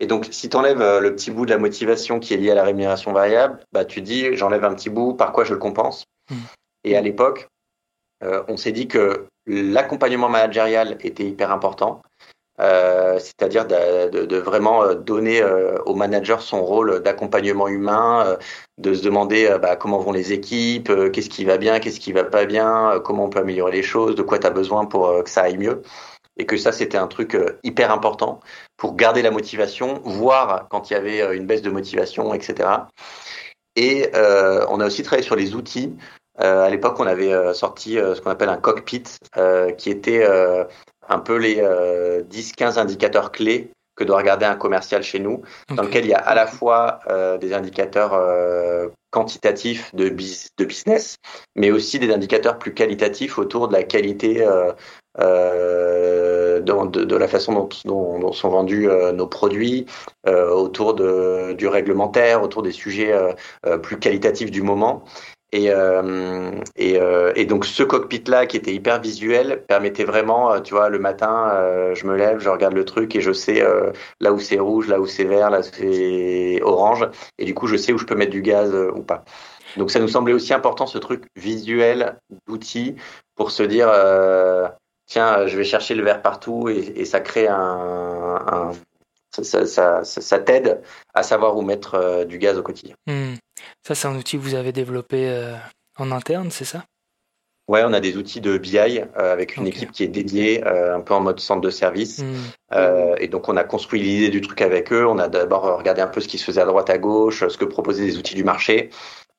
Et 0.00 0.06
donc, 0.06 0.26
si 0.30 0.48
tu 0.48 0.56
enlèves 0.56 0.80
euh, 0.80 1.00
le 1.00 1.14
petit 1.14 1.30
bout 1.30 1.44
de 1.44 1.50
la 1.50 1.58
motivation 1.58 2.18
qui 2.18 2.32
est 2.32 2.38
lié 2.38 2.52
à 2.52 2.54
la 2.54 2.62
rémunération 2.62 3.12
variable, 3.12 3.60
bah, 3.72 3.84
tu 3.84 4.00
dis, 4.00 4.34
j'enlève 4.34 4.64
un 4.64 4.74
petit 4.74 4.88
bout, 4.88 5.12
par 5.12 5.32
quoi 5.32 5.44
je 5.44 5.52
le 5.52 5.58
compense? 5.58 6.06
Mmh. 6.30 6.36
Et 6.84 6.96
à 6.96 7.02
l'époque, 7.02 7.48
on 8.48 8.56
s'est 8.56 8.72
dit 8.72 8.88
que 8.88 9.26
l'accompagnement 9.46 10.30
managérial 10.30 10.96
était 11.00 11.26
hyper 11.26 11.50
important. 11.52 12.00
Euh, 12.60 13.18
c'est-à-dire 13.18 13.66
de, 13.66 14.10
de, 14.10 14.26
de, 14.26 14.36
vraiment 14.36 14.84
euh, 14.84 14.94
donner 14.94 15.42
euh, 15.42 15.76
au 15.86 15.94
manager 15.96 16.40
son 16.40 16.64
rôle 16.64 17.02
d'accompagnement 17.02 17.66
humain, 17.66 18.36
de 18.78 18.94
se 18.94 19.02
demander 19.02 19.56
bah, 19.60 19.74
comment 19.76 19.98
vont 19.98 20.12
les 20.12 20.32
équipes, 20.32 20.92
qu'est-ce 21.12 21.28
qui 21.28 21.44
va 21.44 21.58
bien, 21.58 21.80
qu'est-ce 21.80 21.98
qui 21.98 22.12
va 22.12 22.24
pas 22.24 22.44
bien, 22.44 23.00
comment 23.04 23.24
on 23.24 23.28
peut 23.28 23.40
améliorer 23.40 23.72
les 23.72 23.82
choses, 23.82 24.14
de 24.14 24.22
quoi 24.22 24.38
tu 24.38 24.46
as 24.46 24.50
besoin 24.50 24.86
pour 24.86 25.24
que 25.24 25.30
ça 25.30 25.42
aille 25.42 25.58
mieux. 25.58 25.82
Et 26.36 26.46
que 26.46 26.56
ça, 26.56 26.72
c'était 26.72 26.98
un 26.98 27.06
truc 27.06 27.36
hyper 27.62 27.92
important 27.92 28.40
pour 28.76 28.96
garder 28.96 29.22
la 29.22 29.30
motivation, 29.30 30.00
voir 30.04 30.66
quand 30.68 30.90
il 30.90 30.94
y 30.94 30.96
avait 30.96 31.36
une 31.36 31.46
baisse 31.46 31.62
de 31.62 31.70
motivation, 31.70 32.34
etc. 32.34 32.68
Et 33.76 34.10
on 34.14 34.80
a 34.80 34.86
aussi 34.86 35.02
travaillé 35.02 35.24
sur 35.24 35.36
les 35.36 35.54
outils. 35.54 35.96
à 36.38 36.68
l'époque, 36.70 36.98
on 36.98 37.06
avait 37.06 37.54
sorti 37.54 37.94
ce 37.94 38.20
qu'on 38.20 38.30
appelle 38.30 38.48
un 38.48 38.56
cockpit, 38.56 39.04
qui 39.78 39.90
était 39.90 40.26
un 41.08 41.18
peu 41.18 41.36
les 41.36 41.56
10-15 41.56 42.78
euh, 42.78 42.80
indicateurs 42.80 43.32
clés 43.32 43.70
que 43.96 44.04
doit 44.04 44.16
regarder 44.16 44.44
un 44.44 44.56
commercial 44.56 45.04
chez 45.04 45.20
nous, 45.20 45.42
dans 45.68 45.84
lequel 45.84 46.04
il 46.04 46.10
y 46.10 46.14
a 46.14 46.18
à 46.18 46.34
la 46.34 46.48
fois 46.48 46.98
euh, 47.08 47.38
des 47.38 47.52
indicateurs 47.52 48.12
euh, 48.12 48.88
quantitatifs 49.12 49.94
de, 49.94 50.08
de, 50.08 50.64
business, 50.64 51.16
mais 51.54 51.70
aussi 51.70 52.00
des 52.00 52.12
indicateurs 52.12 52.58
plus 52.58 52.74
qualitatifs 52.74 53.38
autour 53.38 53.68
de 53.68 53.72
la 53.72 53.84
qualité 53.84 54.44
de, 55.16 56.60
de, 56.60 57.16
la 57.16 57.28
façon 57.28 57.52
dont, 57.52 57.68
dont, 58.18 58.32
sont 58.32 58.48
vendus 58.48 58.88
nos 59.14 59.28
produits, 59.28 59.86
autour 60.26 60.94
de, 60.94 61.52
du 61.52 61.68
réglementaire, 61.68 62.42
autour 62.42 62.64
des 62.64 62.72
sujets 62.72 63.14
plus 63.84 64.00
qualitatifs 64.00 64.50
du 64.50 64.62
moment. 64.62 65.04
Et, 65.54 65.70
euh, 65.70 66.50
et, 66.74 67.00
euh, 67.00 67.32
et, 67.36 67.46
donc 67.46 67.64
ce 67.64 67.84
cockpit-là, 67.84 68.46
qui 68.46 68.56
était 68.56 68.74
hyper 68.74 69.00
visuel, 69.00 69.62
permettait 69.68 70.02
vraiment, 70.02 70.52
euh, 70.52 70.58
tu 70.58 70.74
vois, 70.74 70.88
le 70.88 70.98
matin, 70.98 71.48
euh, 71.52 71.94
je 71.94 72.08
me 72.08 72.16
lève, 72.16 72.40
je 72.40 72.48
regarde 72.48 72.74
le 72.74 72.84
truc 72.84 73.14
et 73.14 73.20
je 73.20 73.30
sais 73.30 73.62
euh, 73.62 73.92
là 74.18 74.32
où 74.32 74.40
c'est 74.40 74.58
rouge, 74.58 74.88
là 74.88 75.00
où 75.00 75.06
c'est 75.06 75.22
vert, 75.22 75.50
là 75.50 75.60
où 75.60 75.62
c'est 75.62 76.60
orange, 76.60 77.08
et 77.38 77.44
du 77.44 77.54
coup 77.54 77.68
je 77.68 77.76
sais 77.76 77.92
où 77.92 77.98
je 77.98 78.04
peux 78.04 78.16
mettre 78.16 78.32
du 78.32 78.42
gaz 78.42 78.74
ou 78.74 79.02
pas. 79.04 79.24
Donc 79.76 79.92
ça 79.92 80.00
nous 80.00 80.08
semblait 80.08 80.32
aussi 80.32 80.52
important 80.52 80.88
ce 80.88 80.98
truc 80.98 81.26
visuel 81.36 82.18
d'outils 82.48 82.96
pour 83.36 83.52
se 83.52 83.62
dire, 83.62 83.92
tiens, 85.06 85.46
je 85.46 85.56
vais 85.56 85.62
chercher 85.62 85.94
le 85.94 86.02
vert 86.02 86.20
partout 86.20 86.68
et, 86.68 87.04
ça 87.04 87.20
crée 87.20 87.46
un, 87.46 87.54
un 88.44 88.72
ça, 89.30 89.44
ça, 89.44 90.02
ça, 90.02 90.04
ça 90.04 90.38
t'aide 90.40 90.82
à 91.14 91.22
savoir 91.22 91.56
où 91.56 91.62
mettre 91.62 92.24
du 92.24 92.38
gaz 92.38 92.58
au 92.58 92.62
quotidien. 92.62 92.96
Hmm. 93.06 93.34
Ça, 93.86 93.94
c'est 93.94 94.08
un 94.08 94.16
outil 94.16 94.38
que 94.38 94.42
vous 94.42 94.54
avez 94.54 94.72
développé 94.72 95.28
euh, 95.28 95.54
en 95.98 96.10
interne, 96.10 96.50
c'est 96.50 96.64
ça? 96.64 96.84
Ouais, 97.68 97.82
on 97.84 97.92
a 97.92 98.00
des 98.00 98.16
outils 98.16 98.40
de 98.40 98.56
BI 98.56 98.78
euh, 98.78 99.04
avec 99.14 99.56
une 99.56 99.66
équipe 99.66 99.92
qui 99.92 100.02
est 100.02 100.08
dédiée, 100.08 100.66
euh, 100.66 100.96
un 100.96 101.00
peu 101.00 101.12
en 101.12 101.20
mode 101.20 101.38
centre 101.38 101.60
de 101.60 101.70
service. 101.70 102.20
Hmm. 102.20 103.14
et 103.18 103.28
donc, 103.28 103.48
on 103.48 103.56
a 103.56 103.64
construit 103.64 104.00
l'idée 104.00 104.30
du 104.30 104.40
truc 104.40 104.62
avec 104.62 104.90
eux. 104.90 105.06
On 105.06 105.18
a 105.18 105.28
d'abord 105.28 105.76
regardé 105.76 106.00
un 106.00 106.06
peu 106.06 106.20
ce 106.22 106.28
qui 106.28 106.38
se 106.38 106.44
faisait 106.44 106.62
à 106.62 106.64
droite, 106.64 106.88
à 106.88 106.96
gauche, 106.96 107.46
ce 107.46 107.58
que 107.58 107.66
proposaient 107.66 108.04
les 108.04 108.16
outils 108.16 108.34
du 108.34 108.44
marché. 108.44 108.88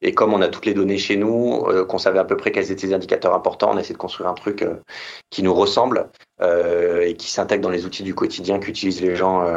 Et 0.01 0.13
comme 0.13 0.33
on 0.33 0.41
a 0.41 0.47
toutes 0.47 0.65
les 0.65 0.73
données 0.75 0.97
chez 0.99 1.15
nous, 1.15 1.65
qu'on 1.87 1.97
savait 1.97 2.19
à 2.19 2.25
peu 2.25 2.37
près 2.37 2.51
quels 2.51 2.71
étaient 2.71 2.85
les 2.85 2.93
indicateurs 2.93 3.33
importants, 3.33 3.71
on 3.71 3.77
a 3.77 3.79
essayé 3.79 3.93
de 3.93 3.99
construire 3.99 4.29
un 4.29 4.33
truc 4.33 4.63
qui 5.31 5.41
nous 5.41 5.53
ressemble 5.53 6.09
et 6.41 7.15
qui 7.17 7.31
s'intègre 7.31 7.63
dans 7.63 7.69
les 7.69 7.85
outils 7.85 8.03
du 8.03 8.13
quotidien 8.13 8.59
qu'utilisent 8.59 9.01
les 9.01 9.15
gens 9.15 9.47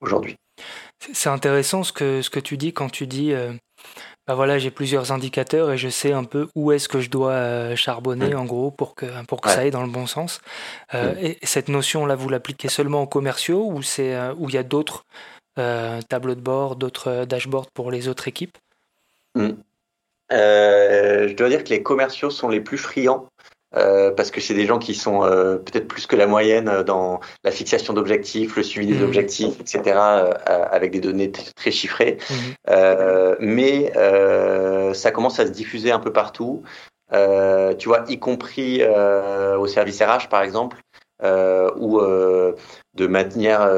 aujourd'hui. 0.00 0.36
C'est 1.12 1.30
intéressant 1.30 1.84
ce 1.84 1.92
que, 1.92 2.22
ce 2.22 2.30
que 2.30 2.40
tu 2.40 2.56
dis 2.56 2.72
quand 2.72 2.90
tu 2.90 3.06
dis 3.06 3.32
bah 4.26 4.34
voilà, 4.34 4.58
j'ai 4.58 4.70
plusieurs 4.70 5.12
indicateurs 5.12 5.70
et 5.70 5.76
je 5.76 5.90
sais 5.90 6.12
un 6.12 6.24
peu 6.24 6.48
où 6.54 6.72
est-ce 6.72 6.88
que 6.88 7.00
je 7.00 7.10
dois 7.10 7.32
euh, 7.32 7.76
charbonner 7.76 8.30
mm. 8.30 8.38
en 8.38 8.44
gros 8.46 8.70
pour 8.70 8.94
que, 8.94 9.06
pour 9.26 9.42
que 9.42 9.50
ça 9.50 9.60
aille 9.60 9.70
dans 9.70 9.82
le 9.82 9.90
bon 9.90 10.06
sens. 10.06 10.40
Euh, 10.94 11.14
mm. 11.14 11.18
Et 11.18 11.38
cette 11.42 11.68
notion-là, 11.68 12.14
vous 12.14 12.30
l'appliquez 12.30 12.68
seulement 12.68 13.02
aux 13.02 13.06
commerciaux 13.06 13.70
ou 13.70 13.82
c'est 13.82 14.14
euh, 14.14 14.32
où 14.38 14.48
il 14.48 14.54
y 14.54 14.58
a 14.58 14.62
d'autres 14.62 15.04
tableaux 16.08 16.34
de 16.34 16.40
bord, 16.40 16.74
d'autres 16.74 17.26
dashboards 17.26 17.70
pour 17.72 17.92
les 17.92 18.08
autres 18.08 18.26
équipes? 18.26 18.58
Mm. 19.36 19.50
Je 20.30 21.32
dois 21.34 21.48
dire 21.48 21.62
que 21.62 21.68
les 21.68 21.82
commerciaux 21.82 22.30
sont 22.30 22.48
les 22.48 22.60
plus 22.60 22.78
friands 22.78 23.28
euh, 23.76 24.10
parce 24.12 24.30
que 24.30 24.40
c'est 24.40 24.54
des 24.54 24.66
gens 24.66 24.78
qui 24.78 24.94
sont 24.94 25.24
euh, 25.24 25.56
peut-être 25.56 25.88
plus 25.88 26.06
que 26.06 26.16
la 26.16 26.26
moyenne 26.26 26.68
euh, 26.68 26.82
dans 26.84 27.20
la 27.42 27.50
fixation 27.50 27.92
d'objectifs, 27.92 28.56
le 28.56 28.62
suivi 28.62 28.86
des 28.86 29.00
mmh. 29.00 29.04
objectifs, 29.04 29.60
etc., 29.60 29.98
avec 30.46 30.92
des 30.92 31.00
données 31.00 31.32
très 31.32 31.70
chiffrées. 31.70 32.18
Mmh. 32.30 33.34
mais 33.40 33.92
ça 34.94 35.10
commence 35.10 35.40
à 35.40 35.46
se 35.46 35.52
diffuser 35.52 35.90
un 35.90 35.98
peu 35.98 36.12
partout. 36.12 36.62
tu 37.10 37.88
vois, 37.88 38.04
y 38.08 38.18
compris 38.18 38.82
au 38.84 39.66
service 39.66 40.02
RH, 40.02 40.28
par 40.28 40.42
exemple, 40.42 40.78
où 41.22 42.00
de 42.00 43.06
manière 43.06 43.68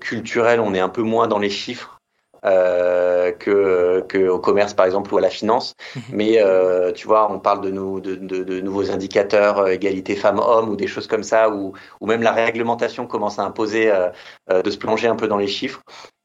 culturelle, 0.00 0.60
on 0.60 0.74
est 0.74 0.80
un 0.80 0.88
peu 0.88 1.02
moins 1.02 1.28
dans 1.28 1.38
les 1.38 1.50
chiffres 1.50 1.99
euh, 2.44 3.32
que, 3.32 4.04
que 4.08 4.28
au 4.28 4.38
commerce 4.38 4.74
par 4.74 4.86
exemple 4.86 5.12
ou 5.12 5.18
à 5.18 5.20
la 5.20 5.30
finance. 5.30 5.74
Mhm. 5.94 6.02
Mais 6.12 6.38
euh, 6.38 6.92
tu 6.92 7.06
vois, 7.06 7.30
on 7.32 7.38
parle 7.38 7.60
de, 7.60 7.70
nous, 7.70 8.00
de, 8.00 8.14
de, 8.14 8.42
de 8.42 8.60
nouveaux 8.60 8.90
indicateurs, 8.90 9.58
euh, 9.58 9.68
égalité 9.68 10.16
femmes-hommes 10.16 10.70
ou 10.70 10.76
des 10.76 10.86
choses 10.86 11.06
comme 11.06 11.22
ça, 11.22 11.50
ou, 11.50 11.72
ou 12.00 12.06
même 12.06 12.22
la 12.22 12.32
réglementation 12.32 13.06
commence 13.06 13.38
à 13.38 13.44
imposer 13.44 13.90
euh, 13.90 14.08
euh, 14.50 14.62
de 14.62 14.70
se 14.70 14.78
plonger 14.78 15.08
un 15.08 15.16
peu 15.16 15.28
dans 15.28 15.36
les 15.36 15.48
chiffres. 15.48 15.82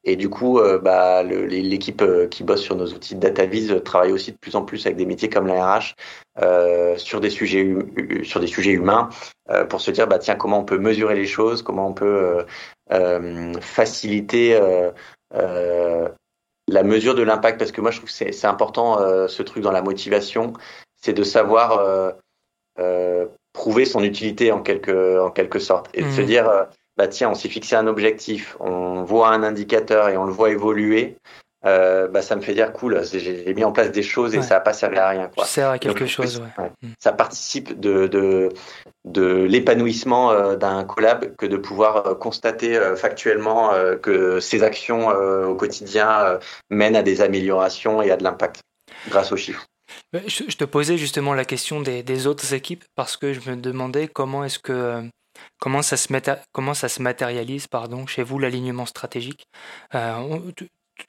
Et 0.08 0.16
du 0.16 0.30
coup, 0.30 0.60
bah, 0.84 1.24
l'équipe 1.24 2.04
qui 2.30 2.44
bosse 2.44 2.62
sur 2.62 2.76
nos 2.76 2.86
outils 2.86 3.16
de 3.16 3.20
DataVis 3.20 3.82
travaille 3.84 4.12
aussi 4.12 4.32
de 4.32 4.38
plus 4.38 4.56
en 4.56 4.62
plus 4.62 4.86
avec 4.86 4.98
des 4.98 5.06
métiers 5.08 5.30
comme 5.30 5.48
la 5.48 5.80
RH 5.80 5.96
sur 6.98 7.20
des 7.20 7.32
sujets 7.32 7.76
sur 8.22 8.40
des 8.40 8.46
sujets 8.46 8.70
humains 8.70 9.10
pour 9.68 9.82
se 9.82 9.90
dire 9.90 10.06
bah 10.06 10.20
tiens 10.20 10.36
comment 10.36 10.60
on 10.60 10.64
peut 10.64 10.78
mesurer 10.78 11.16
les 11.16 11.26
choses, 11.26 11.64
comment 11.64 11.88
on 11.88 11.94
peut 11.94 12.46
faciliter 13.62 14.56
euh, 14.56 14.92
la 16.68 16.84
mesure 16.84 17.16
de 17.16 17.24
l'impact, 17.24 17.60
parce 17.60 17.72
que 17.72 17.82
moi 17.82 17.92
je 17.92 17.98
trouve 17.98 18.10
que 18.10 18.16
c'est 18.16 18.46
important 18.46 19.00
euh, 19.00 19.28
ce 19.28 19.44
truc 19.44 19.64
dans 19.64 19.72
la 19.72 19.82
motivation, 19.82 20.54
c'est 20.96 21.14
de 21.14 21.24
savoir 21.24 21.80
euh, 22.80 23.26
prouver 23.54 23.86
son 23.86 24.04
utilité 24.04 24.52
en 24.52 24.62
quelque, 24.62 25.20
en 25.20 25.32
quelque 25.32 25.60
sorte 25.60 25.90
et 25.94 26.04
de 26.04 26.10
se 26.12 26.22
mmh. 26.22 26.26
dire 26.26 26.68
bah 26.98 27.08
tiens, 27.08 27.30
on 27.30 27.36
s'est 27.36 27.50
fixé 27.50 27.76
un 27.76 27.88
objectif, 27.88 28.56
on 28.60 29.04
voit 29.04 29.30
un 29.30 29.44
indicateur 29.44 30.10
et 30.10 30.18
on 30.18 30.26
le 30.26 30.32
voit 30.32 30.50
évoluer, 30.50 31.18
euh, 31.66 32.08
bah, 32.08 32.22
ça 32.22 32.36
me 32.36 32.42
fait 32.42 32.54
dire 32.54 32.72
cool, 32.74 33.02
j'ai 33.12 33.54
mis 33.54 33.64
en 33.64 33.72
place 33.72 33.92
des 33.92 34.04
choses 34.04 34.36
et 34.36 34.42
ça 34.42 34.56
n'a 34.56 34.60
pas 34.60 34.74
servi 34.74 34.98
à 34.98 35.10
rien. 35.10 35.30
Quoi. 35.34 35.46
Ça 35.46 35.52
sert 35.52 35.70
à 35.70 35.80
quelque 35.80 36.06
chose, 36.06 36.40
ouais. 36.40 36.72
Mm. 36.82 36.88
Ça 37.00 37.12
participe 37.12 37.80
de, 37.80 38.08
de, 38.08 38.50
de 39.06 39.44
l'épanouissement 39.44 40.32
euh, 40.32 40.56
d'un 40.56 40.84
collab 40.84 41.36
que 41.36 41.46
de 41.46 41.58
pouvoir 41.58 42.08
euh, 42.08 42.16
constater 42.16 42.80
factuellement 42.96 43.72
que 44.02 44.40
ces 44.40 44.64
actions 44.64 45.10
au 45.10 45.56
quotidien 45.56 46.40
mènent 46.70 46.96
à 46.96 47.04
des 47.04 47.22
améliorations 47.22 48.02
et 48.02 48.12
à 48.12 48.18
de 48.18 48.24
l'impact 48.24 48.62
grâce 49.10 49.32
aux 49.32 49.38
chiffres. 49.38 49.66
Je, 50.14 50.56
te 50.56 50.66
posais 50.66 50.98
justement 50.98 51.34
la 51.34 51.46
question 51.46 51.82
des, 51.82 52.04
des, 52.04 52.28
autres 52.28 52.54
équipes 52.54 52.84
parce 52.96 53.18
que 53.18 53.34
je 53.34 53.50
me 53.50 53.56
demandais 53.56 54.08
comment 54.08 54.44
est-ce 54.44 54.60
que 54.60 55.04
comment 55.60 55.82
ça 55.82 55.98
se, 55.98 56.08
comment 56.52 56.74
ça 56.74 56.90
se 56.90 57.02
matérialise 57.02 57.68
pardon, 57.68 58.08
chez 58.08 58.24
vous 58.24 58.40
l'alignement 58.40 58.86
stratégique. 58.86 59.48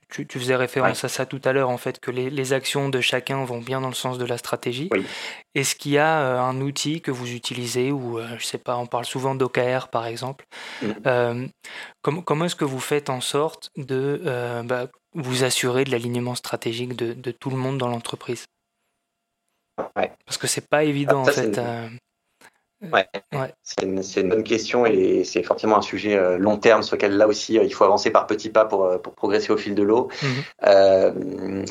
Tu, 0.09 0.27
faisais 0.39 0.57
référence 0.57 1.05
à 1.05 1.09
ça 1.09 1.27
tout 1.27 1.41
à 1.45 1.53
l'heure, 1.53 1.69
en 1.69 1.77
fait, 1.77 2.01
que 2.01 2.11
les, 2.11 2.53
actions 2.53 2.89
de 2.89 3.01
chacun 3.01 3.45
vont 3.45 3.61
bien 3.61 3.81
dans 3.81 3.89
le 3.89 3.95
sens 3.95 4.19
de 4.19 4.25
la 4.25 4.39
stratégie. 4.39 4.89
Est-ce 5.55 5.75
qu'il 5.75 5.93
y 5.93 5.99
a 5.99 6.21
euh, 6.21 6.41
un 6.41 6.61
outil 6.61 7.01
que 7.01 7.11
vous 7.11 7.33
utilisez, 7.33 7.93
ou 7.93 8.19
euh, 8.19 8.27
je 8.39 8.45
sais 8.45 8.59
pas, 8.59 8.77
on 8.77 8.87
parle 8.87 9.05
souvent 9.05 9.35
d'OKR 9.35 9.89
par 9.89 10.07
exemple. 10.07 10.47
Mmh. 10.81 10.87
Euh, 11.07 11.47
comment 12.03 12.45
est-ce 12.45 12.57
que 12.57 12.65
vous 12.65 12.81
faites 12.81 13.11
en 13.11 13.21
sorte 13.21 13.71
de 13.77 14.23
bah, 14.65 14.89
vous 15.15 15.45
assurer 15.45 15.85
de 15.85 15.91
l'alignement 15.91 16.35
stratégique 16.35 16.97
de, 16.97 17.31
tout 17.33 17.51
le 17.51 17.57
monde 17.57 17.79
dans 17.79 17.89
l'entreprise? 17.89 18.47
Parce 19.95 20.39
que 20.39 20.47
c'est 20.47 20.69
pas 20.69 20.85
évident, 20.85 21.21
en 21.21 21.25
fait. 21.27 21.61
Ouais, 22.83 23.09
c'est 23.63 23.83
une, 23.85 24.29
bonne 24.29 24.45
question 24.45 24.85
et 24.85 25.25
c'est 25.25 25.43
forcément 25.43 25.79
un 25.79 25.83
sujet 25.83 26.15
euh, 26.15 26.37
long 26.37 26.59
terme 26.59 26.83
sur 26.83 26.97
lequel 26.97 27.17
là 27.17 27.27
aussi 27.27 27.59
euh, 27.59 27.65
il 27.65 27.73
faut 27.73 27.85
avancer 27.85 28.11
par 28.11 28.27
petits 28.27 28.51
pas 28.51 28.67
pour, 28.67 28.85
euh, 28.85 28.99
pour 28.99 29.15
progresser 29.15 29.51
au 29.51 29.57
fil 29.57 29.75
de 29.75 29.83
l'eau. 29.83 30.09
Mhm. 30.23 31.65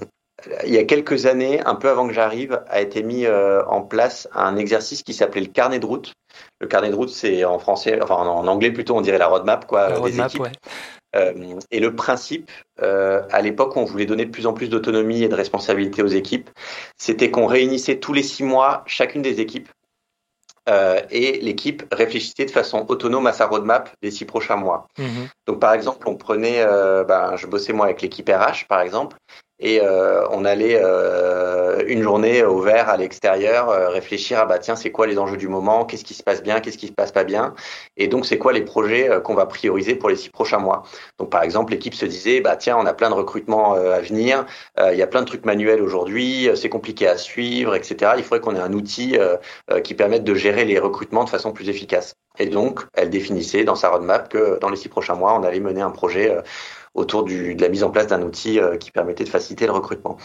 il 0.65 0.73
y 0.73 0.77
a 0.77 0.83
quelques 0.83 1.27
années, 1.27 1.61
un 1.63 1.75
peu 1.75 1.89
avant 1.89 2.07
que 2.07 2.13
j'arrive, 2.13 2.59
a 2.67 2.81
été 2.81 3.03
mis 3.03 3.25
en 3.27 3.81
place 3.81 4.27
un 4.33 4.57
exercice 4.57 5.03
qui 5.03 5.13
s'appelait 5.13 5.41
le 5.41 5.47
carnet 5.47 5.79
de 5.79 5.85
route. 5.85 6.13
Le 6.59 6.67
carnet 6.67 6.89
de 6.89 6.95
route, 6.95 7.09
c'est 7.09 7.45
en 7.45 7.59
français, 7.59 7.99
enfin 8.01 8.15
en 8.15 8.47
anglais 8.47 8.71
plutôt, 8.71 8.95
on 8.95 9.01
dirait 9.01 9.17
la 9.17 9.27
roadmap 9.27 9.65
quoi, 9.65 9.99
des 10.01 10.19
équipes. 10.19 10.47
et 11.71 11.79
le 11.79 11.95
principe, 11.95 12.51
à 12.79 13.41
l'époque, 13.41 13.77
on 13.77 13.85
voulait 13.85 14.05
donner 14.05 14.25
de 14.25 14.31
plus 14.31 14.45
en 14.45 14.53
plus 14.53 14.69
d'autonomie 14.69 15.23
et 15.23 15.29
de 15.29 15.35
responsabilité 15.35 16.03
aux 16.03 16.07
équipes. 16.07 16.49
C'était 16.97 17.31
qu'on 17.31 17.45
réunissait 17.45 17.97
tous 17.97 18.13
les 18.13 18.23
six 18.23 18.43
mois 18.43 18.83
chacune 18.87 19.21
des 19.21 19.39
équipes 19.39 19.69
euh, 20.67 20.99
et 21.11 21.39
l'équipe 21.41 21.83
réfléchissait 21.91 22.45
de 22.45 22.51
façon 22.51 22.85
autonome 22.87 23.27
à 23.27 23.33
sa 23.33 23.45
roadmap 23.45 23.89
des 24.01 24.11
six 24.11 24.25
prochains 24.25 24.55
mois. 24.55 24.87
Mhm. 24.97 25.27
Donc 25.47 25.59
par 25.59 25.73
exemple, 25.73 26.07
on 26.07 26.15
prenait, 26.15 26.59
euh, 26.59 27.03
ben, 27.03 27.35
je 27.35 27.47
bossais 27.47 27.73
moi 27.73 27.85
avec 27.85 28.01
l'équipe 28.01 28.29
RH 28.29 28.67
par 28.67 28.81
exemple, 28.81 29.17
et 29.59 29.79
euh, 29.81 30.27
on 30.31 30.43
allait 30.43 30.79
euh, 30.81 31.83
une 31.87 32.01
journée 32.01 32.43
au 32.43 32.59
vert 32.59 32.89
à 32.89 32.97
l'extérieur 32.97 33.69
euh, 33.69 33.87
réfléchir 33.89 34.39
à 34.39 34.45
bah 34.45 34.59
tiens 34.59 34.75
c'est 34.75 34.91
quoi 34.91 35.07
les 35.07 35.17
enjeux 35.17 35.37
du 35.37 35.47
moment? 35.47 35.85
Qu'est-ce 35.85 36.03
qui 36.03 36.13
se 36.13 36.23
passe 36.23 36.43
bien? 36.43 36.59
Qu'est-ce 36.59 36.77
qui 36.77 36.87
se 36.87 36.91
passe 36.91 37.13
pas 37.13 37.23
bien? 37.23 37.55
Et 37.95 38.07
donc 38.07 38.25
c'est 38.25 38.37
quoi 38.37 38.51
les 38.51 38.63
projets 38.63 39.09
qu'on 39.23 39.33
va 39.33 39.45
prioriser 39.45 39.95
pour 39.95 40.09
les 40.09 40.17
six 40.17 40.29
prochains 40.29 40.57
mois? 40.59 40.83
Donc 41.19 41.29
par 41.29 41.43
exemple 41.43 41.71
l'équipe 41.71 41.93
se 41.93 42.05
disait 42.05 42.41
bah 42.41 42.57
tiens 42.57 42.77
on 42.77 42.85
a 42.85 42.93
plein 42.93 43.09
de 43.09 43.15
recrutements 43.15 43.73
à 43.75 44.01
venir 44.01 44.45
il 44.91 44.97
y 44.97 45.01
a 45.01 45.07
plein 45.07 45.21
de 45.21 45.25
trucs 45.25 45.45
manuels 45.45 45.81
aujourd'hui 45.81 46.49
c'est 46.55 46.69
compliqué 46.69 47.07
à 47.07 47.17
suivre 47.17 47.75
etc 47.75 48.13
il 48.17 48.23
faudrait 48.23 48.41
qu'on 48.41 48.55
ait 48.55 48.59
un 48.59 48.73
outil 48.73 49.17
qui 49.83 49.93
permette 49.93 50.23
de 50.23 50.35
gérer 50.35 50.65
les 50.65 50.79
recrutements 50.79 51.23
de 51.23 51.29
façon 51.29 51.53
plus 51.53 51.69
efficace. 51.69 52.15
Et 52.37 52.47
donc 52.47 52.81
elle 52.93 53.09
définissait 53.09 53.63
dans 53.63 53.75
sa 53.75 53.89
roadmap 53.89 54.29
que 54.29 54.59
dans 54.59 54.69
les 54.69 54.77
six 54.77 54.89
prochains 54.89 55.15
mois 55.15 55.33
on 55.39 55.43
allait 55.43 55.59
mener 55.61 55.81
un 55.81 55.91
projet 55.91 56.35
autour 56.95 57.23
du, 57.23 57.55
de 57.55 57.61
la 57.61 57.69
mise 57.69 57.83
en 57.83 57.91
place 57.91 58.07
d'un 58.07 58.21
outil 58.23 58.59
euh, 58.59 58.77
qui 58.77 58.91
permettait 58.91 59.23
de 59.23 59.29
faciliter 59.29 59.65
le 59.65 59.73
recrutement. 59.73 60.17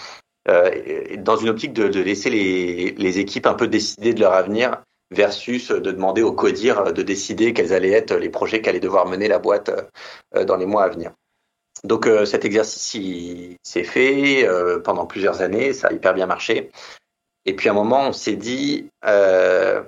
Euh, 0.49 1.17
dans 1.19 1.37
une 1.37 1.51
optique 1.51 1.75
de, 1.75 1.89
de 1.89 2.01
laisser 2.01 2.31
les, 2.31 2.93
les, 2.93 3.19
équipes 3.19 3.47
un 3.47 3.55
peu 3.55 3.69
décider 3.69 4.15
de 4.15 4.21
leur 4.21 4.33
avenir 4.33 4.83
versus 5.11 5.71
de 5.71 5.91
demander 5.91 6.23
au 6.23 6.33
CODIR 6.33 6.95
de 6.95 7.03
décider 7.03 7.53
quels 7.53 7.75
allaient 7.75 7.91
être 7.91 8.15
les 8.15 8.31
projets 8.31 8.63
qu'allait 8.63 8.81
devoir 8.81 9.07
mener 9.07 9.29
la 9.29 9.39
boîte 9.39 9.71
euh, 10.35 10.45
dans 10.45 10.57
les 10.57 10.67
mois 10.67 10.85
à 10.85 10.89
venir. 10.89 11.13
Donc 11.85 12.07
cet 12.27 12.45
exercice 12.45 13.57
s'est 13.63 13.85
fait 13.85 14.47
pendant 14.85 15.07
plusieurs 15.07 15.41
années, 15.41 15.73
ça 15.73 15.89
a 15.89 15.93
hyper 15.95 16.13
bien 16.13 16.27
marché. 16.27 16.71
Et 17.47 17.55
puis 17.55 17.69
à 17.69 17.73
un 17.73 17.75
moment, 17.75 18.09
on 18.09 18.13
s'est 18.13 18.37
dit, 18.37 18.89
euh, 19.05 19.83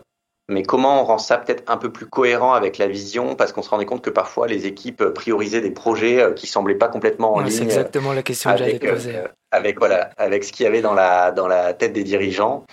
mais 0.49 0.63
comment 0.63 1.01
on 1.01 1.05
rend 1.05 1.19
ça 1.19 1.39
peut-être 1.39 1.63
un 1.71 1.77
peu 1.77 1.91
plus 1.91 2.07
cohérent 2.07 2.53
avec 2.53 2.79
la 2.79 2.89
vision? 2.89 3.37
Parce 3.37 3.53
qu'on 3.53 3.63
se 3.63 3.71
rendait 3.71 3.87
compte 3.87 4.03
que 4.03 4.11
parfois 4.11 4.47
les 4.47 4.67
équipes 4.67 5.05
priorisaient 5.05 5.61
des 5.61 5.71
projets 5.71 6.21
euh, 6.21 6.33
qui 6.33 6.47
semblaient 6.47 6.75
pas 6.75 6.89
complètement 6.89 7.35
en 7.35 7.41
ligne. 7.41 7.51
C'est 7.51 7.65
exactement 7.65 8.13
la 8.13 8.23
question 8.23 8.51
que 8.53 8.59
j'allais 8.59 8.79
poser. 8.79 9.17
Euh, 9.17 9.29
avec 9.51 9.79
voilà, 9.79 10.11
avec 10.17 10.45
ce 10.45 10.53
qu'il 10.53 10.65
y 10.65 10.67
avait 10.67 10.83
dans 10.83 10.95
la 10.95 11.31
dans 11.31 11.47
la 11.47 11.75
tête 11.75 11.93
des 11.93 12.05
dirigeants. 12.05 12.65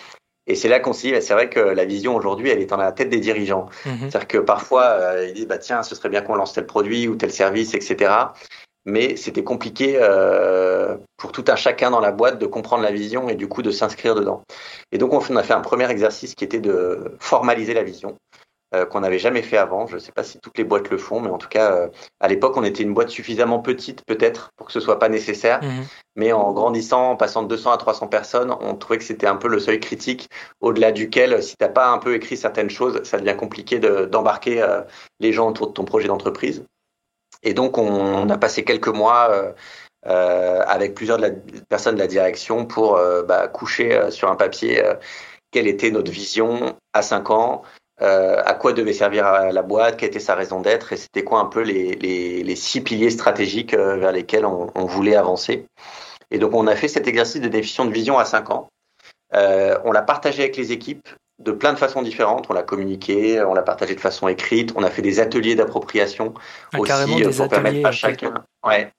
Et 0.47 0.55
c'est 0.55 0.67
là 0.67 0.79
qu'on 0.79 0.93
s'est 0.93 1.09
dit, 1.09 1.13
bah, 1.13 1.21
c'est 1.21 1.33
vrai 1.33 1.47
que 1.47 1.59
la 1.59 1.85
vision 1.85 2.15
aujourd'hui, 2.15 2.49
elle 2.49 2.59
est 2.59 2.65
dans 2.65 2.77
la 2.77 2.91
tête 2.91 3.09
des 3.09 3.19
dirigeants. 3.19 3.67
Mhm. 3.85 4.09
C'est-à-dire 4.09 4.27
que 4.27 4.37
parfois, 4.39 4.83
euh, 4.83 5.27
ils 5.27 5.33
disent, 5.35 5.47
bah 5.47 5.59
tiens, 5.59 5.83
ce 5.83 5.93
serait 5.93 6.09
bien 6.09 6.21
qu'on 6.21 6.33
lance 6.33 6.53
tel 6.53 6.65
produit 6.65 7.07
ou 7.07 7.15
tel 7.15 7.31
service, 7.31 7.75
etc 7.75 8.09
mais 8.89 9.15
c'était 9.15 9.43
compliqué 9.43 9.97
euh, 10.01 10.97
pour 11.17 11.31
tout 11.31 11.45
un 11.47 11.55
chacun 11.55 11.91
dans 11.91 11.99
la 11.99 12.11
boîte 12.11 12.39
de 12.39 12.45
comprendre 12.45 12.83
la 12.83 12.91
vision 12.91 13.29
et 13.29 13.35
du 13.35 13.47
coup 13.47 13.61
de 13.61 13.71
s'inscrire 13.71 14.15
dedans. 14.15 14.43
Et 14.91 14.97
donc 14.97 15.13
on 15.13 15.35
a 15.35 15.43
fait 15.43 15.53
un 15.53 15.61
premier 15.61 15.89
exercice 15.89 16.35
qui 16.35 16.43
était 16.43 16.59
de 16.59 17.15
formaliser 17.19 17.73
la 17.73 17.83
vision. 17.83 18.15
Euh, 18.75 18.85
qu'on 18.85 18.99
n'avait 18.99 19.17
jamais 19.17 19.41
fait 19.41 19.57
avant. 19.57 19.87
Je 19.87 19.95
ne 19.95 19.99
sais 19.99 20.11
pas 20.11 20.23
si 20.23 20.37
toutes 20.39 20.59
les 20.59 20.63
boîtes 20.63 20.91
le 20.91 20.99
font, 20.99 21.19
mais 21.19 21.31
en 21.31 21.39
tout 21.39 21.47
cas, 21.47 21.71
euh, 21.71 21.87
à 22.19 22.27
l'époque, 22.27 22.55
on 22.55 22.63
était 22.63 22.83
une 22.83 22.93
boîte 22.93 23.09
suffisamment 23.09 23.57
petite, 23.57 24.05
peut-être, 24.05 24.51
pour 24.57 24.67
que 24.67 24.73
ce 24.73 24.79
soit 24.79 24.99
pas 24.99 25.09
nécessaire. 25.09 25.59
Mhm. 25.63 25.85
Mais 26.15 26.33
en 26.33 26.51
grandissant, 26.51 27.13
en 27.13 27.15
passant 27.15 27.41
de 27.41 27.47
200 27.47 27.71
à 27.71 27.77
300 27.77 28.09
personnes, 28.09 28.55
on 28.61 28.75
trouvait 28.75 28.99
que 28.99 29.03
c'était 29.03 29.25
un 29.25 29.37
peu 29.37 29.47
le 29.47 29.57
seuil 29.57 29.79
critique, 29.79 30.29
au-delà 30.61 30.91
duquel, 30.91 31.41
si 31.41 31.57
tu 31.57 31.63
n'as 31.63 31.71
pas 31.71 31.89
un 31.89 31.97
peu 31.97 32.13
écrit 32.13 32.37
certaines 32.37 32.69
choses, 32.69 33.01
ça 33.05 33.17
devient 33.17 33.35
compliqué 33.35 33.79
d'embarquer 33.79 34.63
les 35.19 35.33
gens 35.33 35.49
autour 35.49 35.69
de 35.69 35.73
ton 35.73 35.83
projet 35.83 36.07
d'entreprise. 36.07 36.63
Et 37.43 37.53
donc, 37.53 37.77
on, 37.77 38.29
a 38.29 38.37
passé 38.37 38.63
quelques 38.63 38.89
mois 38.89 39.29
euh, 39.31 39.51
euh, 40.07 40.61
avec 40.67 40.93
plusieurs 40.93 41.17
de 41.17 41.23
la, 41.23 41.31
personnes 41.69 41.95
de 41.95 41.99
la 41.99 42.07
direction 42.07 42.65
pour 42.65 42.97
euh, 42.97 43.23
bah, 43.23 43.47
coucher 43.47 44.11
sur 44.11 44.29
un 44.29 44.35
papier 44.35 44.83
quelle 45.51 45.67
était 45.67 45.91
notre 45.91 46.11
vision 46.11 46.75
à 46.93 47.01
cinq 47.01 47.31
ans, 47.31 47.63
à 47.99 48.53
quoi 48.53 48.71
devait 48.71 48.93
servir 48.93 49.51
la 49.51 49.61
boîte, 49.63 49.97
quelle 49.97 50.09
était 50.09 50.19
sa 50.19 50.35
raison 50.35 50.61
d'être, 50.61 50.93
et 50.93 50.97
c'était 50.97 51.23
quoi 51.23 51.39
un 51.39 51.45
peu 51.45 51.61
les, 51.61 51.95
les, 51.95 52.43
les, 52.43 52.55
six 52.55 52.81
piliers 52.81 53.09
stratégiques 53.09 53.73
vers 53.73 54.11
lesquels 54.11 54.45
on, 54.45 54.71
on, 54.75 54.85
voulait 54.85 55.15
avancer. 55.15 55.65
Et 56.29 56.37
donc, 56.37 56.53
on 56.53 56.67
a 56.67 56.75
fait 56.75 56.87
cet 56.87 57.07
exercice 57.07 57.41
de 57.41 57.47
définition 57.47 57.85
de 57.85 57.91
vision 57.91 58.19
à 58.19 58.25
cinq 58.25 58.51
ans. 58.51 58.69
on 59.33 59.91
l'a 59.91 60.03
partagé 60.03 60.43
avec 60.43 60.55
les 60.55 60.71
équipes 60.71 61.09
de 61.39 61.51
plein 61.51 61.73
de 61.73 61.77
façons 61.77 62.01
différentes. 62.01 62.47
On 62.49 62.53
l'a 62.53 62.63
communiqué, 62.63 63.41
on 63.41 63.53
l'a 63.53 63.61
partagé 63.61 63.95
de 63.95 63.99
façon 63.99 64.27
écrite, 64.27 64.73
on 64.75 64.83
a 64.83 64.89
fait 64.89 65.01
des 65.01 65.19
ateliers 65.19 65.55
d'appropriation 65.55 66.33
ah, 66.73 66.79
aussi 66.79 67.23
euh, 67.23 67.31
pour 67.31 67.47
permettre 67.47 67.85
à 67.87 67.91
chacun. 67.91 68.43
Ouais. 68.65 68.91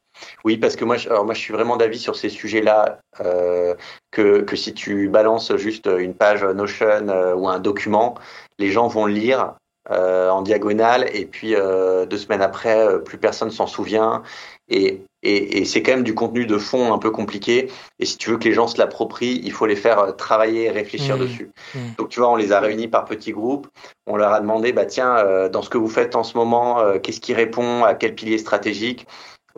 Oui, 0.44 0.56
parce 0.56 0.76
que 0.76 0.84
moi, 0.84 0.96
je, 0.96 1.08
alors 1.08 1.24
moi, 1.24 1.34
je 1.34 1.40
suis 1.40 1.52
vraiment 1.52 1.76
d'avis 1.76 1.98
sur 1.98 2.16
ces 2.16 2.28
sujets-là 2.28 2.98
euh, 3.20 3.74
que, 4.10 4.40
que 4.40 4.56
si 4.56 4.74
tu 4.74 5.08
balances 5.08 5.56
juste 5.56 5.88
une 5.98 6.14
page 6.14 6.44
Notion 6.44 7.08
euh, 7.08 7.34
ou 7.34 7.48
un 7.48 7.58
document, 7.58 8.16
les 8.58 8.70
gens 8.70 8.88
vont 8.88 9.06
le 9.06 9.12
lire 9.12 9.54
euh, 9.90 10.28
en 10.28 10.42
diagonale 10.42 11.08
et 11.14 11.24
puis 11.24 11.54
euh, 11.54 12.04
deux 12.04 12.18
semaines 12.18 12.42
après, 12.42 13.02
plus 13.02 13.18
personne 13.18 13.50
s'en 13.50 13.66
souvient. 13.66 14.22
Et 14.68 15.02
et, 15.22 15.58
et 15.58 15.64
c'est 15.64 15.82
quand 15.82 15.92
même 15.92 16.04
du 16.04 16.14
contenu 16.14 16.46
de 16.46 16.58
fond 16.58 16.92
un 16.92 16.98
peu 16.98 17.10
compliqué. 17.10 17.70
Et 17.98 18.06
si 18.06 18.16
tu 18.16 18.30
veux 18.30 18.38
que 18.38 18.44
les 18.44 18.54
gens 18.54 18.66
se 18.66 18.78
l'approprient, 18.78 19.40
il 19.44 19.52
faut 19.52 19.66
les 19.66 19.76
faire 19.76 19.98
euh, 19.98 20.12
travailler 20.12 20.64
et 20.64 20.70
réfléchir 20.70 21.16
mmh. 21.16 21.20
dessus. 21.20 21.50
Mmh. 21.74 21.78
Donc 21.98 22.08
tu 22.08 22.20
vois, 22.20 22.30
on 22.30 22.36
les 22.36 22.52
a 22.52 22.60
réunis 22.60 22.88
par 22.88 23.04
petits 23.04 23.32
groupes. 23.32 23.68
On 24.06 24.16
leur 24.16 24.32
a 24.32 24.40
demandé, 24.40 24.72
bah 24.72 24.86
tiens, 24.86 25.16
euh, 25.16 25.48
dans 25.48 25.62
ce 25.62 25.70
que 25.70 25.78
vous 25.78 25.88
faites 25.88 26.16
en 26.16 26.24
ce 26.24 26.36
moment, 26.36 26.80
euh, 26.80 26.98
qu'est-ce 26.98 27.20
qui 27.20 27.34
répond 27.34 27.84
à 27.84 27.94
quel 27.94 28.14
pilier 28.14 28.38
stratégique? 28.38 29.06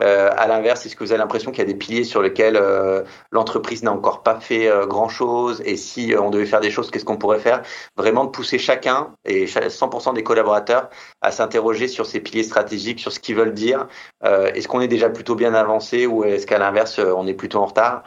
Euh, 0.01 0.29
à 0.35 0.47
l'inverse, 0.47 0.85
est-ce 0.85 0.95
que 0.95 1.03
vous 1.03 1.11
avez 1.11 1.19
l'impression 1.19 1.51
qu'il 1.51 1.59
y 1.59 1.61
a 1.63 1.71
des 1.71 1.77
piliers 1.77 2.03
sur 2.03 2.21
lesquels 2.21 2.57
euh, 2.57 3.03
l'entreprise 3.31 3.83
n'a 3.83 3.91
encore 3.91 4.23
pas 4.23 4.39
fait 4.39 4.67
euh, 4.67 4.85
grand-chose 4.85 5.61
Et 5.65 5.77
si 5.77 6.13
on 6.19 6.29
devait 6.29 6.45
faire 6.45 6.61
des 6.61 6.71
choses, 6.71 6.89
qu'est-ce 6.89 7.05
qu'on 7.05 7.17
pourrait 7.17 7.39
faire? 7.39 7.61
Vraiment 7.95 8.25
de 8.25 8.29
pousser 8.29 8.57
chacun 8.57 9.11
et 9.25 9.45
100% 9.45 10.13
des 10.13 10.23
collaborateurs 10.23 10.89
à 11.21 11.31
s'interroger 11.31 11.87
sur 11.87 12.05
ces 12.05 12.19
piliers 12.19 12.43
stratégiques, 12.43 12.99
sur 12.99 13.11
ce 13.11 13.19
qu'ils 13.19 13.35
veulent 13.35 13.53
dire. 13.53 13.87
est-ce 14.23 14.67
qu'on 14.67 14.81
est 14.81 14.87
déjà 14.87 15.09
plutôt 15.09 15.35
bien 15.35 15.53
avancé 15.53 16.05
ou 16.05 16.23
est-ce 16.23 16.47
qu'à 16.47 16.57
l'inverse, 16.57 16.99
on 16.99 17.27
est 17.27 17.33
plutôt 17.33 17.59
en 17.59 17.65
retard? 17.65 18.03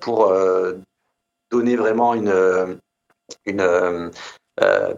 Pour 0.00 0.32
donner 1.50 1.76
vraiment 1.76 2.14
une, 2.14 2.78
une 3.46 4.10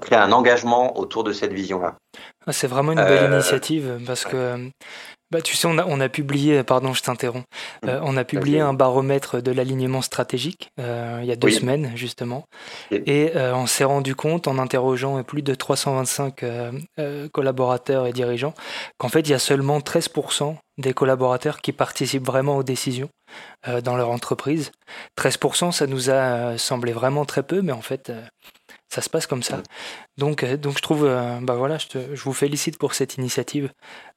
créer 0.00 0.18
un 0.18 0.32
engagement 0.32 0.98
autour 0.98 1.24
de 1.24 1.32
cette 1.32 1.52
vision-là. 1.52 1.96
Ah, 2.46 2.52
c'est 2.52 2.66
vraiment 2.66 2.92
une 2.92 3.04
belle 3.04 3.32
initiative 3.32 4.00
parce 4.06 4.24
que 4.24 4.70
Bah, 5.32 5.40
tu 5.40 5.56
sais, 5.56 5.66
on 5.66 5.78
a, 5.78 5.86
on 5.86 5.98
a 5.98 6.10
publié, 6.10 6.62
pardon, 6.62 6.92
je 6.92 7.00
t'interromps, 7.00 7.46
mmh. 7.82 7.88
euh, 7.88 8.00
on 8.02 8.18
a 8.18 8.24
publié 8.24 8.60
un 8.60 8.74
baromètre 8.74 9.40
de 9.40 9.50
l'alignement 9.50 10.02
stratégique 10.02 10.68
euh, 10.78 11.20
il 11.22 11.26
y 11.26 11.32
a 11.32 11.36
deux 11.36 11.50
semaines, 11.50 11.90
justement. 11.94 12.44
Et 12.90 13.32
euh, 13.34 13.54
on 13.54 13.66
s'est 13.66 13.84
rendu 13.84 14.14
compte, 14.14 14.46
en 14.46 14.58
interrogeant 14.58 15.22
plus 15.22 15.40
de 15.40 15.54
325 15.54 16.44
collaborateurs 17.32 18.06
et 18.06 18.12
dirigeants, 18.12 18.52
qu'en 18.98 19.08
fait, 19.08 19.20
il 19.20 19.30
y 19.30 19.34
a 19.34 19.38
seulement 19.38 19.78
13% 19.78 20.54
des 20.76 20.92
collaborateurs 20.92 21.62
qui 21.62 21.72
participent 21.72 22.26
vraiment 22.26 22.58
aux 22.58 22.62
décisions 22.62 23.08
dans 23.84 23.96
leur 23.96 24.10
entreprise. 24.10 24.70
13%, 25.18 25.72
ça 25.72 25.86
nous 25.86 26.10
a 26.10 26.58
semblé 26.58 26.92
vraiment 26.92 27.24
très 27.24 27.42
peu, 27.42 27.62
mais 27.62 27.72
en 27.72 27.80
fait, 27.80 28.12
ça 28.92 29.00
se 29.00 29.08
passe 29.08 29.26
comme 29.26 29.42
ça. 29.42 29.62
Donc, 30.18 30.42
euh, 30.42 30.58
donc 30.58 30.76
je 30.76 30.82
trouve, 30.82 31.06
euh, 31.06 31.38
bah 31.40 31.54
voilà, 31.54 31.78
je, 31.78 32.14
je, 32.14 32.22
vous 32.22 32.34
félicite 32.34 32.76
pour 32.76 32.92
cette 32.92 33.16
initiative 33.16 33.72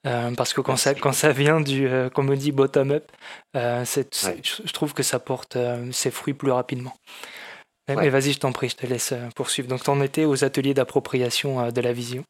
euh, 0.06 0.36
parce 0.36 0.54
que 0.54 0.60
quand 0.60 0.76
ça, 0.76 0.94
quand 0.94 1.14
ça 1.14 1.32
vient 1.32 1.62
du, 1.62 1.88
comme 2.14 2.30
on 2.30 2.34
dit, 2.34 2.52
bottom 2.52 2.92
up, 2.92 3.10
je 3.54 4.72
trouve 4.74 4.94
que 4.94 5.02
ça 5.04 5.20
porte 5.20 5.58
ses 5.92 6.12
fruits 6.12 6.34
plus 6.34 6.52
rapidement. 6.52 6.94
Mais, 7.88 8.10
vas-y, 8.10 8.34
je 8.34 8.40
t'en 8.40 8.52
prie, 8.52 8.68
je 8.68 8.76
te 8.76 8.86
laisse 8.86 9.14
poursuivre. 9.36 9.70
Donc, 9.70 9.84
tu 9.84 9.90
en 9.90 10.02
étais 10.02 10.26
aux 10.26 10.44
ateliers 10.44 10.74
d'appropriation 10.74 11.72
de 11.72 11.82
la 11.82 11.94
vision. 11.94 12.24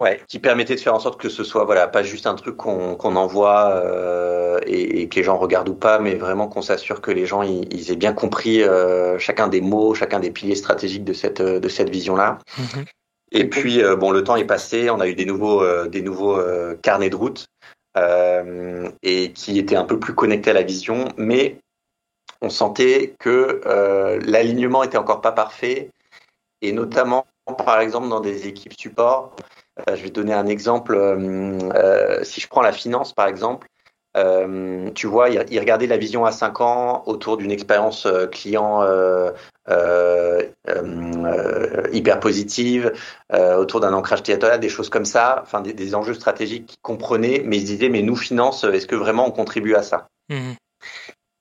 Ouais, 0.00 0.20
qui 0.28 0.38
permettait 0.38 0.76
de 0.76 0.80
faire 0.80 0.94
en 0.94 1.00
sorte 1.00 1.20
que 1.20 1.28
ce 1.28 1.42
soit 1.42 1.64
voilà 1.64 1.88
pas 1.88 2.04
juste 2.04 2.28
un 2.28 2.36
truc 2.36 2.56
qu'on 2.56 3.16
envoie 3.16 3.72
euh, 3.84 4.60
et, 4.64 5.08
que 5.08 5.16
les 5.16 5.24
gens 5.24 5.36
regardent 5.36 5.70
ou 5.70 5.74
pas, 5.74 5.98
mais 5.98 6.14
vraiment 6.14 6.46
qu'on 6.46 6.62
s'assure 6.62 7.00
que 7.00 7.10
les 7.10 7.26
gens 7.26 7.42
ils, 7.42 7.90
aient 7.90 7.96
bien 7.96 8.12
compris 8.12 8.62
euh, 8.62 9.18
chacun 9.18 9.48
des 9.48 9.60
mots, 9.60 9.94
chacun 9.94 10.20
des 10.20 10.30
piliers 10.30 10.54
stratégiques 10.54 11.02
de 11.02 11.12
cette 11.12 11.42
de 11.42 11.68
cette 11.68 11.90
vision 11.90 12.14
là. 12.14 12.38
Mhm. 12.58 12.84
Et 13.32 13.48
puis 13.48 13.82
euh, 13.82 13.96
bon, 13.96 14.12
le 14.12 14.22
temps 14.22 14.36
est 14.36 14.44
passé, 14.44 14.88
on 14.88 15.00
a 15.00 15.08
eu 15.08 15.14
des 15.14 15.24
nouveaux 15.24 15.66
des 15.88 16.02
nouveaux 16.02 16.40
carnets 16.80 17.10
de 17.10 17.16
route 17.16 17.48
et 19.02 19.32
qui 19.32 19.58
étaient 19.58 19.74
un 19.74 19.84
peu 19.84 19.98
plus 19.98 20.14
connectés 20.14 20.50
à 20.50 20.54
la 20.54 20.62
vision, 20.62 21.08
mais 21.16 21.58
on 22.40 22.50
sentait 22.50 23.14
que 23.18 23.62
l'alignement 24.24 24.84
était 24.84 24.96
encore 24.98 25.22
pas 25.22 25.32
parfait 25.32 25.90
et 26.62 26.70
notamment 26.70 27.26
par 27.54 27.80
exemple 27.80 28.08
dans 28.08 28.20
des 28.20 28.46
équipes 28.46 28.74
support 28.78 29.34
euh, 29.88 29.96
je 29.96 30.02
vais 30.02 30.10
donner 30.10 30.32
un 30.32 30.46
exemple. 30.46 30.94
Euh, 30.94 31.58
euh, 31.74 32.24
si 32.24 32.40
je 32.40 32.48
prends 32.48 32.62
la 32.62 32.72
finance, 32.72 33.12
par 33.12 33.26
exemple, 33.26 33.68
tu 34.94 35.06
vois, 35.06 35.28
il, 35.28 35.60
regardait 35.60 35.86
la 35.86 35.96
vision 35.96 36.24
à 36.24 36.32
5 36.32 36.60
ans 36.60 37.04
autour 37.06 37.36
d'une 37.36 37.52
expérience 37.52 38.08
client 38.32 38.84
hyper 41.92 42.18
positive, 42.18 42.92
autour 43.32 43.78
d'un 43.78 43.92
ancrage 43.92 44.24
territorial, 44.24 44.58
des 44.58 44.68
choses 44.68 44.88
comme 44.88 45.04
ça, 45.04 45.38
enfin 45.42 45.60
des, 45.60 45.94
enjeux 45.94 46.14
stratégiques 46.14 46.66
qu'ils 46.66 46.80
comprenaient, 46.82 47.42
mais 47.44 47.58
ils 47.58 47.78
se 47.78 47.86
mais 47.86 48.02
nous, 48.02 48.16
finance, 48.16 48.64
est-ce 48.64 48.88
que 48.88 48.96
vraiment 48.96 49.28
on 49.28 49.30
contribue 49.30 49.76
à 49.76 49.84
ça? 49.84 50.08
Mmh. 50.30 50.54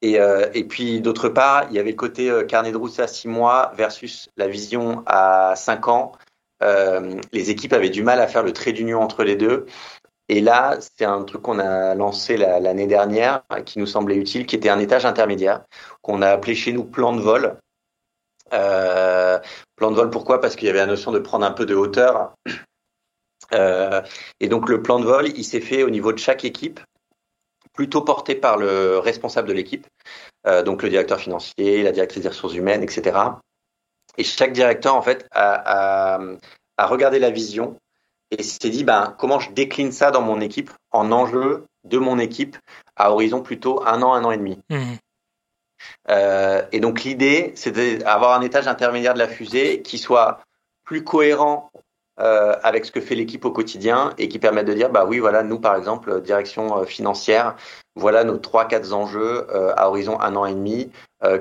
Et, 0.02 0.20
et, 0.54 0.64
puis 0.64 1.02
d'autre 1.02 1.28
part, 1.28 1.66
il 1.70 1.76
y 1.76 1.80
avait 1.80 1.90
le 1.90 1.96
côté 1.96 2.32
carnet 2.48 2.72
de 2.72 2.78
route 2.78 3.00
à 3.00 3.08
6 3.08 3.28
mois 3.28 3.72
versus 3.76 4.30
la 4.38 4.48
vision 4.48 5.04
à 5.08 5.56
5 5.56 5.88
ans. 5.88 6.12
Euh, 6.64 7.20
les 7.34 7.50
équipes 7.52 7.74
avaient 7.74 7.90
du 7.90 8.04
mal 8.04 8.20
à 8.20 8.28
faire 8.28 8.44
le 8.44 8.54
trait 8.54 8.74
d'union 8.74 9.02
entre 9.02 9.24
les 9.24 9.36
deux. 9.36 9.66
Et 10.30 10.42
là, 10.42 10.78
c'est 10.80 11.06
un 11.06 11.24
truc 11.24 11.42
qu'on 11.42 11.60
a 11.60 11.96
lancé 11.96 12.36
l'année 12.36 12.88
dernière, 12.88 13.44
qui 13.66 13.80
nous 13.80 13.86
semblait 13.86 14.18
utile, 14.18 14.46
qui 14.46 14.56
était 14.56 14.70
un 14.70 14.80
étage 14.80 15.06
intermédiaire, 15.06 15.64
qu'on 16.02 16.22
a 16.22 16.30
appelé 16.30 16.54
chez 16.54 16.74
nous 16.74 16.84
plan 16.84 17.14
de 17.14 17.22
vol. 17.22 17.58
Euh, 18.54 19.40
plan 19.76 19.92
de 19.92 19.96
vol, 19.96 20.10
pourquoi? 20.10 20.42
Parce 20.42 20.56
qu'il 20.56 20.68
y 20.68 20.70
avait 20.70 20.80
la 20.80 20.86
notion 20.86 21.12
de 21.12 21.20
prendre 21.20 21.46
un 21.46 21.52
peu 21.52 21.66
de 21.66 21.76
hauteur. 21.76 22.34
Euh, 23.54 24.02
et 24.42 24.50
donc 24.50 24.68
le 24.68 24.82
plan 24.82 25.00
de 25.00 25.06
vol, 25.06 25.28
il 25.30 25.46
s'est 25.46 25.62
fait 25.62 25.84
au 25.84 25.90
niveau 25.90 26.12
de 26.12 26.18
chaque 26.18 26.44
équipe, 26.44 26.82
plutôt 27.78 28.02
porté 28.02 28.36
par 28.36 28.58
le 28.58 28.98
responsable 28.98 29.48
de 29.48 29.54
l'équipe, 29.54 29.88
donc 30.66 30.82
le 30.82 30.90
directeur 30.90 31.20
financier, 31.20 31.84
la 31.84 31.92
directrice 31.92 32.24
des 32.24 32.30
ressources 32.30 32.56
humaines, 32.56 32.82
etc. 32.82 33.18
Et 34.18 34.24
chaque 34.24 34.52
directeur, 34.52 34.96
en 34.96 35.02
fait, 35.02 35.28
a, 35.32 36.20
regardé 36.80 37.20
la 37.20 37.30
vision 37.30 37.78
et 38.32 38.44
s'est 38.44 38.70
dit, 38.70 38.84
ben, 38.84 39.16
comment 39.18 39.40
je 39.40 39.52
décline 39.52 39.92
ça 39.92 40.12
dans 40.12 40.22
mon 40.22 40.42
équipe, 40.42 40.72
en 40.92 41.12
enjeu 41.12 41.66
de 41.86 41.98
mon 41.98 42.20
équipe, 42.20 42.58
à 42.96 43.12
horizon 43.12 43.42
plutôt 43.42 43.86
un 43.86 44.02
an, 44.02 44.14
un 44.14 44.24
an 44.26 44.32
et 44.32 44.38
demi. 44.38 44.60
Mmh. 44.70 44.96
Euh, 46.10 46.66
et 46.72 46.80
donc 46.80 47.04
l'idée, 47.04 47.54
c'est 47.56 47.72
d'avoir 47.72 48.38
un 48.38 48.42
étage 48.42 48.68
intermédiaire 48.68 49.14
de 49.14 49.20
la 49.20 49.28
fusée 49.28 49.82
qui 49.82 49.98
soit 49.98 50.42
plus 50.84 51.04
cohérent 51.04 51.70
euh, 52.20 52.56
avec 52.64 52.86
ce 52.86 52.92
que 52.92 53.02
fait 53.02 53.16
l'équipe 53.16 53.46
au 53.46 53.52
quotidien 53.52 54.14
et 54.18 54.28
qui 54.28 54.40
permette 54.40 54.68
de 54.68 54.74
dire, 54.74 54.90
bah 54.90 55.06
oui, 55.06 55.20
voilà, 55.20 55.44
nous 55.44 55.60
par 55.60 55.76
exemple, 55.76 56.22
direction 56.22 56.80
euh, 56.80 56.86
financière, 56.86 57.56
voilà 57.96 58.24
nos 58.24 58.38
trois, 58.38 58.66
quatre 58.66 58.94
enjeux 58.94 59.48
à 59.76 59.90
horizon 59.90 60.20
un 60.20 60.36
an 60.36 60.46
et 60.46 60.54
demi 60.54 60.92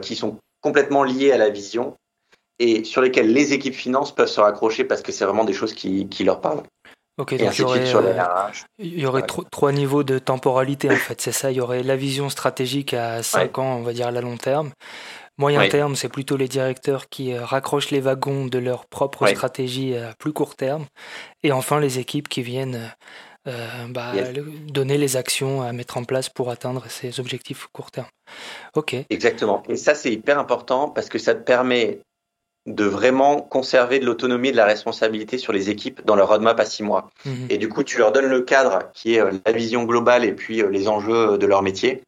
qui 0.00 0.16
sont 0.16 0.38
complètement 0.62 1.04
liés 1.04 1.30
à 1.30 1.36
la 1.36 1.50
vision 1.50 1.96
et 2.58 2.84
sur 2.84 3.02
lesquels 3.02 3.32
les 3.32 3.52
équipes 3.52 3.74
finances 3.74 4.14
peuvent 4.14 4.28
se 4.28 4.40
raccrocher 4.40 4.84
parce 4.84 5.02
que 5.02 5.12
c'est 5.12 5.24
vraiment 5.24 5.44
des 5.44 5.52
choses 5.52 5.74
qui, 5.74 6.08
qui 6.08 6.24
leur 6.24 6.40
parlent. 6.40 6.62
Ok, 7.18 7.34
donc 7.38 7.58
il 7.58 7.60
y 7.60 7.64
aurait, 7.64 7.94
euh, 7.94 8.50
il 8.78 9.00
y 9.00 9.06
aurait 9.06 9.24
trois 9.50 9.72
niveaux 9.72 10.04
de 10.04 10.18
temporalité 10.18 10.90
en 10.90 10.96
fait, 10.96 11.18
c'est 11.18 11.32
ça. 11.32 11.50
Il 11.50 11.56
y 11.56 11.60
aurait 11.62 11.82
la 11.82 11.96
vision 11.96 12.28
stratégique 12.28 12.92
à 12.92 13.22
5 13.22 13.58
ans, 13.58 13.76
on 13.76 13.82
va 13.82 13.94
dire 13.94 14.08
à 14.08 14.10
la 14.10 14.20
long 14.20 14.36
terme. 14.36 14.70
Moyen 15.38 15.68
terme, 15.68 15.96
c'est 15.96 16.08
plutôt 16.08 16.36
les 16.36 16.48
directeurs 16.48 17.08
qui 17.08 17.32
euh, 17.32 17.44
raccrochent 17.44 17.90
les 17.90 18.00
wagons 18.00 18.46
de 18.46 18.58
leur 18.58 18.86
propre 18.86 19.26
stratégie 19.26 19.94
à 19.96 20.14
plus 20.18 20.32
court 20.32 20.56
terme. 20.56 20.86
Et 21.42 21.52
enfin, 21.52 21.78
les 21.78 21.98
équipes 21.98 22.28
qui 22.28 22.42
viennent 22.42 22.90
euh, 23.46 23.86
bah, 23.90 24.12
donner 24.68 24.98
les 24.98 25.16
actions 25.16 25.62
à 25.62 25.72
mettre 25.72 25.98
en 25.98 26.04
place 26.04 26.28
pour 26.28 26.50
atteindre 26.50 26.84
ces 26.88 27.20
objectifs 27.20 27.68
court 27.72 27.92
terme. 27.92 28.08
Ok. 28.74 28.96
Exactement. 29.08 29.62
Et 29.68 29.76
ça, 29.76 29.94
c'est 29.94 30.12
hyper 30.12 30.38
important 30.38 30.88
parce 30.88 31.08
que 31.08 31.18
ça 31.18 31.34
te 31.34 31.42
permet 31.42 32.00
de 32.66 32.84
vraiment 32.84 33.40
conserver 33.40 34.00
de 34.00 34.04
l'autonomie 34.04 34.48
et 34.48 34.52
de 34.52 34.56
la 34.56 34.64
responsabilité 34.64 35.38
sur 35.38 35.52
les 35.52 35.70
équipes 35.70 36.04
dans 36.04 36.16
leur 36.16 36.28
roadmap 36.28 36.58
à 36.58 36.64
six 36.64 36.82
mois. 36.82 37.10
Mhm. 37.24 37.46
Et 37.48 37.58
du 37.58 37.68
coup, 37.68 37.84
tu 37.84 37.98
leur 37.98 38.10
donnes 38.10 38.26
le 38.26 38.40
cadre 38.40 38.90
qui 38.92 39.14
est 39.14 39.20
euh, 39.20 39.30
la 39.44 39.52
vision 39.52 39.84
globale 39.84 40.24
et 40.24 40.32
puis 40.32 40.60
euh, 40.60 40.68
les 40.68 40.88
enjeux 40.88 41.38
de 41.38 41.46
leur 41.46 41.62
métier. 41.62 42.02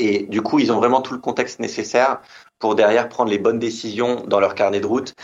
Et 0.00 0.26
du 0.26 0.42
coup, 0.42 0.58
ils 0.58 0.72
ont 0.72 0.78
vraiment 0.78 1.02
tout 1.02 1.14
le 1.14 1.20
contexte 1.20 1.60
nécessaire 1.60 2.20
pour 2.58 2.74
derrière 2.74 3.08
prendre 3.08 3.30
les 3.30 3.38
bonnes 3.38 3.58
décisions 3.58 4.24
dans 4.26 4.40
leur 4.40 4.54
carnet 4.54 4.80
de 4.80 4.86
route 4.86 5.14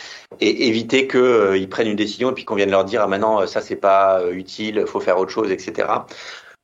et 0.40 0.68
éviter 0.68 1.06
qu'ils 1.06 1.20
euh, 1.20 1.66
prennent 1.68 1.88
une 1.88 1.96
décision 1.96 2.30
et 2.30 2.34
puis 2.34 2.44
qu'on 2.44 2.54
vienne 2.54 2.70
leur 2.70 2.84
dire 2.84 3.02
ah 3.02 3.06
maintenant 3.06 3.46
ça 3.46 3.60
c'est 3.60 3.76
pas 3.76 4.22
utile, 4.30 4.84
faut 4.86 5.00
faire 5.00 5.18
autre 5.18 5.30
chose, 5.30 5.50
etc. 5.50 5.88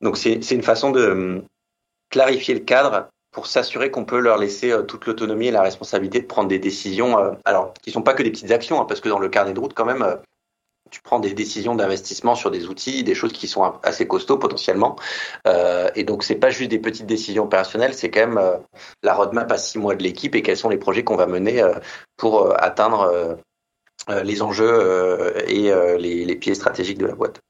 Donc 0.01 0.17
c'est 0.17 0.51
une 0.51 0.63
façon 0.63 0.91
de 0.91 1.11
hum, 1.11 1.43
clarifier 2.11 2.55
le 2.55 2.61
cadre 2.61 3.09
pour 3.33 3.47
s'assurer 3.47 3.91
qu'on 3.91 4.05
peut 4.05 4.21
leur 4.21 4.37
laisser 4.37 4.71
euh, 4.71 4.83
toute 4.83 5.07
l'autonomie 5.07 5.49
et 5.49 5.51
la 5.51 5.63
responsabilité 5.63 6.21
de 6.21 6.27
prendre 6.27 6.49
des 6.49 6.59
décisions, 6.59 7.19
euh, 7.19 7.33
alors 7.45 7.73
qui 7.83 7.91
sont 7.91 8.03
pas 8.03 8.15
que 8.15 8.23
des 8.23 8.31
petites 8.31 8.51
actions, 8.53 8.81
hein, 8.81 8.85
parce 8.87 9.01
que 9.01 9.09
dans 9.09 9.19
le 9.19 9.29
carnet 9.29 9.55
de 9.55 9.59
route 9.59 9.73
quand 9.75 9.87
même, 9.87 10.03
euh, 10.03 10.17
tu 10.93 11.03
prends 11.03 11.19
des 11.19 11.35
décisions 11.35 11.75
d'investissement 11.75 12.37
sur 12.37 12.53
des 12.53 12.67
outils, 12.67 13.03
des 13.03 13.17
choses 13.17 13.33
qui 13.33 13.49
sont 13.49 13.75
assez 13.83 14.07
costauds 14.07 14.39
potentiellement, 14.39 14.95
euh, 15.49 15.91
et 15.97 16.05
donc 16.05 16.23
c'est 16.23 16.37
pas 16.37 16.51
juste 16.51 16.71
des 16.71 16.79
petites 16.79 17.07
décisions 17.07 17.45
opérationnelles, 17.45 17.95
c'est 17.95 18.11
quand 18.11 18.29
même 18.29 18.41
la 19.03 19.15
roadmap 19.15 19.51
à 19.51 19.59
six 19.59 19.79
mois 19.79 19.97
de 19.97 20.05
l'équipe 20.05 20.37
et 20.37 20.43
quels 20.43 20.57
sont 20.57 20.69
les 20.69 20.79
projets 20.79 21.03
qu'on 21.03 21.17
va 21.17 21.27
mener 21.27 21.61
pour 22.17 22.55
atteindre 22.63 23.39
les 24.23 24.43
enjeux 24.43 25.35
et 25.49 25.73
les, 25.99 26.25
les 26.25 26.37
pieds 26.37 26.55
stratégiques 26.55 26.99
de 26.99 27.07
la 27.07 27.15
boîte. 27.15 27.41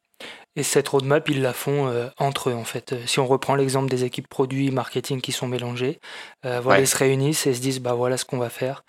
Et 0.55 0.63
cette 0.63 0.89
roadmap, 0.89 1.31
ils 1.31 1.41
la 1.41 1.55
font 1.55 1.89
euh, 1.89 2.09
entre 2.19 2.51
eux, 2.51 2.55
en 2.55 2.65
fait. 2.65 2.95
Si 3.07 3.21
on 3.21 3.27
reprend 3.27 3.55
l'exemple 3.55 3.89
des 3.89 4.05
équipes 4.05 4.29
produits, 4.29 4.71
marketing 4.71 5.23
qui 5.23 5.33
sont 5.33 5.49
mélangées, 5.49 5.99
euh, 6.45 6.61
voilà, 6.61 6.81
ils 6.81 6.87
se 6.87 6.97
réunissent 6.97 7.47
et 7.47 7.55
se 7.55 7.61
disent, 7.61 7.81
bah 7.81 7.95
voilà 7.95 8.19
ce 8.19 8.27
qu'on 8.27 8.37
va 8.37 8.51
faire 8.51 8.85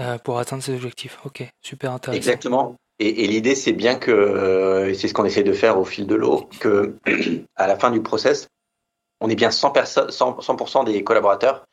euh, 0.00 0.18
pour 0.18 0.38
atteindre 0.38 0.62
ces 0.62 0.74
objectifs. 0.74 1.18
Ok, 1.24 1.42
super 1.60 1.92
intéressant. 1.92 2.16
Exactement. 2.16 2.76
Et, 3.00 3.28
l'idée, 3.28 3.54
c'est 3.54 3.72
bien 3.72 3.94
que, 3.94 4.92
c'est 4.96 5.06
ce 5.06 5.14
qu'on 5.14 5.24
essaie 5.24 5.44
de 5.44 5.52
faire 5.52 5.78
au 5.78 5.84
fil 5.84 6.06
de 6.06 6.16
l'eau, 6.16 6.48
que 6.58 6.96
à 7.56 7.68
la 7.68 7.76
fin 7.76 7.90
du 7.90 8.02
process, 8.02 8.48
on 9.20 9.30
ait 9.30 9.36
bien 9.36 9.50
100%, 9.50 10.10
100 10.66 10.84
des 10.84 11.04
collaborateurs 11.04 11.64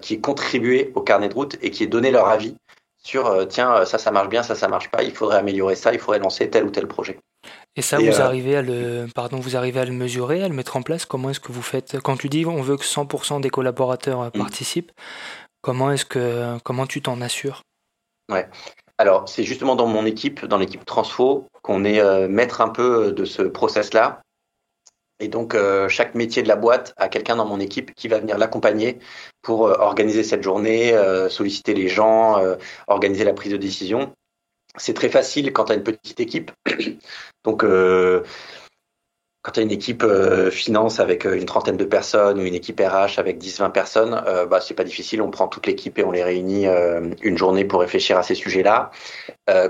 qui 0.00 0.14
aient 0.14 0.20
contribué 0.20 0.90
au 0.94 1.02
carnet 1.02 1.28
de 1.28 1.34
route 1.34 1.58
et 1.60 1.70
qui 1.70 1.84
aient 1.84 1.88
donné 1.88 2.10
leur 2.10 2.28
avis 2.28 2.56
sur, 2.96 3.46
tiens, 3.48 3.84
ça, 3.84 3.98
ça 3.98 4.10
marche 4.10 4.28
bien, 4.30 4.42
ça, 4.42 4.54
ça 4.54 4.68
marche 4.68 4.90
pas, 4.90 5.02
il 5.02 5.12
faudrait 5.12 5.36
améliorer 5.36 5.76
ça, 5.76 5.92
il 5.92 5.98
faudrait 5.98 6.18
lancer 6.18 6.48
tel 6.48 6.64
ou 6.64 6.70
tel 6.70 6.86
projet. 6.86 7.18
Et 7.76 7.82
ça, 7.82 7.98
vous, 7.98 8.20
euh, 8.20 8.24
arrivez 8.24 8.56
à 8.56 8.62
le, 8.62 9.06
pardon, 9.14 9.38
vous 9.38 9.56
arrivez 9.56 9.78
à 9.78 9.84
le 9.84 9.92
mesurer, 9.92 10.42
à 10.42 10.48
le 10.48 10.54
mettre 10.54 10.76
en 10.76 10.82
place? 10.82 11.06
Comment 11.06 11.30
est-ce 11.30 11.38
que 11.38 11.52
vous 11.52 11.62
faites? 11.62 12.00
Quand 12.00 12.16
tu 12.16 12.28
dis 12.28 12.44
on 12.44 12.60
veut 12.60 12.76
que 12.76 12.84
100% 12.84 13.40
des 13.40 13.50
collaborateurs 13.50 14.20
euh, 14.20 14.28
mm. 14.34 14.38
participent, 14.38 14.92
comment, 15.62 15.92
est-ce 15.92 16.04
que, 16.04 16.58
comment 16.64 16.86
tu 16.86 17.02
t'en 17.02 17.20
assures? 17.20 17.62
Ouais. 18.30 18.48
Alors, 18.98 19.28
c'est 19.28 19.44
justement 19.44 19.76
dans 19.76 19.86
mon 19.86 20.04
équipe, 20.06 20.44
dans 20.44 20.58
l'équipe 20.58 20.84
Transfo, 20.84 21.46
qu'on 21.62 21.84
est 21.84 22.00
euh, 22.00 22.28
maître 22.28 22.60
un 22.60 22.68
peu 22.68 23.12
de 23.12 23.24
ce 23.24 23.42
process-là. 23.42 24.22
Et 25.20 25.26
donc, 25.26 25.56
chaque 25.88 26.14
métier 26.14 26.44
de 26.44 26.48
la 26.48 26.54
boîte 26.54 26.94
a 26.96 27.08
quelqu'un 27.08 27.34
dans 27.34 27.44
mon 27.44 27.58
équipe 27.58 27.92
qui 27.96 28.06
va 28.06 28.20
venir 28.20 28.38
l'accompagner 28.38 29.00
pour 29.42 29.62
organiser 29.62 30.22
cette 30.22 30.44
journée, 30.44 30.96
solliciter 31.28 31.74
les 31.74 31.88
gens, 31.88 32.40
organiser 32.86 33.24
la 33.24 33.32
prise 33.32 33.50
de 33.50 33.56
décision 33.56 34.12
c'est 34.78 34.94
très 34.94 35.08
facile 35.08 35.52
quand 35.52 35.64
tu 35.64 35.72
as 35.72 35.74
une 35.76 35.82
petite 35.82 36.20
équipe. 36.20 36.50
Donc, 37.44 37.64
euh, 37.64 38.22
quand 39.48 39.52
tu 39.52 39.60
as 39.60 39.62
une 39.62 39.70
équipe 39.70 40.02
euh, 40.02 40.50
finance 40.50 41.00
avec 41.00 41.24
euh, 41.24 41.34
une 41.34 41.46
trentaine 41.46 41.78
de 41.78 41.84
personnes 41.86 42.38
ou 42.38 42.42
une 42.42 42.54
équipe 42.54 42.78
RH 42.80 43.18
avec 43.18 43.42
10-20 43.42 43.72
personnes, 43.72 44.22
euh, 44.26 44.44
bah, 44.44 44.60
c'est 44.60 44.74
pas 44.74 44.84
difficile. 44.84 45.22
On 45.22 45.30
prend 45.30 45.48
toute 45.48 45.66
l'équipe 45.66 45.98
et 45.98 46.04
on 46.04 46.10
les 46.10 46.22
réunit 46.22 46.66
une 47.22 47.38
journée 47.38 47.64
pour 47.64 47.80
réfléchir 47.80 48.18
à 48.18 48.22
ces 48.22 48.34
sujets-là. 48.34 48.90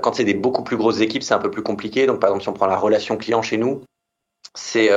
quand 0.02 0.14
c'est 0.14 0.24
des 0.24 0.34
beaucoup 0.34 0.64
plus 0.64 0.76
grosses 0.76 1.00
équipes, 1.00 1.22
c'est 1.22 1.34
un 1.34 1.38
peu 1.38 1.50
plus 1.50 1.62
compliqué. 1.62 2.06
Donc, 2.06 2.18
par 2.18 2.30
exemple, 2.30 2.42
si 2.42 2.48
on 2.48 2.54
prend 2.54 2.66
la 2.66 2.76
relation 2.76 3.16
client 3.16 3.40
chez 3.40 3.56
nous, 3.56 3.82
c'est 4.56 4.90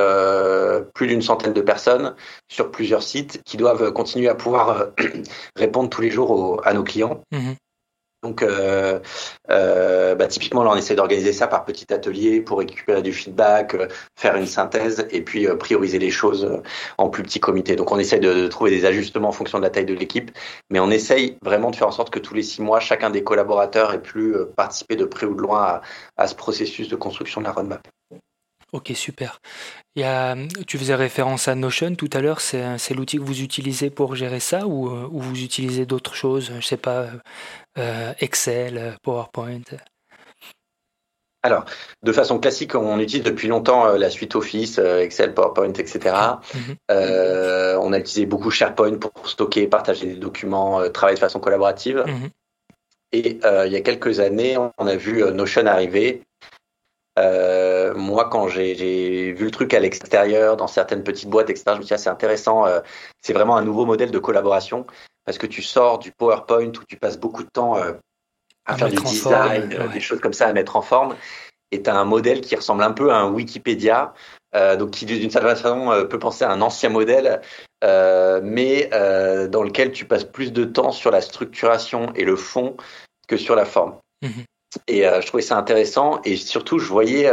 plus 0.94 1.06
d'une 1.06 1.22
centaine 1.22 1.52
de 1.52 1.60
personnes 1.60 2.16
sur 2.48 2.72
plusieurs 2.72 3.02
sites 3.02 3.40
qui 3.44 3.56
doivent 3.56 3.92
continuer 3.92 4.28
à 4.28 4.34
pouvoir 4.34 4.88
répondre 5.56 5.90
tous 5.90 6.00
les 6.00 6.10
jours 6.10 6.60
à 6.64 6.74
nos 6.74 6.82
clients. 6.82 7.20
Mmh 7.30 7.52
donc, 8.22 8.42
euh, 8.42 9.00
euh, 9.50 10.14
bah, 10.14 10.28
typiquement, 10.28 10.62
là, 10.62 10.70
on 10.70 10.76
essaie 10.76 10.94
d'organiser 10.94 11.32
ça 11.32 11.48
par 11.48 11.64
petit 11.64 11.92
atelier 11.92 12.40
pour 12.40 12.58
récupérer 12.58 13.02
du 13.02 13.12
feedback, 13.12 13.74
euh, 13.74 13.88
faire 14.16 14.36
une 14.36 14.46
synthèse 14.46 15.06
et 15.10 15.22
puis 15.22 15.48
prioriser 15.58 15.98
les 15.98 16.10
choses 16.10 16.62
en 16.98 17.08
plus 17.08 17.24
petits 17.24 17.40
comités. 17.40 17.74
Donc, 17.74 17.90
on 17.90 17.98
essaie 17.98 18.20
de, 18.20 18.46
trouver 18.46 18.70
des 18.70 18.84
ajustements 18.84 19.30
en 19.30 19.32
fonction 19.32 19.58
de 19.58 19.64
la 19.64 19.70
taille 19.70 19.86
de 19.86 19.94
l'équipe, 19.94 20.30
mais 20.70 20.78
on 20.78 20.90
essaye 20.90 21.36
vraiment 21.42 21.70
de 21.70 21.76
faire 21.76 21.88
en 21.88 21.92
sorte 21.92 22.10
que 22.10 22.20
tous 22.20 22.34
les 22.34 22.44
six 22.44 22.62
mois, 22.62 22.78
chacun 22.78 23.10
des 23.10 23.24
collaborateurs 23.24 23.92
ait 23.92 24.02
pu 24.02 24.36
participer 24.56 24.94
de 24.94 25.04
près 25.04 25.26
ou 25.26 25.34
de 25.34 25.42
loin 25.42 25.80
à 26.16 26.26
ce 26.28 26.36
processus 26.36 26.88
de 26.88 26.96
construction 26.96 27.40
de 27.40 27.46
la 27.46 27.52
roadmap. 27.52 27.88
Ok, 28.72 28.92
super. 28.94 29.40
Il 29.94 30.00
y 30.00 30.04
a, 30.04 30.34
tu 30.66 30.78
faisais 30.78 30.94
référence 30.94 31.46
à 31.46 31.54
Notion 31.54 31.94
tout 31.94 32.08
à 32.14 32.22
l'heure, 32.22 32.40
c'est, 32.40 32.94
l'outil 32.94 33.18
que 33.18 33.22
vous 33.22 33.42
utilisez 33.42 33.90
pour 33.90 34.16
gérer 34.16 34.40
ça 34.40 34.66
ou, 34.66 34.88
ou 34.88 35.20
vous 35.20 35.42
utilisez 35.42 35.84
d'autres 35.84 36.14
choses, 36.14 36.50
je 36.58 36.66
sais 36.66 36.78
pas, 36.78 37.08
euh, 37.78 38.12
Excel, 38.20 38.96
PowerPoint? 39.02 39.60
Alors, 41.42 41.66
de 42.02 42.12
façon 42.12 42.38
classique, 42.38 42.74
on 42.74 42.98
utilise 42.98 43.24
depuis 43.24 43.48
longtemps 43.48 43.86
euh, 43.86 43.98
la 43.98 44.08
suite 44.08 44.36
Office, 44.36 44.78
euh, 44.78 45.00
Excel, 45.00 45.34
PowerPoint, 45.34 45.72
etc. 45.72 46.14
On 46.88 47.92
a 47.92 47.98
utilisé 47.98 48.24
beaucoup 48.24 48.50
SharePoint 48.50 48.96
pour 48.96 49.28
stocker, 49.28 49.66
partager 49.66 50.06
des 50.06 50.14
documents, 50.14 50.88
travailler 50.90 51.16
de 51.16 51.20
façon 51.20 51.40
collaborative. 51.40 52.04
Mhm. 52.06 52.30
Et 53.14 53.38
il 53.66 53.72
y 53.72 53.76
a 53.76 53.80
quelques 53.82 54.20
années, 54.20 54.56
on 54.56 54.86
a 54.86 54.96
vu 54.96 55.22
Notion 55.32 55.66
arriver. 55.66 56.22
Moi, 57.16 58.28
quand 58.30 58.48
j'ai 58.48 59.32
vu 59.32 59.44
le 59.44 59.50
truc 59.50 59.74
à 59.74 59.80
l'extérieur, 59.80 60.56
dans 60.56 60.66
certaines 60.66 61.04
petites 61.04 61.28
boîtes, 61.28 61.50
etc., 61.50 61.64
je 61.68 61.72
me 61.72 61.76
suis 61.82 61.88
dit, 61.88 61.94
ah, 61.94 61.98
c'est 61.98 62.10
intéressant. 62.10 62.64
c'est 63.20 63.32
vraiment 63.32 63.56
un 63.56 63.64
nouveau 63.64 63.86
modèle 63.86 64.10
de 64.10 64.18
collaboration 64.18 64.86
parce 65.24 65.38
que 65.38 65.46
tu 65.46 65.62
sors 65.62 65.98
du 65.98 66.12
PowerPoint 66.12 66.68
où 66.68 66.84
tu 66.88 66.96
passes 66.96 67.18
beaucoup 67.18 67.44
de 67.44 67.48
temps 67.48 67.76
euh, 67.76 67.92
à, 68.66 68.76
faire 68.76 68.88
du 68.88 68.96
design, 68.96 69.72
euh, 69.72 69.88
des 69.88 70.00
choses 70.00 70.20
comme 70.20 70.32
ça, 70.32 70.48
à 70.48 70.52
mettre 70.52 70.76
en 70.76 70.82
forme. 70.82 71.16
Et 71.70 71.82
tu 71.82 71.90
as 71.90 71.96
un 71.96 72.04
modèle 72.04 72.40
qui 72.40 72.54
ressemble 72.54 72.82
un 72.82 72.92
peu 72.92 73.10
à 73.12 73.16
un 73.16 73.30
Wikipédia, 73.30 74.12
euh, 74.54 74.76
donc 74.76 74.90
qui 74.90 75.06
d'une 75.06 75.30
certaine 75.30 75.56
façon 75.56 76.06
peut 76.08 76.18
penser 76.18 76.44
à 76.44 76.50
un 76.50 76.60
ancien 76.60 76.90
modèle, 76.90 77.40
mais 77.82 78.88
dans 78.90 79.62
lequel 79.62 79.92
tu 79.92 80.04
passes 80.04 80.24
plus 80.24 80.52
de 80.52 80.64
temps 80.64 80.92
sur 80.92 81.10
la 81.10 81.20
structuration 81.20 82.12
et 82.14 82.24
le 82.24 82.36
fond 82.36 82.76
que 83.26 83.36
sur 83.36 83.54
la 83.54 83.64
forme. 83.64 83.96
Mhm. 84.22 84.44
Et 84.88 85.02
je 85.02 85.26
trouvais 85.26 85.42
ça 85.42 85.56
intéressant. 85.56 86.20
Et 86.24 86.36
surtout, 86.36 86.78
je 86.78 86.88
voyais 86.88 87.30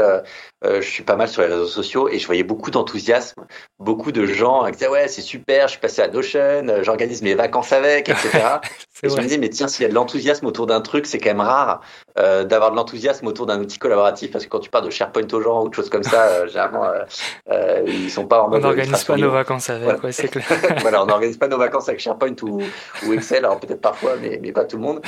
euh, 0.65 0.81
je 0.81 0.89
suis 0.89 1.03
pas 1.03 1.15
mal 1.15 1.29
sur 1.29 1.41
les 1.41 1.47
réseaux 1.47 1.67
sociaux 1.67 2.09
et 2.09 2.19
je 2.19 2.25
voyais 2.25 2.43
beaucoup 2.43 2.69
d'enthousiasme, 2.69 3.45
beaucoup 3.79 4.11
de 4.11 4.25
gens 4.25 4.65
qui 4.65 4.73
disaient 4.73 4.89
ouais 4.89 5.07
c'est 5.07 5.21
super, 5.21 5.67
je 5.67 5.71
suis 5.71 5.79
passé 5.79 6.01
à 6.01 6.09
Notion, 6.09 6.67
euh, 6.67 6.83
j'organise 6.83 7.21
mes 7.21 7.33
vacances 7.33 7.71
avec, 7.71 8.09
etc. 8.09 8.29
et 9.03 9.07
je 9.07 9.15
me 9.15 9.21
disais 9.21 9.37
mais 9.37 9.47
tiens 9.47 9.69
s'il 9.69 9.83
y 9.83 9.85
a 9.85 9.89
de 9.89 9.93
l'enthousiasme 9.93 10.45
autour 10.45 10.65
d'un 10.65 10.81
truc, 10.81 11.05
c'est 11.05 11.17
quand 11.17 11.29
même 11.29 11.39
rare 11.39 11.79
euh, 12.17 12.43
d'avoir 12.43 12.71
de 12.71 12.75
l'enthousiasme 12.75 13.25
autour 13.27 13.45
d'un 13.45 13.57
outil 13.61 13.79
collaboratif 13.79 14.31
parce 14.31 14.43
que 14.43 14.49
quand 14.49 14.59
tu 14.59 14.69
parles 14.69 14.83
de 14.83 14.89
SharePoint 14.89 15.27
aux 15.31 15.41
gens 15.41 15.63
ou 15.63 15.69
de 15.69 15.73
choses 15.73 15.89
comme 15.89 16.03
ça, 16.03 16.23
euh, 16.23 16.47
généralement 16.47 16.91
euh, 17.49 17.83
ils 17.87 18.11
sont 18.11 18.27
pas 18.27 18.43
en 18.43 18.49
mode. 18.49 18.59
On 18.59 18.67
n'organise 18.67 19.05
pas 19.05 19.15
nos 19.15 19.31
vacances 19.31 19.69
avec, 19.69 19.83
voilà. 19.85 19.99
ouais, 19.99 20.11
c'est 20.11 20.27
clair. 20.27 20.45
voilà, 20.81 21.03
on 21.03 21.05
n'organise 21.05 21.37
pas 21.37 21.47
nos 21.47 21.57
vacances 21.57 21.87
avec 21.87 22.01
SharePoint 22.01 22.35
ou, 22.41 22.61
ou 23.05 23.13
Excel, 23.13 23.45
alors 23.45 23.61
peut-être 23.61 23.81
parfois, 23.81 24.17
mais, 24.21 24.37
mais 24.41 24.51
pas 24.51 24.65
tout 24.65 24.75
le 24.75 24.83
monde. 24.83 25.01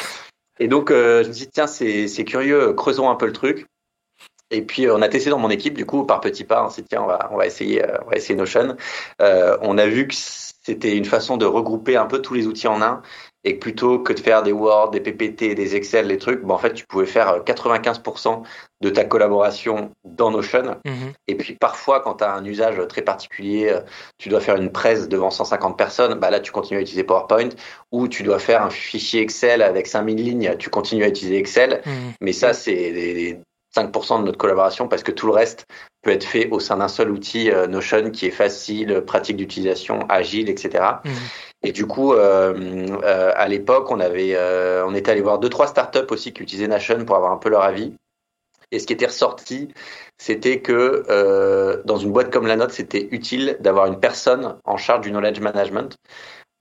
Et 0.59 0.67
donc 0.67 0.89
je 0.89 1.27
me 1.27 1.33
dis 1.33 1.47
tiens 1.47 1.67
c'est 1.67 2.25
curieux, 2.25 2.73
creusons 2.73 3.09
un 3.09 3.15
peu 3.15 3.25
le 3.25 3.33
truc. 3.33 3.67
Et 4.51 4.61
puis 4.61 4.89
on 4.89 5.01
a 5.01 5.07
testé 5.07 5.29
dans 5.29 5.39
mon 5.39 5.49
équipe 5.49 5.75
du 5.75 5.85
coup 5.85 6.05
par 6.05 6.19
petits 6.19 6.43
pas. 6.43 6.65
On 6.65 6.69
s'est 6.69 6.81
dit 6.81 6.89
tiens 6.89 7.01
on 7.03 7.07
va 7.07 7.29
on 7.31 7.37
va 7.37 7.47
essayer 7.47 7.83
euh, 7.83 7.97
on 8.05 8.09
va 8.09 8.17
essayer 8.17 8.35
Notion. 8.35 8.75
Euh, 9.21 9.57
on 9.61 9.77
a 9.77 9.87
vu 9.87 10.07
que 10.07 10.13
c'était 10.13 10.95
une 10.95 11.05
façon 11.05 11.37
de 11.37 11.45
regrouper 11.45 11.95
un 11.95 12.05
peu 12.05 12.21
tous 12.21 12.33
les 12.33 12.47
outils 12.47 12.67
en 12.67 12.81
un 12.81 13.01
et 13.43 13.55
plutôt 13.55 13.99
que 13.99 14.13
de 14.13 14.19
faire 14.19 14.43
des 14.43 14.51
Word, 14.51 14.91
des 14.91 14.99
PPT, 14.99 15.55
des 15.55 15.75
Excel, 15.75 16.07
des 16.07 16.17
trucs, 16.17 16.41
bon, 16.41 16.53
en 16.53 16.57
fait, 16.57 16.73
tu 16.73 16.85
pouvais 16.85 17.07
faire 17.07 17.43
95% 17.43 18.29
euh, 18.29 18.35
de 18.81 18.89
ta 18.89 19.03
collaboration 19.03 19.91
dans 20.03 20.29
Notion. 20.29 20.77
Mhm. 20.85 21.13
Et 21.27 21.35
puis 21.35 21.55
parfois, 21.59 22.01
quand 22.01 22.15
tu 22.15 22.23
as 22.23 22.33
un 22.33 22.45
usage 22.45 22.79
très 22.87 23.01
particulier, 23.01 23.69
euh, 23.69 23.81
tu 24.17 24.29
dois 24.29 24.41
faire 24.41 24.57
une 24.57 24.71
presse 24.71 25.07
devant 25.07 25.31
150 25.31 25.77
personnes, 25.77 26.15
bah 26.15 26.29
là, 26.29 26.39
tu 26.39 26.51
continues 26.51 26.79
à 26.79 26.81
utiliser 26.81 27.03
PowerPoint. 27.03 27.49
Ou 27.91 28.07
tu 28.07 28.23
dois 28.23 28.39
faire 28.39 28.63
un 28.63 28.69
fichier 28.69 29.21
Excel 29.21 29.61
avec 29.61 29.87
5000 29.87 30.23
lignes, 30.23 30.55
tu 30.57 30.69
continues 30.69 31.03
à 31.03 31.07
utiliser 31.07 31.37
Excel. 31.37 31.81
Mhm. 31.85 32.13
Mais 32.21 32.33
ça, 32.33 32.53
c'est 32.53 32.91
des, 32.91 33.39
5% 33.75 34.19
de 34.19 34.25
notre 34.25 34.37
collaboration 34.37 34.87
parce 34.87 35.03
que 35.03 35.11
tout 35.11 35.27
le 35.27 35.33
reste 35.33 35.65
peut 36.01 36.11
être 36.11 36.23
fait 36.23 36.49
au 36.49 36.59
sein 36.59 36.77
d'un 36.77 36.87
seul 36.87 37.11
outil 37.11 37.51
euh, 37.51 37.67
Notion 37.67 38.11
qui 38.11 38.25
est 38.25 38.31
facile, 38.31 39.01
pratique 39.01 39.37
d'utilisation, 39.37 39.99
agile, 40.09 40.49
etc. 40.49 40.83
Mmh. 41.03 41.09
Et 41.63 41.71
du 41.71 41.85
coup, 41.85 42.13
euh, 42.13 42.53
euh, 43.03 43.31
à 43.35 43.47
l'époque, 43.47 43.91
on 43.91 43.99
avait, 43.99 44.35
euh, 44.35 44.83
on 44.85 44.95
était 44.95 45.11
allé 45.11 45.21
voir 45.21 45.39
deux 45.39 45.49
trois 45.49 45.67
startups 45.67 45.99
aussi 46.09 46.33
qui 46.33 46.43
utilisaient 46.43 46.67
Notion 46.67 47.05
pour 47.05 47.15
avoir 47.15 47.31
un 47.31 47.37
peu 47.37 47.49
leur 47.49 47.61
avis. 47.61 47.93
Et 48.71 48.79
ce 48.79 48.87
qui 48.87 48.93
était 48.93 49.05
ressorti, 49.05 49.73
c'était 50.17 50.61
que 50.61 51.03
euh, 51.09 51.81
dans 51.85 51.97
une 51.97 52.11
boîte 52.11 52.31
comme 52.31 52.47
la 52.47 52.55
nôtre, 52.55 52.73
c'était 52.73 53.09
utile 53.11 53.57
d'avoir 53.59 53.85
une 53.87 53.99
personne 53.99 54.57
en 54.63 54.77
charge 54.77 55.01
du 55.01 55.11
knowledge 55.11 55.41
management 55.41 55.97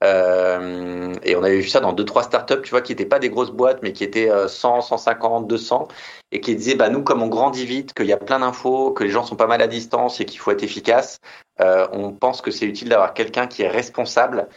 euh, 0.02 1.14
et 1.22 1.36
on 1.36 1.42
avait 1.42 1.60
vu 1.60 1.68
ça 1.68 1.80
dans 1.80 1.92
deux 1.92 2.04
trois 2.04 2.22
startups, 2.22 2.62
tu 2.62 2.70
vois, 2.70 2.80
qui 2.80 2.92
n'étaient 2.92 3.06
pas 3.06 3.18
des 3.18 3.28
grosses 3.28 3.50
boîtes, 3.50 3.80
mais 3.82 3.92
qui 3.92 4.04
étaient 4.04 4.30
100, 4.48 4.80
150, 4.82 5.46
200, 5.46 5.88
et 6.32 6.40
qui 6.40 6.54
disaient, 6.54 6.74
bah 6.74 6.88
nous, 6.88 7.02
comme 7.02 7.22
on 7.22 7.28
grandit 7.28 7.66
vite, 7.66 7.92
qu'il 7.94 8.06
y 8.06 8.12
a 8.12 8.16
plein 8.16 8.38
d'infos, 8.40 8.92
que 8.92 9.04
les 9.04 9.10
gens 9.10 9.24
sont 9.24 9.36
pas 9.36 9.46
mal 9.46 9.60
à 9.62 9.66
distance 9.66 10.20
et 10.20 10.24
qu'il 10.24 10.40
faut 10.40 10.50
être 10.50 10.62
efficace, 10.62 11.20
euh, 11.60 11.86
on 11.92 12.12
pense 12.12 12.40
que 12.40 12.50
c'est 12.50 12.66
utile 12.66 12.88
d'avoir 12.88 13.14
quelqu'un 13.14 13.46
qui 13.46 13.62
est 13.62 13.68
responsable 13.68 14.48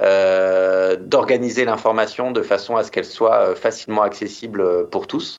euh, 0.00 0.96
d'organiser 0.96 1.64
l'information 1.64 2.30
de 2.30 2.42
façon 2.42 2.76
à 2.76 2.84
ce 2.84 2.90
qu'elle 2.90 3.04
soit 3.04 3.54
facilement 3.54 4.02
accessible 4.02 4.88
pour 4.90 5.06
tous. 5.06 5.38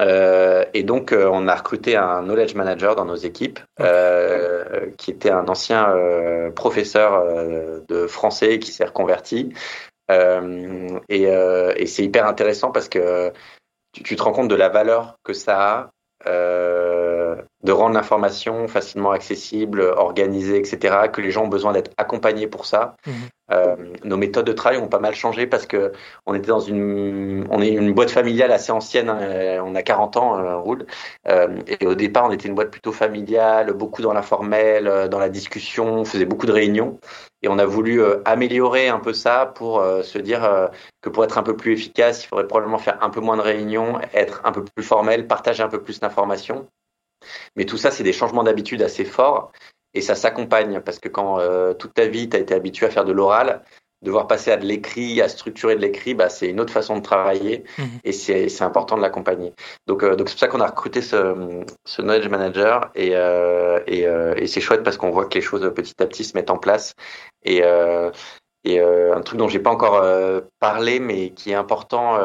Euh, 0.00 0.64
et 0.74 0.82
donc, 0.82 1.12
euh, 1.12 1.28
on 1.32 1.48
a 1.48 1.54
recruté 1.54 1.96
un 1.96 2.22
knowledge 2.22 2.54
manager 2.54 2.94
dans 2.94 3.04
nos 3.04 3.16
équipes, 3.16 3.58
euh, 3.80 4.90
qui 4.96 5.10
était 5.10 5.30
un 5.30 5.48
ancien 5.48 5.92
professeur 6.54 7.24
de 7.88 8.06
français 8.06 8.58
qui 8.58 8.72
s'est 8.72 8.84
reconverti. 8.84 9.52
et, 10.10 11.22
et 11.22 11.86
c'est 11.86 12.04
hyper 12.04 12.26
intéressant 12.26 12.70
parce 12.70 12.88
que 12.88 13.32
tu, 13.92 14.02
tu, 14.02 14.16
te 14.16 14.22
rends 14.22 14.32
compte 14.32 14.48
de 14.48 14.54
la 14.54 14.68
valeur 14.68 15.16
que 15.24 15.32
ça 15.32 15.60
a 15.60 15.90
de 17.64 17.72
rendre 17.72 17.94
l'information 17.94 18.68
facilement 18.68 19.10
accessible, 19.10 19.80
organisée, 19.80 20.58
etc., 20.58 21.08
que 21.12 21.20
les 21.20 21.30
gens 21.30 21.44
ont 21.44 21.48
besoin 21.48 21.72
d'être 21.72 21.90
accompagnés 21.96 22.46
pour 22.46 22.66
ça. 22.66 22.94
Mmh. 23.06 23.10
Euh, 23.50 23.76
nos 24.04 24.16
méthodes 24.16 24.46
de 24.46 24.52
travail 24.52 24.78
ont 24.78 24.88
pas 24.88 24.98
mal 24.98 25.14
changé 25.14 25.46
parce 25.46 25.66
que 25.66 25.92
on 26.26 26.34
était 26.34 26.48
dans 26.48 26.60
une, 26.60 27.46
on 27.50 27.62
est 27.62 27.70
une 27.70 27.92
boîte 27.94 28.10
familiale 28.10 28.52
assez 28.52 28.72
ancienne. 28.72 29.08
Hein, 29.08 29.62
on 29.64 29.74
a 29.74 29.82
40 29.82 30.16
ans, 30.18 30.38
euh, 30.38 30.56
roule. 30.58 30.86
Euh, 31.28 31.60
et 31.80 31.86
au 31.86 31.94
départ, 31.94 32.26
on 32.26 32.30
était 32.30 32.48
une 32.48 32.54
boîte 32.54 32.70
plutôt 32.70 32.92
familiale, 32.92 33.72
beaucoup 33.72 34.02
dans 34.02 34.12
l'informel, 34.12 34.86
euh, 34.86 35.08
dans 35.08 35.18
la 35.18 35.28
discussion, 35.28 36.00
on 36.00 36.04
faisait 36.04 36.26
beaucoup 36.26 36.46
de 36.46 36.52
réunions. 36.52 36.98
Et 37.42 37.48
on 37.48 37.58
a 37.58 37.64
voulu 37.64 38.02
euh, 38.02 38.20
améliorer 38.24 38.88
un 38.88 38.98
peu 38.98 39.12
ça 39.12 39.46
pour 39.46 39.82
se 40.02 40.18
dire 40.18 40.70
que 41.00 41.08
pour 41.08 41.24
être 41.24 41.38
un 41.38 41.42
peu 41.42 41.56
plus 41.56 41.72
efficace, 41.72 42.24
il 42.24 42.26
faudrait 42.26 42.46
probablement 42.46 42.78
faire 42.78 42.98
un 43.02 43.10
peu 43.10 43.20
moins 43.20 43.36
de 43.36 43.42
réunions, 43.42 44.00
être 44.12 44.40
un 44.44 44.52
peu 44.52 44.64
plus 44.64 44.84
formel, 44.84 45.26
partager 45.26 45.62
un 45.62 45.68
peu 45.68 45.82
plus 45.82 46.00
d'informations. 46.00 46.66
Mais 47.56 47.64
tout 47.64 47.76
ça, 47.76 47.90
c'est 47.90 48.04
des 48.04 48.12
changements 48.12 48.44
d'habitude 48.44 48.82
assez 48.82 49.04
forts 49.04 49.52
et 49.94 50.00
ça 50.00 50.14
s'accompagne 50.14 50.80
parce 50.80 50.98
que 50.98 51.08
quand 51.08 51.40
euh, 51.40 51.74
toute 51.74 51.94
ta 51.94 52.06
vie, 52.06 52.28
tu 52.28 52.36
as 52.36 52.40
été 52.40 52.54
habitué 52.54 52.86
à 52.86 52.90
faire 52.90 53.04
de 53.04 53.12
l'oral, 53.12 53.62
devoir 54.02 54.26
passer 54.26 54.52
à 54.52 54.56
de 54.56 54.64
l'écrit, 54.64 55.20
à 55.20 55.28
structurer 55.28 55.74
de 55.74 55.80
l'écrit, 55.80 56.14
bah, 56.14 56.28
c'est 56.28 56.48
une 56.48 56.60
autre 56.60 56.72
façon 56.72 56.96
de 56.96 57.02
travailler 57.02 57.64
mmh. 57.78 57.82
et 58.04 58.12
c'est 58.12 58.62
important 58.62 58.96
de 58.96 59.02
l'accompagner. 59.02 59.52
Donc 59.86 60.02
euh, 60.02 60.14
donc 60.14 60.28
c'est 60.28 60.34
pour 60.34 60.40
ça 60.40 60.48
qu'on 60.48 60.60
a 60.60 60.66
recruté 60.66 61.02
ce, 61.02 61.64
ce 61.84 62.02
knowledge 62.02 62.28
manager 62.28 62.90
et, 62.94 63.10
euh, 63.14 63.80
et, 63.86 64.06
euh, 64.06 64.34
et 64.36 64.46
c'est 64.46 64.60
chouette 64.60 64.84
parce 64.84 64.96
qu'on 64.96 65.10
voit 65.10 65.26
que 65.26 65.34
les 65.34 65.40
choses 65.40 65.72
petit 65.74 65.94
à 66.00 66.06
petit 66.06 66.24
se 66.24 66.36
mettent 66.36 66.50
en 66.50 66.58
place 66.58 66.94
et 67.44 67.62
et 68.64 68.80
un 68.80 69.20
truc 69.22 69.38
dont 69.38 69.48
j'ai 69.48 69.60
pas 69.60 69.70
encore 69.70 70.04
parlé 70.58 71.00
mais 71.00 71.30
qui 71.30 71.52
est 71.52 71.54
important 71.54 72.18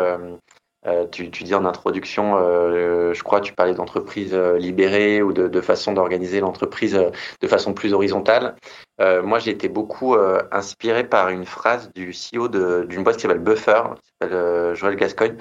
euh, 0.86 1.07
tu, 1.07 1.31
tu, 1.31 1.43
dis 1.43 1.55
en 1.55 1.65
introduction, 1.65 2.38
euh, 2.38 3.13
je 3.13 3.23
crois, 3.23 3.39
tu 3.39 3.53
parlais 3.53 3.73
d'entreprise 3.73 4.34
euh, 4.34 4.57
libérée 4.57 5.21
ou 5.21 5.31
de, 5.31 5.47
de 5.47 5.61
façon 5.61 5.93
d'organiser 5.93 6.41
l'entreprise 6.41 6.95
euh, 6.95 7.09
de 7.41 7.47
façon 7.47 7.73
plus 7.73 7.93
horizontale. 7.93 8.55
moi, 8.99 9.39
j'ai 9.39 9.51
été 9.51 9.69
beaucoup 9.69 10.15
inspiré 10.51 11.03
par 11.03 11.29
une 11.29 11.45
phrase 11.45 11.91
du 11.93 12.13
CEO 12.13 12.47
d'une 12.47 13.03
boîte 13.03 13.17
qui 13.17 13.23
s'appelle 13.23 13.39
Buffer, 13.39 13.81
qui 14.01 14.09
s'appelle 14.21 14.75
Joël 14.75 14.95
Gascogne, 14.95 15.38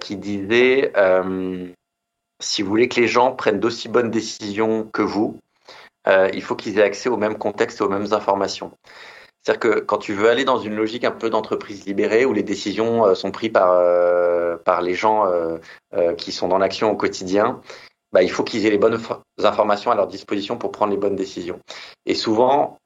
qui 0.00 0.16
disait 0.16 0.92
si 2.40 2.62
vous 2.62 2.68
voulez 2.68 2.88
que 2.88 3.00
les 3.00 3.06
gens 3.06 3.32
prennent 3.32 3.60
d'aussi 3.60 3.88
bonnes 3.88 4.10
décisions 4.10 4.88
que 4.92 5.02
vous, 5.02 5.38
il 6.06 6.42
faut 6.42 6.56
qu'ils 6.56 6.78
aient 6.78 6.82
accès 6.82 7.08
aux 7.08 7.16
mêmes 7.16 7.38
contextes 7.38 7.80
et 7.80 7.84
aux 7.84 7.88
mêmes 7.88 8.12
informations. 8.12 8.72
C'est-à-dire 9.44 9.60
que 9.60 9.80
quand 9.80 9.98
tu 9.98 10.14
veux 10.14 10.30
aller 10.30 10.44
dans 10.44 10.58
une 10.58 10.74
logique 10.74 11.04
un 11.04 11.10
peu 11.10 11.28
d'entreprise 11.28 11.84
libérée 11.84 12.24
où 12.24 12.32
les 12.32 12.42
décisions 12.42 13.14
sont 13.14 13.30
prises 13.30 13.52
par, 13.52 13.78
par 14.64 14.80
les 14.80 14.94
gens 14.94 15.30
qui 16.16 16.32
sont 16.32 16.48
dans 16.48 16.56
l'action 16.56 16.90
au 16.90 16.96
quotidien, 16.96 17.60
bah, 18.14 18.22
il 18.22 18.30
faut 18.30 18.44
qu'ils 18.44 18.64
aient 18.64 18.70
les 18.70 18.78
bonnes 18.78 18.98
informations 19.42 19.90
à 19.90 19.96
leur 19.96 20.06
disposition 20.06 20.56
pour 20.56 20.70
prendre 20.72 20.92
les 20.92 20.96
bonnes 20.96 21.16
décisions. 21.16 21.58
Et 22.06 22.14
souvent, 22.14 22.78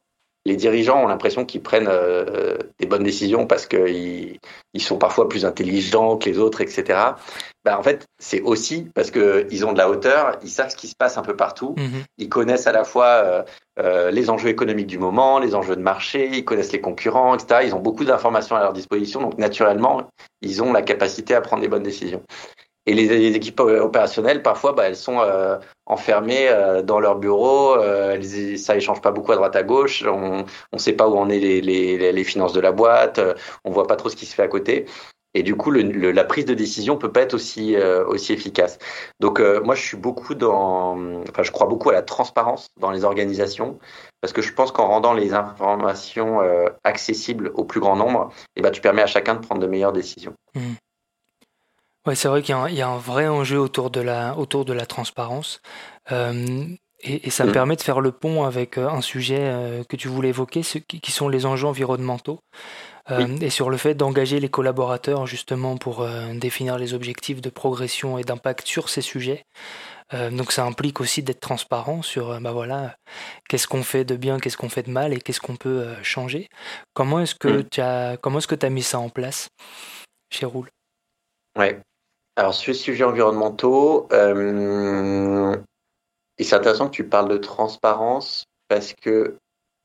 les 0.48 0.56
dirigeants 0.56 1.04
ont 1.04 1.06
l'impression 1.06 1.44
qu'ils 1.44 1.62
prennent 1.62 1.88
euh, 1.88 2.56
des 2.80 2.86
bonnes 2.86 3.02
décisions 3.02 3.46
parce 3.46 3.66
qu'ils 3.66 4.38
ils 4.74 4.82
sont 4.82 4.96
parfois 4.96 5.28
plus 5.28 5.44
intelligents 5.44 6.16
que 6.16 6.28
les 6.28 6.38
autres, 6.38 6.62
etc. 6.62 6.98
Bah, 7.64 7.78
en 7.78 7.82
fait, 7.82 8.06
c'est 8.18 8.40
aussi 8.40 8.88
parce 8.94 9.10
qu'ils 9.10 9.66
ont 9.66 9.72
de 9.72 9.78
la 9.78 9.90
hauteur, 9.90 10.38
ils 10.42 10.48
savent 10.48 10.70
ce 10.70 10.76
qui 10.76 10.88
se 10.88 10.96
passe 10.96 11.18
un 11.18 11.22
peu 11.22 11.36
partout, 11.36 11.74
mhm. 11.76 12.02
ils 12.16 12.30
connaissent 12.30 12.66
à 12.66 12.72
la 12.72 12.84
fois 12.84 13.06
euh, 13.06 13.42
euh, 13.78 14.10
les 14.10 14.30
enjeux 14.30 14.48
économiques 14.48 14.86
du 14.86 14.98
moment, 14.98 15.38
les 15.38 15.54
enjeux 15.54 15.76
de 15.76 15.82
marché, 15.82 16.30
ils 16.32 16.44
connaissent 16.44 16.72
les 16.72 16.80
concurrents, 16.80 17.34
etc. 17.34 17.60
Ils 17.64 17.74
ont 17.74 17.80
beaucoup 17.80 18.04
d'informations 18.04 18.56
à 18.56 18.60
leur 18.60 18.72
disposition, 18.72 19.20
donc 19.20 19.36
naturellement, 19.36 20.08
ils 20.40 20.62
ont 20.62 20.72
la 20.72 20.82
capacité 20.82 21.34
à 21.34 21.42
prendre 21.42 21.60
des 21.60 21.68
bonnes 21.68 21.82
décisions. 21.82 22.22
Et 22.88 22.94
les, 22.94 23.36
équipes 23.36 23.60
opérationnelles, 23.60 24.42
parfois, 24.42 24.72
bah, 24.72 24.84
elles 24.88 24.96
sont 24.96 25.20
euh, 25.20 25.58
enfermées 25.84 26.48
euh, 26.48 26.80
dans 26.80 27.00
leur 27.00 27.16
bureau. 27.16 27.74
Euh, 27.76 28.18
ça 28.56 28.76
échange 28.76 29.02
pas 29.02 29.10
beaucoup 29.10 29.32
à 29.32 29.36
droite 29.36 29.56
à 29.56 29.62
gauche. 29.62 30.02
On 30.06 30.46
ne 30.72 30.78
sait 30.78 30.94
pas 30.94 31.06
où 31.06 31.18
en 31.18 31.28
est 31.28 31.38
les, 31.38 31.60
les, 31.60 32.12
les, 32.12 32.24
finances 32.24 32.54
de 32.54 32.60
la 32.60 32.72
boîte. 32.72 33.20
on 33.66 33.70
voit 33.70 33.86
pas 33.86 33.96
trop 33.96 34.08
ce 34.08 34.16
qui 34.16 34.24
se 34.24 34.34
fait 34.34 34.42
à 34.42 34.48
côté. 34.48 34.86
Et 35.34 35.42
du 35.42 35.54
coup, 35.54 35.70
le, 35.70 35.82
la 36.12 36.24
prise 36.24 36.46
de 36.46 36.54
décision 36.54 36.96
peut 36.96 37.12
pas 37.12 37.20
être 37.20 37.34
aussi 37.34 37.76
aussi 37.76 38.32
efficace. 38.32 38.78
Donc 39.20 39.38
moi, 39.38 39.74
je 39.74 39.82
suis 39.82 39.98
beaucoup 39.98 40.34
dans, 40.34 40.96
enfin, 41.28 41.42
je 41.42 41.52
crois 41.52 41.66
beaucoup 41.66 41.90
à 41.90 41.92
la 41.92 42.00
transparence 42.00 42.70
dans 42.80 42.90
les 42.90 43.04
organisations 43.04 43.78
parce 44.22 44.32
que 44.32 44.40
je 44.40 44.54
pense 44.54 44.72
qu'en 44.72 44.88
rendant 44.88 45.12
les 45.12 45.34
informations 45.34 46.40
accessibles 46.84 47.52
au 47.54 47.64
plus 47.64 47.80
grand 47.80 47.96
nombre, 47.96 48.32
eh 48.56 48.62
ben, 48.62 48.70
tu 48.70 48.80
permets 48.80 49.02
à 49.02 49.06
chacun 49.06 49.34
de 49.34 49.40
prendre 49.40 49.60
de 49.60 49.66
meilleures 49.66 49.92
décisions. 49.92 50.32
Mmh. 50.54 50.60
Ouais, 52.06 52.14
c'est 52.14 52.28
vrai 52.28 52.42
qu'il 52.42 52.54
y, 52.54 52.80
a 52.80 52.88
un 52.88 52.98
vrai 52.98 53.28
enjeu 53.28 53.58
autour 53.58 53.90
de 53.90 54.00
la, 54.00 54.36
autour 54.38 54.64
de 54.64 54.72
la 54.72 54.86
transparence. 54.86 55.60
Euh, 56.12 56.64
et, 57.00 57.30
ça 57.30 57.44
me 57.44 57.50
mm. 57.50 57.52
permet 57.52 57.76
de 57.76 57.82
faire 57.82 58.00
le 58.00 58.12
pont 58.12 58.44
avec 58.44 58.78
euh, 58.78 58.88
un 58.88 59.02
sujet 59.02 59.40
euh, 59.40 59.84
que 59.84 59.96
tu 59.96 60.08
voulais 60.08 60.30
évoquer, 60.30 60.62
ce 60.62 60.78
qui, 60.78 61.12
sont 61.12 61.28
les 61.28 61.46
enjeux 61.46 61.66
environnementaux. 61.66 62.40
Et 63.40 63.48
sur 63.48 63.70
le 63.70 63.78
fait 63.78 63.94
d'engager 63.94 64.38
les 64.38 64.50
collaborateurs 64.50 65.26
justement 65.26 65.78
pour 65.78 66.06
définir 66.34 66.76
les 66.76 66.92
objectifs 66.92 67.40
de 67.40 67.48
progression 67.48 68.18
et 68.18 68.22
d'impact 68.22 68.66
sur 68.66 68.90
ces 68.90 69.00
sujets. 69.00 69.44
donc 70.12 70.52
ça 70.52 70.66
implique 70.66 71.00
aussi 71.00 71.22
d'être 71.22 71.40
transparent 71.40 72.02
sur 72.02 72.38
bah 72.42 72.52
voilà, 72.52 72.96
qu'est-ce 73.48 73.66
qu'on 73.66 73.82
fait 73.82 74.04
de 74.04 74.14
bien, 74.14 74.38
qu'est-ce 74.38 74.58
qu'on 74.58 74.68
fait 74.68 74.82
de 74.82 74.90
mal 74.90 75.14
et 75.14 75.22
qu'est-ce 75.22 75.40
qu'on 75.40 75.56
peut 75.56 75.86
changer. 76.02 76.48
Comment 76.92 77.20
est-ce 77.20 77.34
que 77.34 77.48
mm. 77.48 77.68
tu 77.70 77.80
as, 77.80 78.18
comment 78.18 78.40
est-ce 78.40 78.46
que 78.46 78.54
tu 78.54 78.66
as 78.66 78.70
mis 78.70 78.82
ça 78.82 78.98
en 78.98 79.08
place 79.08 79.48
chez 80.30 80.44
Roule 80.44 80.68
Ouais. 81.56 81.80
Alors, 82.38 82.54
sur 82.54 82.70
les 82.70 82.78
sujets 82.78 83.02
environnementaux, 83.02 84.06
euh, 84.12 85.56
et 86.38 86.44
c'est 86.44 86.54
intéressant 86.54 86.86
que 86.86 86.94
tu 86.94 87.02
parles 87.02 87.28
de 87.28 87.36
transparence 87.36 88.44
parce 88.68 88.92
que 88.92 89.38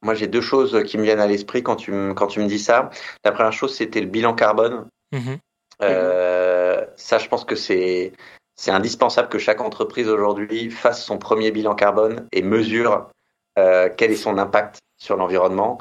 moi, 0.03 0.13
j'ai 0.13 0.27
deux 0.27 0.41
choses 0.41 0.83
qui 0.85 0.99
me 0.99 1.03
viennent 1.03 1.19
à 1.19 1.25
l'esprit 1.25 1.63
quand 1.63 1.77
tu, 1.77 1.91
me, 1.91 2.13
quand 2.13 2.27
tu 2.27 2.41
me 2.41 2.45
dis 2.45 2.59
ça. 2.59 2.91
La 3.25 3.31
première 3.31 3.53
chose, 3.53 3.75
c'était 3.75 4.01
le 4.01 4.05
bilan 4.05 4.35
carbone. 4.35 4.85
Mhm. 5.11 5.39
Euh, 5.81 6.85
ça, 6.95 7.17
je 7.17 7.27
pense 7.27 7.43
que 7.43 7.55
c'est 7.55 8.13
c'est 8.55 8.69
indispensable 8.69 9.29
que 9.29 9.39
chaque 9.39 9.59
entreprise 9.59 10.07
aujourd'hui 10.07 10.69
fasse 10.69 11.03
son 11.03 11.17
premier 11.17 11.49
bilan 11.49 11.73
carbone 11.73 12.27
et 12.31 12.43
mesure 12.43 13.09
euh, 13.57 13.89
quel 13.97 14.11
est 14.11 14.15
son 14.15 14.37
impact 14.37 14.77
sur 15.01 15.17
l'environnement 15.17 15.79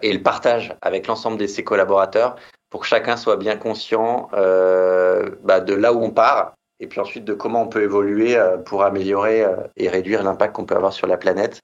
et 0.00 0.12
le 0.12 0.22
partage 0.22 0.76
avec 0.80 1.08
l'ensemble 1.08 1.38
de 1.38 1.46
ses 1.48 1.64
collaborateurs 1.64 2.36
pour 2.70 2.80
que 2.80 2.86
chacun 2.86 3.16
soit 3.16 3.36
bien 3.36 3.56
conscient 3.56 4.28
euh, 4.34 5.30
bah, 5.42 5.60
de 5.60 5.74
là 5.74 5.92
où 5.92 6.02
on 6.02 6.10
part 6.10 6.54
et 6.78 6.86
puis 6.86 7.00
ensuite 7.00 7.24
de 7.24 7.32
comment 7.32 7.62
on 7.62 7.68
peut 7.68 7.82
évoluer 7.82 8.36
euh, 8.36 8.58
pour 8.58 8.82
améliorer 8.82 9.42
euh, 9.42 9.56
et 9.76 9.88
réduire 9.88 10.22
l'impact 10.22 10.54
qu'on 10.54 10.66
peut 10.66 10.76
avoir 10.76 10.92
sur 10.92 11.06
la 11.06 11.16
planète. 11.16 11.60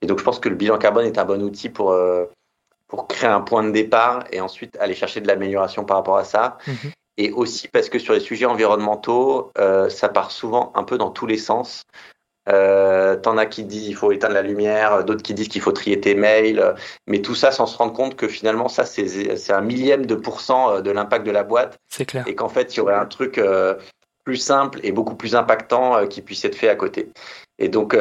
Et 0.00 0.06
donc 0.06 0.18
je 0.18 0.24
pense 0.24 0.38
que 0.38 0.48
le 0.48 0.54
bilan 0.54 0.78
carbone 0.78 1.06
est 1.06 1.18
un 1.18 1.24
bon 1.24 1.42
outil 1.42 1.68
pour, 1.68 1.94
pour 2.88 3.08
créer 3.08 3.28
un 3.28 3.40
point 3.40 3.62
de 3.62 3.70
départ 3.70 4.24
et 4.32 4.40
ensuite 4.40 4.76
aller 4.78 4.94
chercher 4.94 5.20
de 5.20 5.28
l'amélioration 5.28 5.84
par 5.84 5.98
rapport 5.98 6.16
à 6.16 6.24
ça. 6.24 6.58
Mhm. 6.66 6.92
Et 7.16 7.30
aussi 7.30 7.68
parce 7.68 7.88
que 7.88 7.98
sur 7.98 8.12
les 8.12 8.20
sujets 8.20 8.46
environnementaux, 8.46 9.52
ça 9.88 10.08
part 10.08 10.32
souvent 10.32 10.72
un 10.74 10.82
peu 10.82 10.98
dans 10.98 11.10
tous 11.10 11.26
les 11.26 11.38
sens. 11.38 11.84
Euh, 12.48 13.16
T'en 13.16 13.38
as 13.38 13.46
qui 13.46 13.64
disent 13.64 13.86
qu'il 13.86 13.94
faut 13.94 14.12
éteindre 14.12 14.34
la 14.34 14.42
lumière, 14.42 15.04
d'autres 15.04 15.22
qui 15.22 15.34
disent 15.34 15.48
qu'il 15.48 15.62
faut 15.62 15.72
trier 15.72 16.00
tes 16.00 16.14
mails, 16.14 16.74
mais 17.06 17.22
tout 17.22 17.34
ça 17.34 17.50
sans 17.50 17.66
se 17.66 17.76
rendre 17.76 17.92
compte 17.92 18.16
que 18.16 18.28
finalement 18.28 18.68
ça 18.68 18.84
c'est 18.84 19.52
un 19.52 19.60
millième 19.60 20.04
de 20.04 20.14
pourcent 20.14 20.74
euh, 20.74 20.80
de 20.80 20.90
l'impact 20.90 21.26
de 21.26 21.30
la 21.30 21.42
boîte. 21.42 21.78
C'est 21.88 22.04
clair. 22.04 22.24
Et 22.26 22.34
qu'en 22.34 22.48
fait 22.48 22.74
il 22.74 22.78
y 22.78 22.80
aurait 22.80 22.94
un 22.94 23.06
truc 23.06 23.38
euh, 23.38 23.74
plus 24.24 24.36
simple 24.36 24.80
et 24.82 24.92
beaucoup 24.92 25.14
plus 25.14 25.34
impactant 25.34 25.96
euh, 25.96 26.06
qui 26.06 26.20
puisse 26.20 26.44
être 26.44 26.56
fait 26.56 26.68
à 26.68 26.76
côté. 26.76 27.10
Et 27.58 27.68
donc 27.68 27.96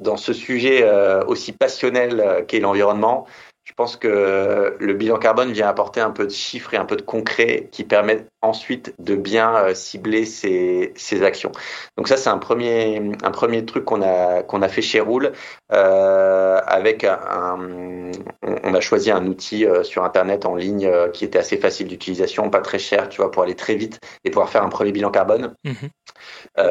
dans 0.00 0.16
ce 0.16 0.32
sujet 0.32 0.84
aussi 1.28 1.52
passionnel 1.52 2.44
qu'est 2.48 2.58
l'environnement, 2.58 3.26
je 3.68 3.74
pense 3.74 3.96
que 3.96 4.76
le 4.80 4.94
bilan 4.94 5.18
carbone 5.18 5.52
vient 5.52 5.68
apporter 5.68 6.00
un 6.00 6.10
peu 6.10 6.24
de 6.24 6.32
chiffres 6.32 6.72
et 6.72 6.78
un 6.78 6.86
peu 6.86 6.96
de 6.96 7.02
concret 7.02 7.68
qui 7.70 7.84
permettent 7.84 8.26
ensuite 8.40 8.94
de 8.98 9.14
bien 9.14 9.54
euh, 9.56 9.74
cibler 9.74 10.24
ces, 10.24 11.22
actions. 11.22 11.52
Donc 11.98 12.08
ça, 12.08 12.16
c'est 12.16 12.30
un 12.30 12.38
premier, 12.38 13.02
un 13.22 13.30
premier 13.30 13.66
truc 13.66 13.84
qu'on 13.84 14.00
a, 14.00 14.42
qu'on 14.42 14.62
a 14.62 14.68
fait 14.68 14.80
chez 14.80 15.00
Roule. 15.00 15.32
Euh, 15.70 16.60
avec 16.66 17.04
un, 17.04 17.58
on 18.64 18.74
a 18.74 18.80
choisi 18.80 19.10
un 19.10 19.26
outil 19.26 19.66
euh, 19.66 19.82
sur 19.82 20.02
Internet 20.02 20.46
en 20.46 20.54
ligne 20.54 20.90
qui 21.12 21.26
était 21.26 21.38
assez 21.38 21.58
facile 21.58 21.88
d'utilisation, 21.88 22.48
pas 22.48 22.60
très 22.60 22.78
cher, 22.78 23.10
tu 23.10 23.20
vois, 23.20 23.30
pour 23.30 23.42
aller 23.42 23.54
très 23.54 23.74
vite 23.74 24.00
et 24.24 24.30
pouvoir 24.30 24.48
faire 24.48 24.62
un 24.62 24.70
premier 24.70 24.92
bilan 24.92 25.10
carbone 25.10 25.54
mmh 25.64 25.72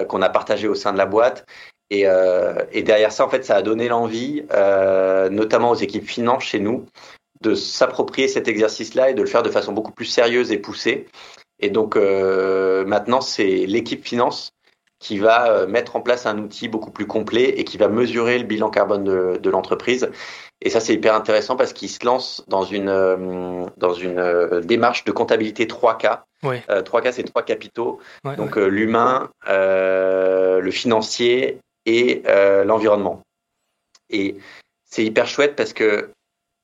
qu'on 0.09 0.21
a 0.21 0.29
partagé 0.29 0.67
au 0.67 0.75
sein 0.75 0.91
de 0.91 0.97
la 0.97 1.05
boîte. 1.05 1.45
Et, 1.89 2.03
euh, 2.05 2.65
et, 2.73 2.83
derrière 2.83 3.11
ça, 3.11 3.25
en 3.25 3.29
fait, 3.29 3.45
ça 3.45 3.55
a 3.55 3.61
donné 3.61 3.87
l'envie, 3.87 4.43
euh, 4.51 5.29
notamment 5.29 5.71
aux 5.71 5.75
équipes 5.75 6.05
finance 6.05 6.43
chez 6.43 6.59
nous, 6.59 6.85
de 7.41 7.55
s'approprier 7.55 8.27
cet 8.27 8.47
exercice-là 8.47 9.11
et 9.11 9.13
de 9.13 9.21
le 9.21 9.27
faire 9.27 9.43
de 9.43 9.49
façon 9.49 9.73
beaucoup 9.73 9.91
plus 9.91 10.05
sérieuse 10.05 10.51
et 10.51 10.57
poussée. 10.57 11.07
Et 11.59 11.69
donc 11.69 11.95
euh, 11.95 12.85
maintenant, 12.85 13.21
c'est 13.21 13.65
l'équipe 13.65 14.05
finance 14.05 14.51
qui 14.99 15.19
va 15.19 15.51
euh, 15.51 15.67
mettre 15.67 15.95
en 15.95 16.01
place 16.01 16.25
un 16.25 16.39
outil 16.39 16.67
beaucoup 16.67 16.89
plus 16.89 17.05
complet 17.05 17.49
et 17.49 17.63
qui 17.63 17.77
va 17.77 17.87
mesurer 17.87 18.39
le 18.39 18.45
bilan 18.45 18.69
carbone 18.71 19.03
de, 19.03 19.37
de 19.37 19.49
l'entreprise. 19.49 20.09
Et 20.61 20.71
ça, 20.71 20.79
c'est 20.79 20.95
hyper 20.95 21.13
intéressant 21.13 21.55
parce 21.55 21.71
qu'il 21.71 21.89
se 21.89 22.03
lance 22.03 22.43
dans 22.47 22.63
une, 22.63 22.89
euh, 22.89 23.65
dans 23.77 23.93
une 23.93 24.61
démarche 24.61 25.03
de 25.03 25.11
comptabilité 25.11 25.67
3K. 25.67 26.21
Oui. 26.41 26.57
3K, 26.67 27.11
c'est 27.11 27.23
trois 27.23 27.43
capitaux. 27.43 27.99
Donc 28.37 28.55
l'humain, 28.55 29.29
le 29.47 30.69
financier 30.71 31.59
et 31.87 32.21
euh, 32.27 32.63
l'environnement. 32.63 33.21
Et 34.11 34.37
c'est 34.85 35.03
hyper 35.03 35.25
chouette 35.25 35.55
parce 35.55 35.73
que 35.73 36.11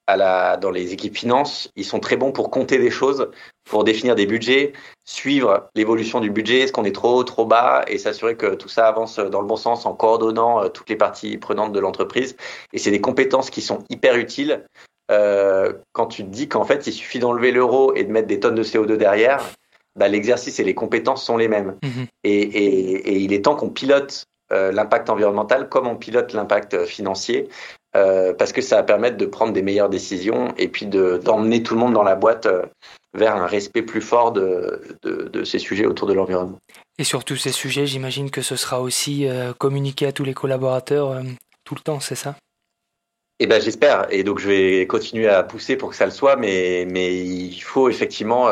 à 0.06 0.18
la, 0.18 0.58
dans 0.58 0.70
les 0.70 0.92
équipes 0.92 1.18
finances, 1.18 1.72
ils 1.78 1.86
sont 1.86 2.02
très 2.02 2.18
bons 2.18 2.34
pour 2.34 2.52
compter 2.52 2.78
des 2.78 2.92
choses, 2.92 3.32
pour 3.64 3.86
définir 3.86 4.16
des 4.16 4.26
budgets, 4.26 4.74
suivre 5.06 5.70
l'évolution 5.76 6.20
du 6.20 6.30
budget, 6.30 6.60
est-ce 6.60 6.74
qu'on 6.74 6.84
est 6.84 6.94
trop 6.94 7.20
haut, 7.20 7.24
trop 7.24 7.46
bas, 7.46 7.86
et 7.88 7.98
s'assurer 7.98 8.36
que 8.36 8.54
tout 8.56 8.68
ça 8.68 8.88
avance 8.90 9.18
dans 9.18 9.40
le 9.40 9.48
bon 9.48 9.56
sens 9.56 9.86
en 9.86 9.94
coordonnant 9.94 10.62
euh, 10.62 10.68
toutes 10.68 10.90
les 10.90 10.98
parties 10.98 11.38
prenantes 11.38 11.72
de 11.72 11.80
l'entreprise. 11.80 12.36
Et 12.74 12.80
c'est 12.80 12.92
des 12.92 13.00
compétences 13.00 13.50
qui 13.50 13.62
sont 13.62 13.80
hyper 13.90 14.18
utiles 14.18 14.66
euh, 15.10 15.72
quand 15.94 16.08
tu 16.08 16.24
te 16.24 16.30
dis 16.30 16.50
qu'en 16.50 16.66
fait, 16.66 16.86
il 16.86 16.94
suffit 16.94 17.20
d'enlever 17.20 17.52
l'euro 17.52 17.94
et 17.96 18.04
de 18.04 18.12
mettre 18.12 18.28
des 18.28 18.42
tonnes 18.42 18.56
de 18.56 18.64
CO2 18.64 18.98
derrière. 18.98 19.42
Bah, 19.96 20.10
l'exercice 20.10 20.60
et 20.60 20.64
les 20.64 20.74
compétences 20.74 21.24
sont 21.24 21.38
les 21.38 21.48
mêmes. 21.48 21.78
Mm-hmm. 21.84 22.08
et, 22.24 22.42
et, 22.42 23.10
et, 23.10 23.18
il 23.20 23.32
est 23.32 23.44
temps 23.44 23.56
qu'on 23.56 23.70
pilote 23.70 24.26
l'impact 24.54 25.10
environnemental 25.10 25.68
comme 25.68 25.88
on 25.88 25.96
pilote 25.96 26.34
l'impact 26.34 26.86
financier. 26.86 27.50
Euh, 27.96 28.34
parce 28.34 28.52
que 28.52 28.62
ça 28.62 28.78
va 28.78 28.84
permettre 28.84 29.18
de 29.18 29.26
prendre 29.28 29.54
des 29.54 29.62
meilleures 29.62 29.90
décisions 29.90 30.52
et 30.58 30.68
puis 30.68 30.88
d'emmener 30.88 31.62
tout 31.62 31.76
le 31.76 31.80
monde 31.80 31.94
dans 31.94 32.02
la 32.02 32.16
boîte 32.16 32.48
euh, 32.48 32.64
vers 33.14 33.36
un 33.36 33.46
respect 33.46 33.84
plus 33.84 34.02
fort 34.02 34.32
de, 34.32 34.98
de, 35.04 35.44
ces 35.44 35.60
sujets 35.60 35.86
autour 35.86 36.08
de 36.08 36.14
l'environnement. 36.14 36.58
Et 36.98 37.04
sur 37.04 37.24
tous 37.24 37.36
ces 37.36 37.52
sujets, 37.52 37.86
j'imagine 37.86 38.32
que 38.32 38.42
ce 38.42 38.56
sera 38.56 38.82
aussi 38.82 39.28
communiqué 39.60 40.08
à 40.08 40.12
tous 40.12 40.24
les 40.24 40.34
collaborateurs 40.34 41.22
tout 41.64 41.76
le 41.76 41.82
temps, 41.82 42.00
c'est 42.00 42.16
ça? 42.16 42.36
Eh 43.40 43.46
ben 43.46 43.62
j'espère 43.62 44.08
et 44.10 44.24
donc 44.24 44.40
je 44.40 44.48
vais 44.48 44.88
continuer 44.88 45.28
à 45.28 45.44
pousser 45.44 45.76
pour 45.76 45.90
que 45.90 45.96
ça 45.96 46.06
le 46.06 46.12
soit, 46.12 46.36
mais 46.36 46.88
mais 46.90 47.16
il 47.16 47.60
faut 47.60 47.90
effectivement 47.90 48.48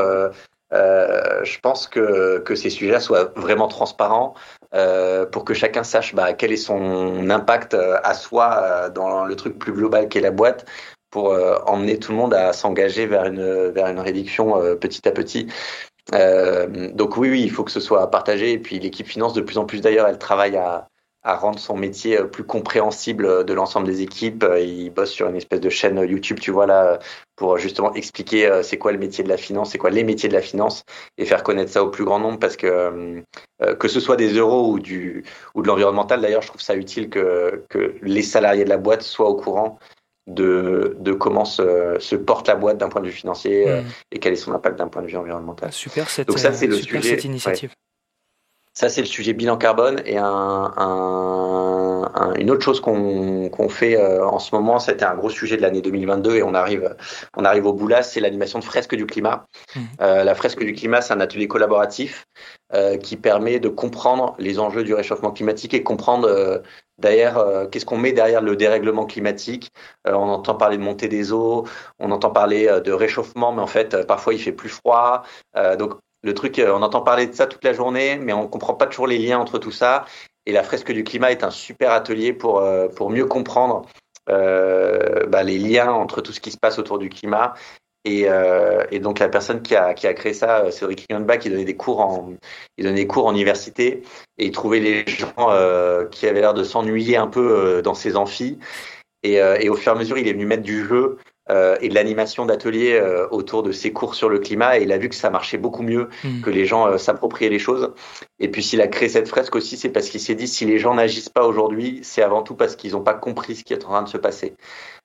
euh, 0.74 1.44
je 1.44 1.60
pense 1.60 1.88
que, 1.88 2.40
que 2.40 2.56
ces 2.56 2.70
sujets 2.70 3.00
soient 3.00 3.32
vraiment 3.36 3.68
transparents 3.68 4.36
euh, 4.74 5.26
pour 5.26 5.44
que 5.44 5.54
chacun 5.54 5.84
sache 5.84 6.16
bah, 6.16 6.34
quel 6.34 6.52
est 6.54 6.58
son 6.58 7.30
impact 7.30 7.74
euh, 7.74 7.98
à 8.04 8.14
soi 8.14 8.62
euh, 8.64 8.90
dans 8.90 9.26
le 9.26 9.36
truc 9.36 9.60
plus 9.60 9.74
global 9.74 10.08
qu'est 10.08 10.22
la 10.22 10.32
boîte 10.32 10.66
pour 11.10 11.36
emmener 11.66 12.00
tout 12.00 12.14
le 12.14 12.18
monde 12.18 12.34
à 12.34 12.54
s'engager 12.54 13.06
vers 13.06 13.26
une, 13.26 13.68
vers 13.72 13.88
une 13.88 14.00
réduction 14.00 14.54
petit 14.80 15.06
à 15.10 15.12
petit. 15.12 15.48
donc 16.94 17.18
oui, 17.18 17.30
oui, 17.30 17.42
il 17.42 17.52
faut 17.52 17.66
que 17.66 17.72
ce 17.72 17.82
soit 17.82 18.10
partagé. 18.10 18.54
Et 18.54 18.58
puis 18.58 18.80
l'équipe 18.80 19.06
finance, 19.06 19.34
de 19.34 19.42
plus 19.42 19.58
en 19.58 19.66
plus 19.66 19.82
d'ailleurs, 19.82 20.08
elle 20.08 20.18
travaille 20.18 20.56
à, 20.56 20.88
à 21.24 21.36
rendre 21.36 21.60
son 21.60 21.76
métier 21.76 22.20
euh, 22.20 22.26
plus 22.26 22.44
compréhensible 22.44 23.26
euh, 23.26 23.44
de 23.44 23.54
l'ensemble 23.54 23.88
des 23.88 24.02
équipes. 24.02 24.44
Euh, 24.44 24.60
il 24.60 24.90
bosse 24.90 25.12
sur 25.12 25.28
une 25.28 25.36
espèce 25.36 25.60
de 25.60 25.70
chaîne 25.70 26.00
YouTube, 26.00 26.40
tu 26.40 26.52
vois 26.52 26.66
là, 26.66 27.00
pour 27.36 27.58
justement 27.58 27.94
expliquer 27.94 28.62
c'est 28.64 28.78
quoi 28.78 28.92
le 28.92 28.98
métier 28.98 29.24
de 29.24 29.30
la 29.30 29.38
finance, 29.38 29.72
c'est 29.72 29.78
quoi 29.78 29.90
les 29.90 30.04
métiers 30.04 30.30
de 30.30 30.34
la 30.34 30.42
finance 30.42 30.84
et 31.18 31.26
faire 31.26 31.44
connaître 31.44 31.72
ça 31.72 31.84
au 31.84 31.90
plus 31.90 32.06
grand 32.06 32.20
nombre 32.20 32.38
parce 32.38 32.56
que 32.56 33.24
que 33.80 33.88
ce 33.88 34.00
soit 34.00 34.16
des 34.16 34.34
euros 34.34 34.72
ou 34.72 34.80
du 34.80 35.24
ou 35.56 35.64
de 35.64 35.68
l'environnemental 35.68 36.22
d'ailleurs, 36.22 36.44
je 36.44 36.50
trouve 36.50 36.62
ça 36.62 36.76
utile 36.76 37.10
que 37.10 37.64
que 37.70 37.96
les 38.04 38.22
salariés 38.22 38.64
de 38.64 38.70
la 38.70 38.78
boîte 38.78 39.02
soient 39.02 39.30
au 39.30 39.36
courant 39.36 39.80
de, 40.28 40.96
de 41.00 41.14
comment 41.14 41.46
se, 41.46 41.98
se, 42.00 42.16
porte 42.16 42.48
la 42.48 42.56
boîte 42.56 42.78
d'un 42.78 42.90
point 42.90 43.02
de 43.02 43.08
vue 43.08 43.14
financier 43.14 43.66
hmm. 43.66 43.86
et 44.12 44.20
quel 44.20 44.34
est 44.34 44.38
son 44.38 44.54
impact 44.54 44.78
d'un 44.78 44.88
point 44.88 45.02
de 45.02 45.08
vue 45.08 45.18
environnemental. 45.18 45.72
Super 45.72 46.10
cette, 46.10 46.28
Donc 46.28 46.38
ça, 46.38 46.54
c'est 46.54 46.68
le 46.68 46.76
sujet, 46.76 47.02
cette 47.02 47.24
initiative. 47.24 47.74
Ça, 48.74 48.88
c'est 48.88 49.02
le 49.02 49.08
sujet 49.08 49.34
bilan 49.34 49.58
carbone. 49.58 50.02
Et 50.06 50.18
un, 50.18 50.72
une 52.38 52.50
autre 52.52 52.64
chose 52.64 52.80
qu'on 52.80 53.70
fait 53.70 53.98
euh, 53.98 54.26
en 54.26 54.40
ce 54.40 54.56
moment, 54.56 54.80
c'était 54.80 55.06
un 55.06 55.16
gros 55.16 55.30
sujet 55.30 55.58
de 55.58 55.62
l'année 55.62 55.82
2022 55.82 56.36
et 56.36 56.44
on 56.44 56.54
arrive, 56.54 56.96
on 57.36 57.46
arrive 57.46 57.66
au 57.66 57.74
bout 57.74 57.88
là, 57.88 58.04
c'est 58.04 58.20
l'animation 58.20 58.60
de 58.60 58.64
fresque 58.64 58.96
du 58.96 59.06
climat. 59.06 59.46
Mmh. 59.76 59.80
Euh, 60.02 60.24
la 60.24 60.36
fresque 60.36 60.64
du 60.64 60.74
climat, 60.74 61.02
c'est 61.02 61.14
un 61.14 61.20
atelier 61.20 61.48
collaboratif 61.48 62.26
euh, 62.74 62.98
qui 62.98 63.18
permet 63.18 63.60
de 63.60 63.70
comprendre 63.70 64.36
les 64.40 64.60
enjeux 64.60 64.84
du 64.84 64.94
réchauffement 64.94 65.32
climatique 65.32 65.74
et 65.74 65.84
comprendre 65.84 66.62
D'ailleurs, 66.98 67.68
qu'est-ce 67.72 67.86
qu'on 67.86 67.98
met 67.98 68.12
derrière 68.12 68.44
le 68.44 68.56
dérèglement 68.56 69.08
climatique 69.08 69.72
On 70.06 70.30
entend 70.30 70.54
parler 70.54 70.78
de 70.78 70.84
montée 70.84 71.08
des 71.08 71.34
eaux, 71.34 71.66
on 71.98 72.12
entend 72.12 72.30
parler 72.30 72.68
de 72.86 72.92
réchauffement, 72.92 73.52
mais 73.52 73.62
en 73.62 73.68
fait, 73.68 74.06
parfois 74.06 74.36
il 74.36 74.40
fait 74.40 74.52
plus 74.52 74.70
froid. 74.70 75.24
donc, 75.80 75.96
le 76.24 76.34
truc, 76.34 76.60
euh, 76.60 76.74
on 76.74 76.82
entend 76.82 77.02
parler 77.02 77.28
de 77.28 77.34
ça 77.34 77.48
toute 77.48 77.64
la 77.64 77.74
journée, 77.74 78.18
mais 78.18 78.34
on 78.34 78.48
comprend 78.48 78.74
pas 78.74 78.88
toujours 78.88 79.08
les 79.08 79.18
liens 79.18 79.40
entre 79.40 79.58
tout 79.58 79.72
ça. 79.72 80.06
Et 80.46 80.52
la 80.52 80.64
fresque 80.64 80.92
du 80.92 81.04
climat 81.04 81.32
est 81.32 81.44
un 81.44 81.52
super 81.52 81.92
atelier 81.92 82.34
pour, 82.34 82.60
euh, 82.60 82.88
pour 82.88 83.10
mieux 83.10 83.26
comprendre 83.26 83.84
euh, 84.30 85.26
bah, 85.28 85.44
les 85.44 85.58
liens 85.58 85.92
entre 85.92 86.22
tout 86.22 86.32
ce 86.32 86.40
qui 86.40 86.52
se 86.52 86.58
passe 86.58 86.80
autour 86.80 87.00
du 87.00 87.10
climat. 87.10 87.54
Et, 88.04 88.28
euh, 88.28 88.84
et 88.90 89.00
donc 89.00 89.20
la 89.20 89.30
personne 89.30 89.62
qui 89.62 89.76
a, 89.76 89.94
qui 89.94 90.08
a 90.08 90.14
créé 90.14 90.34
ça, 90.34 90.72
Cédric 90.72 91.06
Rionbach, 91.10 91.40
qui 91.40 91.50
donnait 91.52 91.66
des 91.66 91.76
cours 91.76 92.00
en, 92.00 92.34
il 92.78 92.86
donnait 92.86 93.02
des 93.02 93.08
cours 93.08 93.28
en 93.28 93.34
université 93.34 94.02
et 94.40 94.46
il 94.46 94.52
trouvait 94.52 94.80
les 94.80 95.06
gens 95.06 95.34
euh, 95.38 96.08
qui 96.08 96.26
avaient 96.26 96.42
l'air 96.42 96.56
de 96.56 96.64
s'ennuyer 96.64 97.18
un 97.18 97.28
peu 97.28 97.82
dans 97.84 97.94
ses 97.94 98.16
amphis. 98.16 98.58
Et, 99.24 99.36
et, 99.36 99.70
au 99.70 99.76
fur 99.76 99.92
et 99.92 99.96
à 99.96 100.00
mesure, 100.00 100.18
il 100.18 100.28
est 100.28 100.34
venu 100.34 100.48
mettre 100.48 100.64
du 100.64 100.84
jeu 100.84 101.20
euh, 101.52 101.76
et 101.82 101.90
de 101.90 101.96
l'animation 101.96 102.46
d'ateliers 102.46 102.94
euh, 102.94 103.28
autour 103.30 103.62
de 103.62 103.74
ces 103.74 103.92
cours 103.92 104.16
sur 104.16 104.30
le 104.30 104.40
climat. 104.40 104.80
Et 104.80 104.84
il 104.84 104.92
a 104.92 104.98
vu 104.98 105.10
que 105.10 105.16
ça 105.16 105.30
marchait 105.30 105.58
beaucoup 105.58 105.84
mieux, 105.84 106.08
hmm. 106.24 106.42
que 106.42 106.50
les 106.50 106.66
gens 106.66 106.88
euh, 106.88 106.98
s'appropriaient 106.98 107.50
les 107.50 107.60
choses. 107.60 107.94
Et 108.40 108.50
puis 108.50 108.64
s'il 108.64 108.80
a 108.80 108.88
créé 108.88 109.10
cette 109.10 109.28
fresque 109.28 109.56
aussi, 109.56 109.76
c'est 109.76 109.90
parce 109.90 110.10
qu'il 110.10 110.22
s'est 110.22 110.36
dit 110.36 110.48
si 110.48 110.66
les 110.66 110.80
gens 110.80 110.94
n'agissent 110.94 111.30
pas 111.30 111.46
aujourd'hui, 111.46 112.00
c'est 112.04 112.22
avant 112.22 112.42
tout 112.42 112.56
parce 112.56 112.78
qu'ils 112.78 112.94
n'ont 112.94 113.04
pas 113.04 113.14
compris 113.14 113.56
ce 113.56 113.64
qui 113.66 113.74
est 113.74 113.84
en 113.86 113.90
train 113.90 114.04
de 114.04 114.10
se 114.10 114.18
passer. 114.18 114.56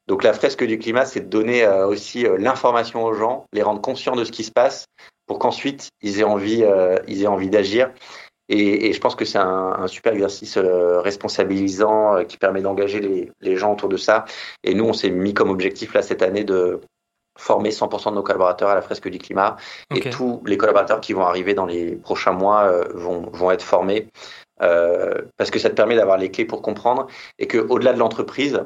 Donc 0.06 0.22
la 0.22 0.32
fresque 0.32 0.64
du 0.64 0.78
climat, 0.78 1.04
c'est 1.04 1.20
de 1.20 1.28
donner 1.28 1.66
aussi 1.66 2.24
l'information 2.38 3.02
aux 3.02 3.12
gens, 3.12 3.44
les 3.52 3.62
rendre 3.62 3.80
conscients 3.80 4.14
de 4.14 4.22
ce 4.22 4.30
qui 4.30 4.44
se 4.44 4.52
passe, 4.52 4.86
pour 5.26 5.40
qu'ensuite 5.40 5.88
ils 6.00 6.20
aient 6.20 6.24
envie, 6.24 6.62
ils 7.08 7.24
aient 7.24 7.26
envie 7.26 7.50
d'agir. 7.50 7.90
Et, 8.48 8.88
et, 8.88 8.92
je 8.92 9.00
pense 9.00 9.16
que 9.16 9.24
c'est 9.24 9.38
un, 9.38 9.74
un, 9.78 9.86
super 9.88 10.12
exercice 10.12 10.56
euh, 10.56 11.00
responsabilisant 11.00 12.16
euh, 12.16 12.24
qui 12.24 12.36
permet 12.36 12.62
d'engager 12.62 13.00
les, 13.00 13.32
les, 13.40 13.56
gens 13.56 13.72
autour 13.72 13.88
de 13.88 13.96
ça. 13.96 14.24
Et 14.62 14.74
nous, 14.74 14.84
on 14.84 14.92
s'est 14.92 15.10
mis 15.10 15.34
comme 15.34 15.50
objectif 15.50 15.94
là 15.94 16.02
cette 16.02 16.22
année 16.22 16.44
de 16.44 16.80
former 17.36 17.70
100% 17.70 18.10
de 18.10 18.14
nos 18.14 18.22
collaborateurs 18.22 18.70
à 18.70 18.74
la 18.74 18.82
fresque 18.82 19.08
du 19.08 19.18
climat. 19.18 19.56
Et 19.94 20.00
tous 20.10 20.42
les 20.46 20.56
collaborateurs 20.56 21.00
qui 21.00 21.12
vont 21.12 21.26
arriver 21.26 21.54
dans 21.54 21.66
les 21.66 21.96
prochains 21.96 22.32
mois 22.32 22.64
euh, 22.64 22.84
vont, 22.94 23.28
vont 23.32 23.50
être 23.50 23.64
formés 23.64 24.08
parce 24.58 25.50
que 25.50 25.58
ça 25.58 25.68
te 25.68 25.74
permet 25.74 25.96
d'avoir 25.96 26.16
les 26.16 26.30
clés 26.30 26.46
pour 26.46 26.62
comprendre 26.62 27.08
et 27.38 27.46
que 27.46 27.58
au-delà 27.58 27.92
de 27.92 27.98
l'entreprise, 27.98 28.64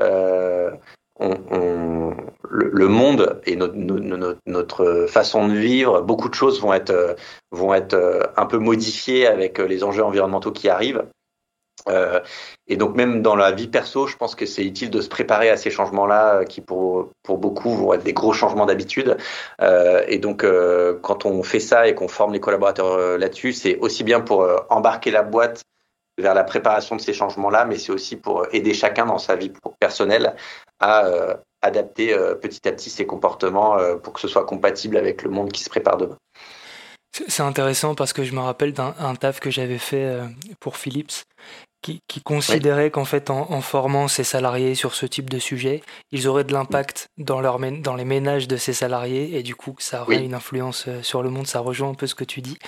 on, 0.00 2.16
le, 2.50 2.88
monde 2.88 3.40
et 3.46 3.56
notre, 3.56 5.06
façon 5.08 5.48
de 5.48 5.54
vivre, 5.54 6.02
beaucoup 6.02 6.28
de 6.28 6.34
choses 6.34 6.60
vont 6.60 6.72
être, 6.72 7.16
vont 7.50 7.74
être 7.74 7.94
euh, 7.94 8.20
un 8.36 8.46
peu 8.46 8.58
modifiées 8.58 9.26
avec 9.26 9.58
euh, 9.60 9.66
les 9.66 9.84
enjeux 9.84 10.04
environnementaux 10.04 10.52
qui 10.52 10.68
arrivent. 10.68 11.04
Euh, 11.88 12.20
et 12.66 12.76
donc 12.76 12.96
même 12.96 13.22
dans 13.22 13.36
la 13.36 13.52
vie 13.52 13.68
perso, 13.68 14.06
je 14.06 14.16
pense 14.16 14.34
que 14.34 14.46
c'est 14.46 14.64
utile 14.64 14.90
de 14.90 15.00
se 15.00 15.08
préparer 15.08 15.50
à 15.50 15.56
ces 15.56 15.70
changements-là, 15.70 16.44
qui 16.44 16.60
pour, 16.60 17.10
pour 17.22 17.38
beaucoup 17.38 17.74
vont 17.74 17.92
être 17.92 18.02
des 18.02 18.14
gros 18.14 18.32
changements 18.32 18.66
d'habitude. 18.66 19.16
et 20.08 20.18
donc 20.18 20.44
quand 21.02 21.26
on 21.26 21.42
fait 21.44 21.60
ça 21.60 21.86
et 21.86 21.94
qu'on 21.94 22.08
forme 22.08 22.32
les 22.32 22.40
collaborateurs 22.40 23.18
là-dessus, 23.18 23.52
c'est 23.52 23.78
aussi 23.78 24.02
bien 24.02 24.20
pour 24.20 24.48
embarquer 24.68 25.12
la 25.12 25.22
boîte 25.22 25.62
vers 26.18 26.34
la 26.34 26.44
préparation 26.44 26.96
de 26.96 27.00
ces 27.00 27.12
changements-là, 27.12 27.64
mais 27.64 27.78
c'est 27.78 27.92
aussi 27.92 28.16
pour 28.16 28.46
aider 28.52 28.74
chacun 28.74 29.06
dans 29.06 29.18
sa 29.18 29.36
vie 29.36 29.52
personnelle 29.78 30.34
à 30.80 31.06
euh, 31.06 31.34
adapter 31.66 32.12
euh, 32.12 32.34
petit 32.34 32.66
à 32.68 32.72
petit 32.72 32.90
ses 32.90 33.06
comportements 33.06 33.78
euh, 33.78 33.96
pour 33.96 34.12
que 34.12 34.20
ce 34.20 34.28
soit 34.28 34.44
compatible 34.44 34.96
avec 34.96 35.22
le 35.22 35.30
monde 35.30 35.52
qui 35.52 35.62
se 35.62 35.70
prépare 35.70 35.96
demain. 35.96 36.16
C'est 37.28 37.42
intéressant 37.42 37.94
parce 37.94 38.12
que 38.12 38.24
je 38.24 38.34
me 38.34 38.40
rappelle 38.40 38.72
d'un 38.74 39.14
taf 39.18 39.40
que 39.40 39.50
j'avais 39.50 39.78
fait 39.78 40.20
pour 40.60 40.76
Philips 40.76 41.24
qui, 41.86 42.00
qui 42.08 42.20
considérait 42.20 42.90
qu'en 42.90 43.04
fait 43.04 43.30
en, 43.30 43.60
formant 43.60 44.08
ses 44.08 44.24
salariés 44.24 44.74
sur 44.74 44.94
ce 44.94 45.06
type 45.06 45.30
de 45.30 45.38
sujet, 45.38 45.82
ils 46.10 46.26
auraient 46.26 46.44
de 46.44 46.52
l'impact 46.52 47.08
dans, 47.16 47.40
leur, 47.40 47.60
dans 47.60 47.94
les 47.94 48.04
ménages 48.04 48.48
de 48.48 48.56
ces 48.56 48.72
salariés 48.72 49.38
et 49.38 49.42
du 49.44 49.54
coup 49.54 49.76
ça 49.78 50.02
aurait 50.02 50.24
une 50.24 50.34
influence 50.34 50.88
sur 51.02 51.22
le 51.22 51.30
monde, 51.30 51.46
ça 51.46 51.60
rejoint 51.60 51.90
un 51.90 51.94
peu 51.94 52.08
ce 52.08 52.16
que 52.16 52.24
tu 52.24 52.40
dis. 52.40 52.58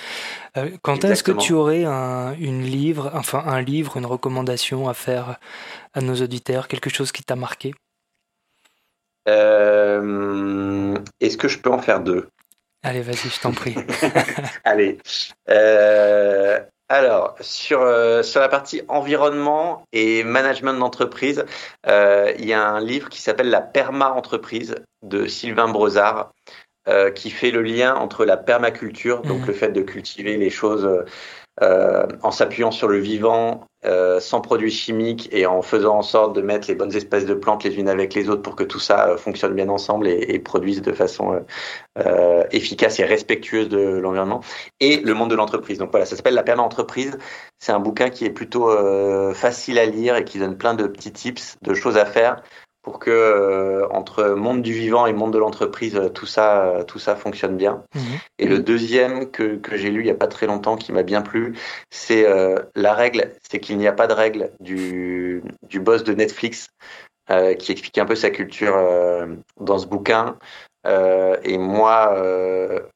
Euh, 0.57 0.71
Quentin, 0.83 1.11
est-ce 1.11 1.25
que 1.25 1.33
tu 1.33 1.53
aurais 1.53 1.85
un, 1.85 2.35
une 2.35 2.63
livre, 2.63 3.11
enfin 3.15 3.43
un 3.47 3.61
livre, 3.61 3.97
une 3.97 4.07
recommandation 4.07 4.89
à 4.89 4.95
faire 4.95 5.39
à 5.95 6.01
nos 6.01 6.15
auditeurs, 6.15 6.69
quelque 6.69 6.91
chose 6.91 7.11
qui 7.11 7.25
t'a 7.25 7.37
marqué? 7.37 7.75
Euh, 9.29 10.95
Est-ce 11.21 11.37
que 11.37 11.49
je 11.49 11.59
peux 11.59 11.71
en 11.71 11.79
faire 11.79 12.01
deux? 12.01 12.29
Allez, 12.83 13.01
vas-y, 13.03 13.29
je 13.29 13.41
t'en 13.41 13.53
prie. 13.53 13.75
Allez. 14.65 14.99
Euh, 15.51 16.61
alors, 16.89 17.35
sur, 17.41 17.83
euh, 17.83 18.23
sur 18.23 18.41
la 18.41 18.49
partie 18.49 18.83
environnement 18.89 19.85
et 19.93 20.25
management 20.25 20.75
d'entreprise, 20.75 21.45
il 21.87 22.45
y 22.47 22.53
a 22.53 22.67
un 22.67 22.81
livre 22.81 23.09
qui 23.09 23.21
s'appelle 23.21 23.51
La 23.51 23.61
perma-entreprise 23.61 24.77
de 25.03 25.27
Sylvain 25.27 25.69
Brezard, 25.69 26.33
qui 27.15 27.31
fait 27.31 27.51
le 27.51 27.61
lien 27.61 27.95
entre 27.95 28.25
la 28.25 28.39
permaculture, 28.39 29.21
donc 29.21 29.43
mmh. 29.43 29.47
le 29.47 29.53
fait 29.53 29.73
de 29.73 29.83
cultiver 29.83 30.39
les 30.39 30.49
choses 30.49 31.05
euh, 31.63 32.07
en 32.23 32.31
s'appuyant 32.31 32.71
sur 32.71 32.89
le 32.89 32.99
vivant, 32.99 33.69
euh, 33.85 34.19
sans 34.19 34.41
produits 34.41 34.73
chimiques 34.73 35.29
et 35.31 35.47
en 35.47 35.63
faisant 35.63 35.99
en 35.99 36.03
sorte 36.03 36.35
de 36.35 36.43
mettre 36.43 36.67
les 36.67 36.75
bonnes 36.75 36.95
espèces 36.97 37.27
de 37.27 37.35
plantes 37.35 37.63
les 37.63 37.77
unes 37.77 37.89
avec 37.89 38.13
les 38.13 38.29
autres 38.29 38.43
pour 38.43 38.57
que 38.57 38.65
tout 38.65 38.81
ça 38.81 39.11
euh, 39.11 39.17
fonctionne 39.17 39.55
bien 39.55 39.69
ensemble 39.69 40.09
et, 40.09 40.19
et 40.31 40.41
produise 40.41 40.83
de 40.83 40.93
façon 40.93 41.45
euh, 41.99 42.45
efficace 42.51 42.99
et 42.99 43.05
respectueuse 43.05 43.69
de 43.69 43.79
l'environnement. 43.79 44.41
Et 44.81 44.97
le 44.97 45.15
monde 45.15 45.31
de 45.31 45.37
l'entreprise. 45.37 45.79
Donc 45.79 45.93
voilà, 45.93 46.07
ça 46.07 46.17
s'appelle 46.17 46.35
La 46.35 46.43
Perle 46.43 46.59
entreprise. 46.59 47.19
C'est 47.61 47.71
un 47.71 47.79
bouquin 47.79 48.11
qui 48.11 48.25
est 48.25 48.31
plutôt 48.31 48.69
facile 49.35 49.79
à 49.79 49.87
lire 49.87 50.17
et 50.17 50.25
qui 50.25 50.39
donne 50.39 50.57
plein 50.57 50.75
de 50.75 50.87
petits 50.87 51.13
tips, 51.13 51.57
de 51.63 51.75
choses 51.75 51.97
à 51.97 52.05
faire 52.05 52.43
pour 52.89 53.01
que 53.01 53.11
euh, 53.11 53.87
entre 53.91 54.31
monde 54.31 54.63
du 54.63 54.73
vivant 54.73 55.07
et 55.07 55.13
monde 55.13 55.35
de 55.35 55.39
l'entreprise, 55.39 55.95
euh, 55.95 56.09
tout 56.09 56.25
ça, 56.25 56.65
euh, 56.65 56.85
tout 56.85 56.99
ça 56.99 57.17
fonctionne 57.17 57.55
bien. 57.55 57.85
Mhm. 57.95 58.03
Et 58.39 58.47
le 58.47 58.61
deuxième 58.61 59.31
que, 59.31 59.57
que 59.57 59.77
j'ai 59.77 59.91
lu 59.91 60.01
il 60.01 60.07
y 60.07 60.11
a 60.11 60.15
pas 60.15 60.27
très 60.27 60.47
longtemps, 60.47 60.77
qui 60.77 60.91
m'a 60.93 61.03
bien 61.03 61.21
plu, 61.21 61.55
c'est 61.91 62.27
la 62.75 62.95
règle, 62.95 63.33
c'est 63.43 63.61
qu'il 63.61 63.77
n'y 63.77 63.87
a 63.87 63.93
pas 63.93 64.07
de 64.07 64.15
règle 64.15 64.53
du, 64.61 65.43
du 65.69 65.81
boss 65.81 66.03
de 66.03 66.15
Netflix 66.15 66.69
qui 67.59 67.73
explique 67.73 67.99
un 67.99 68.07
peu 68.07 68.15
sa 68.15 68.31
culture 68.31 68.75
dans 69.61 69.79
ce 69.79 69.87
bouquin. 69.87 70.37
et 70.87 71.59
moi, 71.59 72.17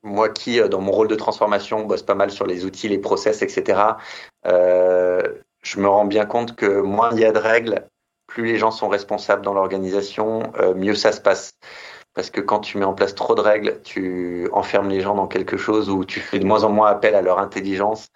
moi 0.03 0.29
qui, 0.31 0.61
dans 0.69 0.81
mon 0.81 0.93
rôle 0.93 1.09
de 1.09 1.17
transformation, 1.17 1.85
bosse 1.85 2.03
pas 2.03 2.15
mal 2.15 2.31
sur 2.31 2.47
les 2.47 2.65
outils, 2.65 2.89
les 2.89 2.99
process, 2.99 3.43
etc., 3.43 3.97
je 4.45 5.81
me 5.81 5.89
rends 5.89 6.05
bien 6.05 6.27
compte 6.27 6.57
que 6.57 6.81
moins 6.81 7.11
il 7.13 7.21
y 7.21 7.25
a 7.25 7.33
de 7.33 7.39
règles, 7.39 7.87
plus 8.35 8.47
les 8.47 8.57
gens 8.57 8.71
sont 8.71 8.89
responsables 8.89 9.43
dans 9.43 9.55
l'organisation, 9.55 10.53
euh, 10.59 10.75
mieux 10.75 10.95
ça 10.95 11.13
se 11.13 11.21
passe. 11.21 11.55
Parce 12.15 12.31
que 12.31 12.41
quand 12.41 12.61
tu 12.61 12.79
mets 12.79 12.85
en 12.85 12.93
place 12.95 13.15
trop 13.15 13.35
de 13.35 13.41
règles, 13.41 13.81
tu 13.83 14.49
enfermes 14.53 14.89
les 14.89 15.01
gens 15.01 15.15
dans 15.15 15.27
quelque 15.27 15.57
chose 15.57 15.89
où 15.89 16.05
tu 16.05 16.21
fais 16.21 16.39
de 16.39 16.45
moins 16.45 16.65
en 16.65 16.71
moins 16.71 16.89
appel 16.89 17.15
à 17.15 17.23
leur 17.23 17.39
intelligence. 17.39 18.09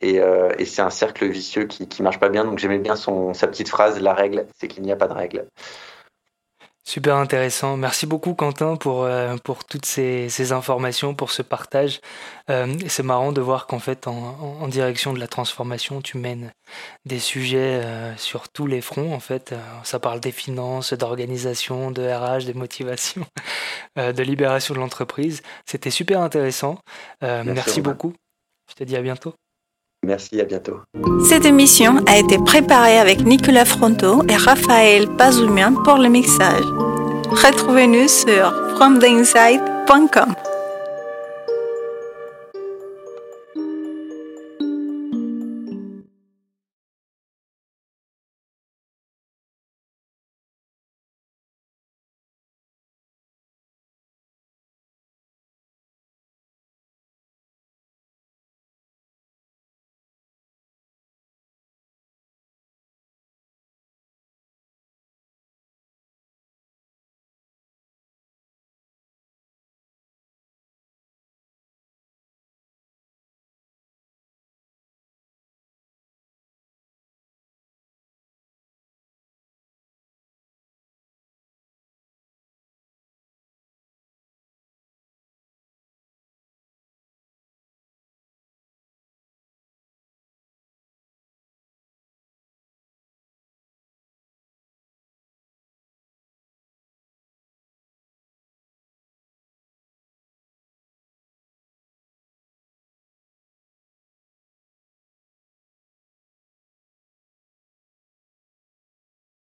Et, 0.00 0.20
euh, 0.20 0.50
et 0.58 0.64
c'est 0.64 0.82
un 0.82 0.90
cercle 0.90 1.26
vicieux 1.26 1.64
qui, 1.64 1.88
qui 1.88 2.02
marche 2.02 2.18
pas 2.20 2.28
bien. 2.28 2.44
Donc 2.44 2.58
j'aimais 2.58 2.78
bien 2.78 2.96
son, 2.96 3.34
sa 3.34 3.48
petite 3.48 3.68
phrase, 3.68 4.00
la 4.00 4.14
règle, 4.14 4.46
c'est 4.56 4.68
qu'il 4.68 4.82
n'y 4.82 4.92
a 4.92 4.96
pas 4.96 5.08
de 5.08 5.14
règle. 5.14 5.46
Super 6.84 7.16
intéressant. 7.16 7.76
Merci 7.76 8.06
beaucoup 8.06 8.34
Quentin 8.34 8.76
pour, 8.76 9.04
euh, 9.04 9.36
pour 9.36 9.64
toutes 9.64 9.84
ces, 9.84 10.28
ces, 10.30 10.52
informations, 10.52 11.14
pour 11.14 11.30
ce 11.30 11.42
partage. 11.42 12.00
Euh, 12.48 12.74
c'est 12.88 13.02
marrant 13.02 13.32
de 13.32 13.40
voir 13.40 13.66
qu'en 13.66 13.78
fait, 13.78 14.08
en, 14.08 14.12
en, 14.60 14.66
direction 14.66 15.12
de 15.12 15.20
la 15.20 15.28
transformation, 15.28 16.00
tu 16.00 16.16
mènes 16.16 16.52
des 17.04 17.18
sujets 17.18 17.82
euh, 17.84 18.16
sur 18.16 18.48
tous 18.48 18.66
les 18.66 18.80
fronts. 18.80 19.12
En 19.12 19.20
fait, 19.20 19.54
ça 19.84 20.00
parle 20.00 20.20
des 20.20 20.32
finances, 20.32 20.94
d'organisation, 20.94 21.90
de 21.90 22.02
RH, 22.02 22.46
de 22.46 22.54
motivation, 22.54 23.26
de 23.96 24.22
libération 24.22 24.74
de 24.74 24.80
l'entreprise. 24.80 25.42
C'était 25.66 25.90
super 25.90 26.20
intéressant. 26.22 26.78
merci 27.20 27.82
beaucoup. 27.82 28.14
Je 28.70 28.74
te 28.74 28.84
dis 28.84 28.96
à 28.96 29.02
bientôt. 29.02 29.34
Merci, 30.06 30.40
à 30.40 30.44
bientôt. 30.44 30.78
Cette 31.28 31.44
émission 31.44 31.98
a 32.06 32.18
été 32.18 32.38
préparée 32.38 32.98
avec 32.98 33.20
Nicolas 33.20 33.66
Fronto 33.66 34.22
et 34.28 34.36
Raphaël 34.36 35.06
Pazoumian 35.18 35.74
pour 35.84 35.98
le 35.98 36.08
mixage. 36.08 36.64
Retrouvez-nous 37.30 38.08
sur 38.08 38.52
fromtheinside.com. 38.76 40.34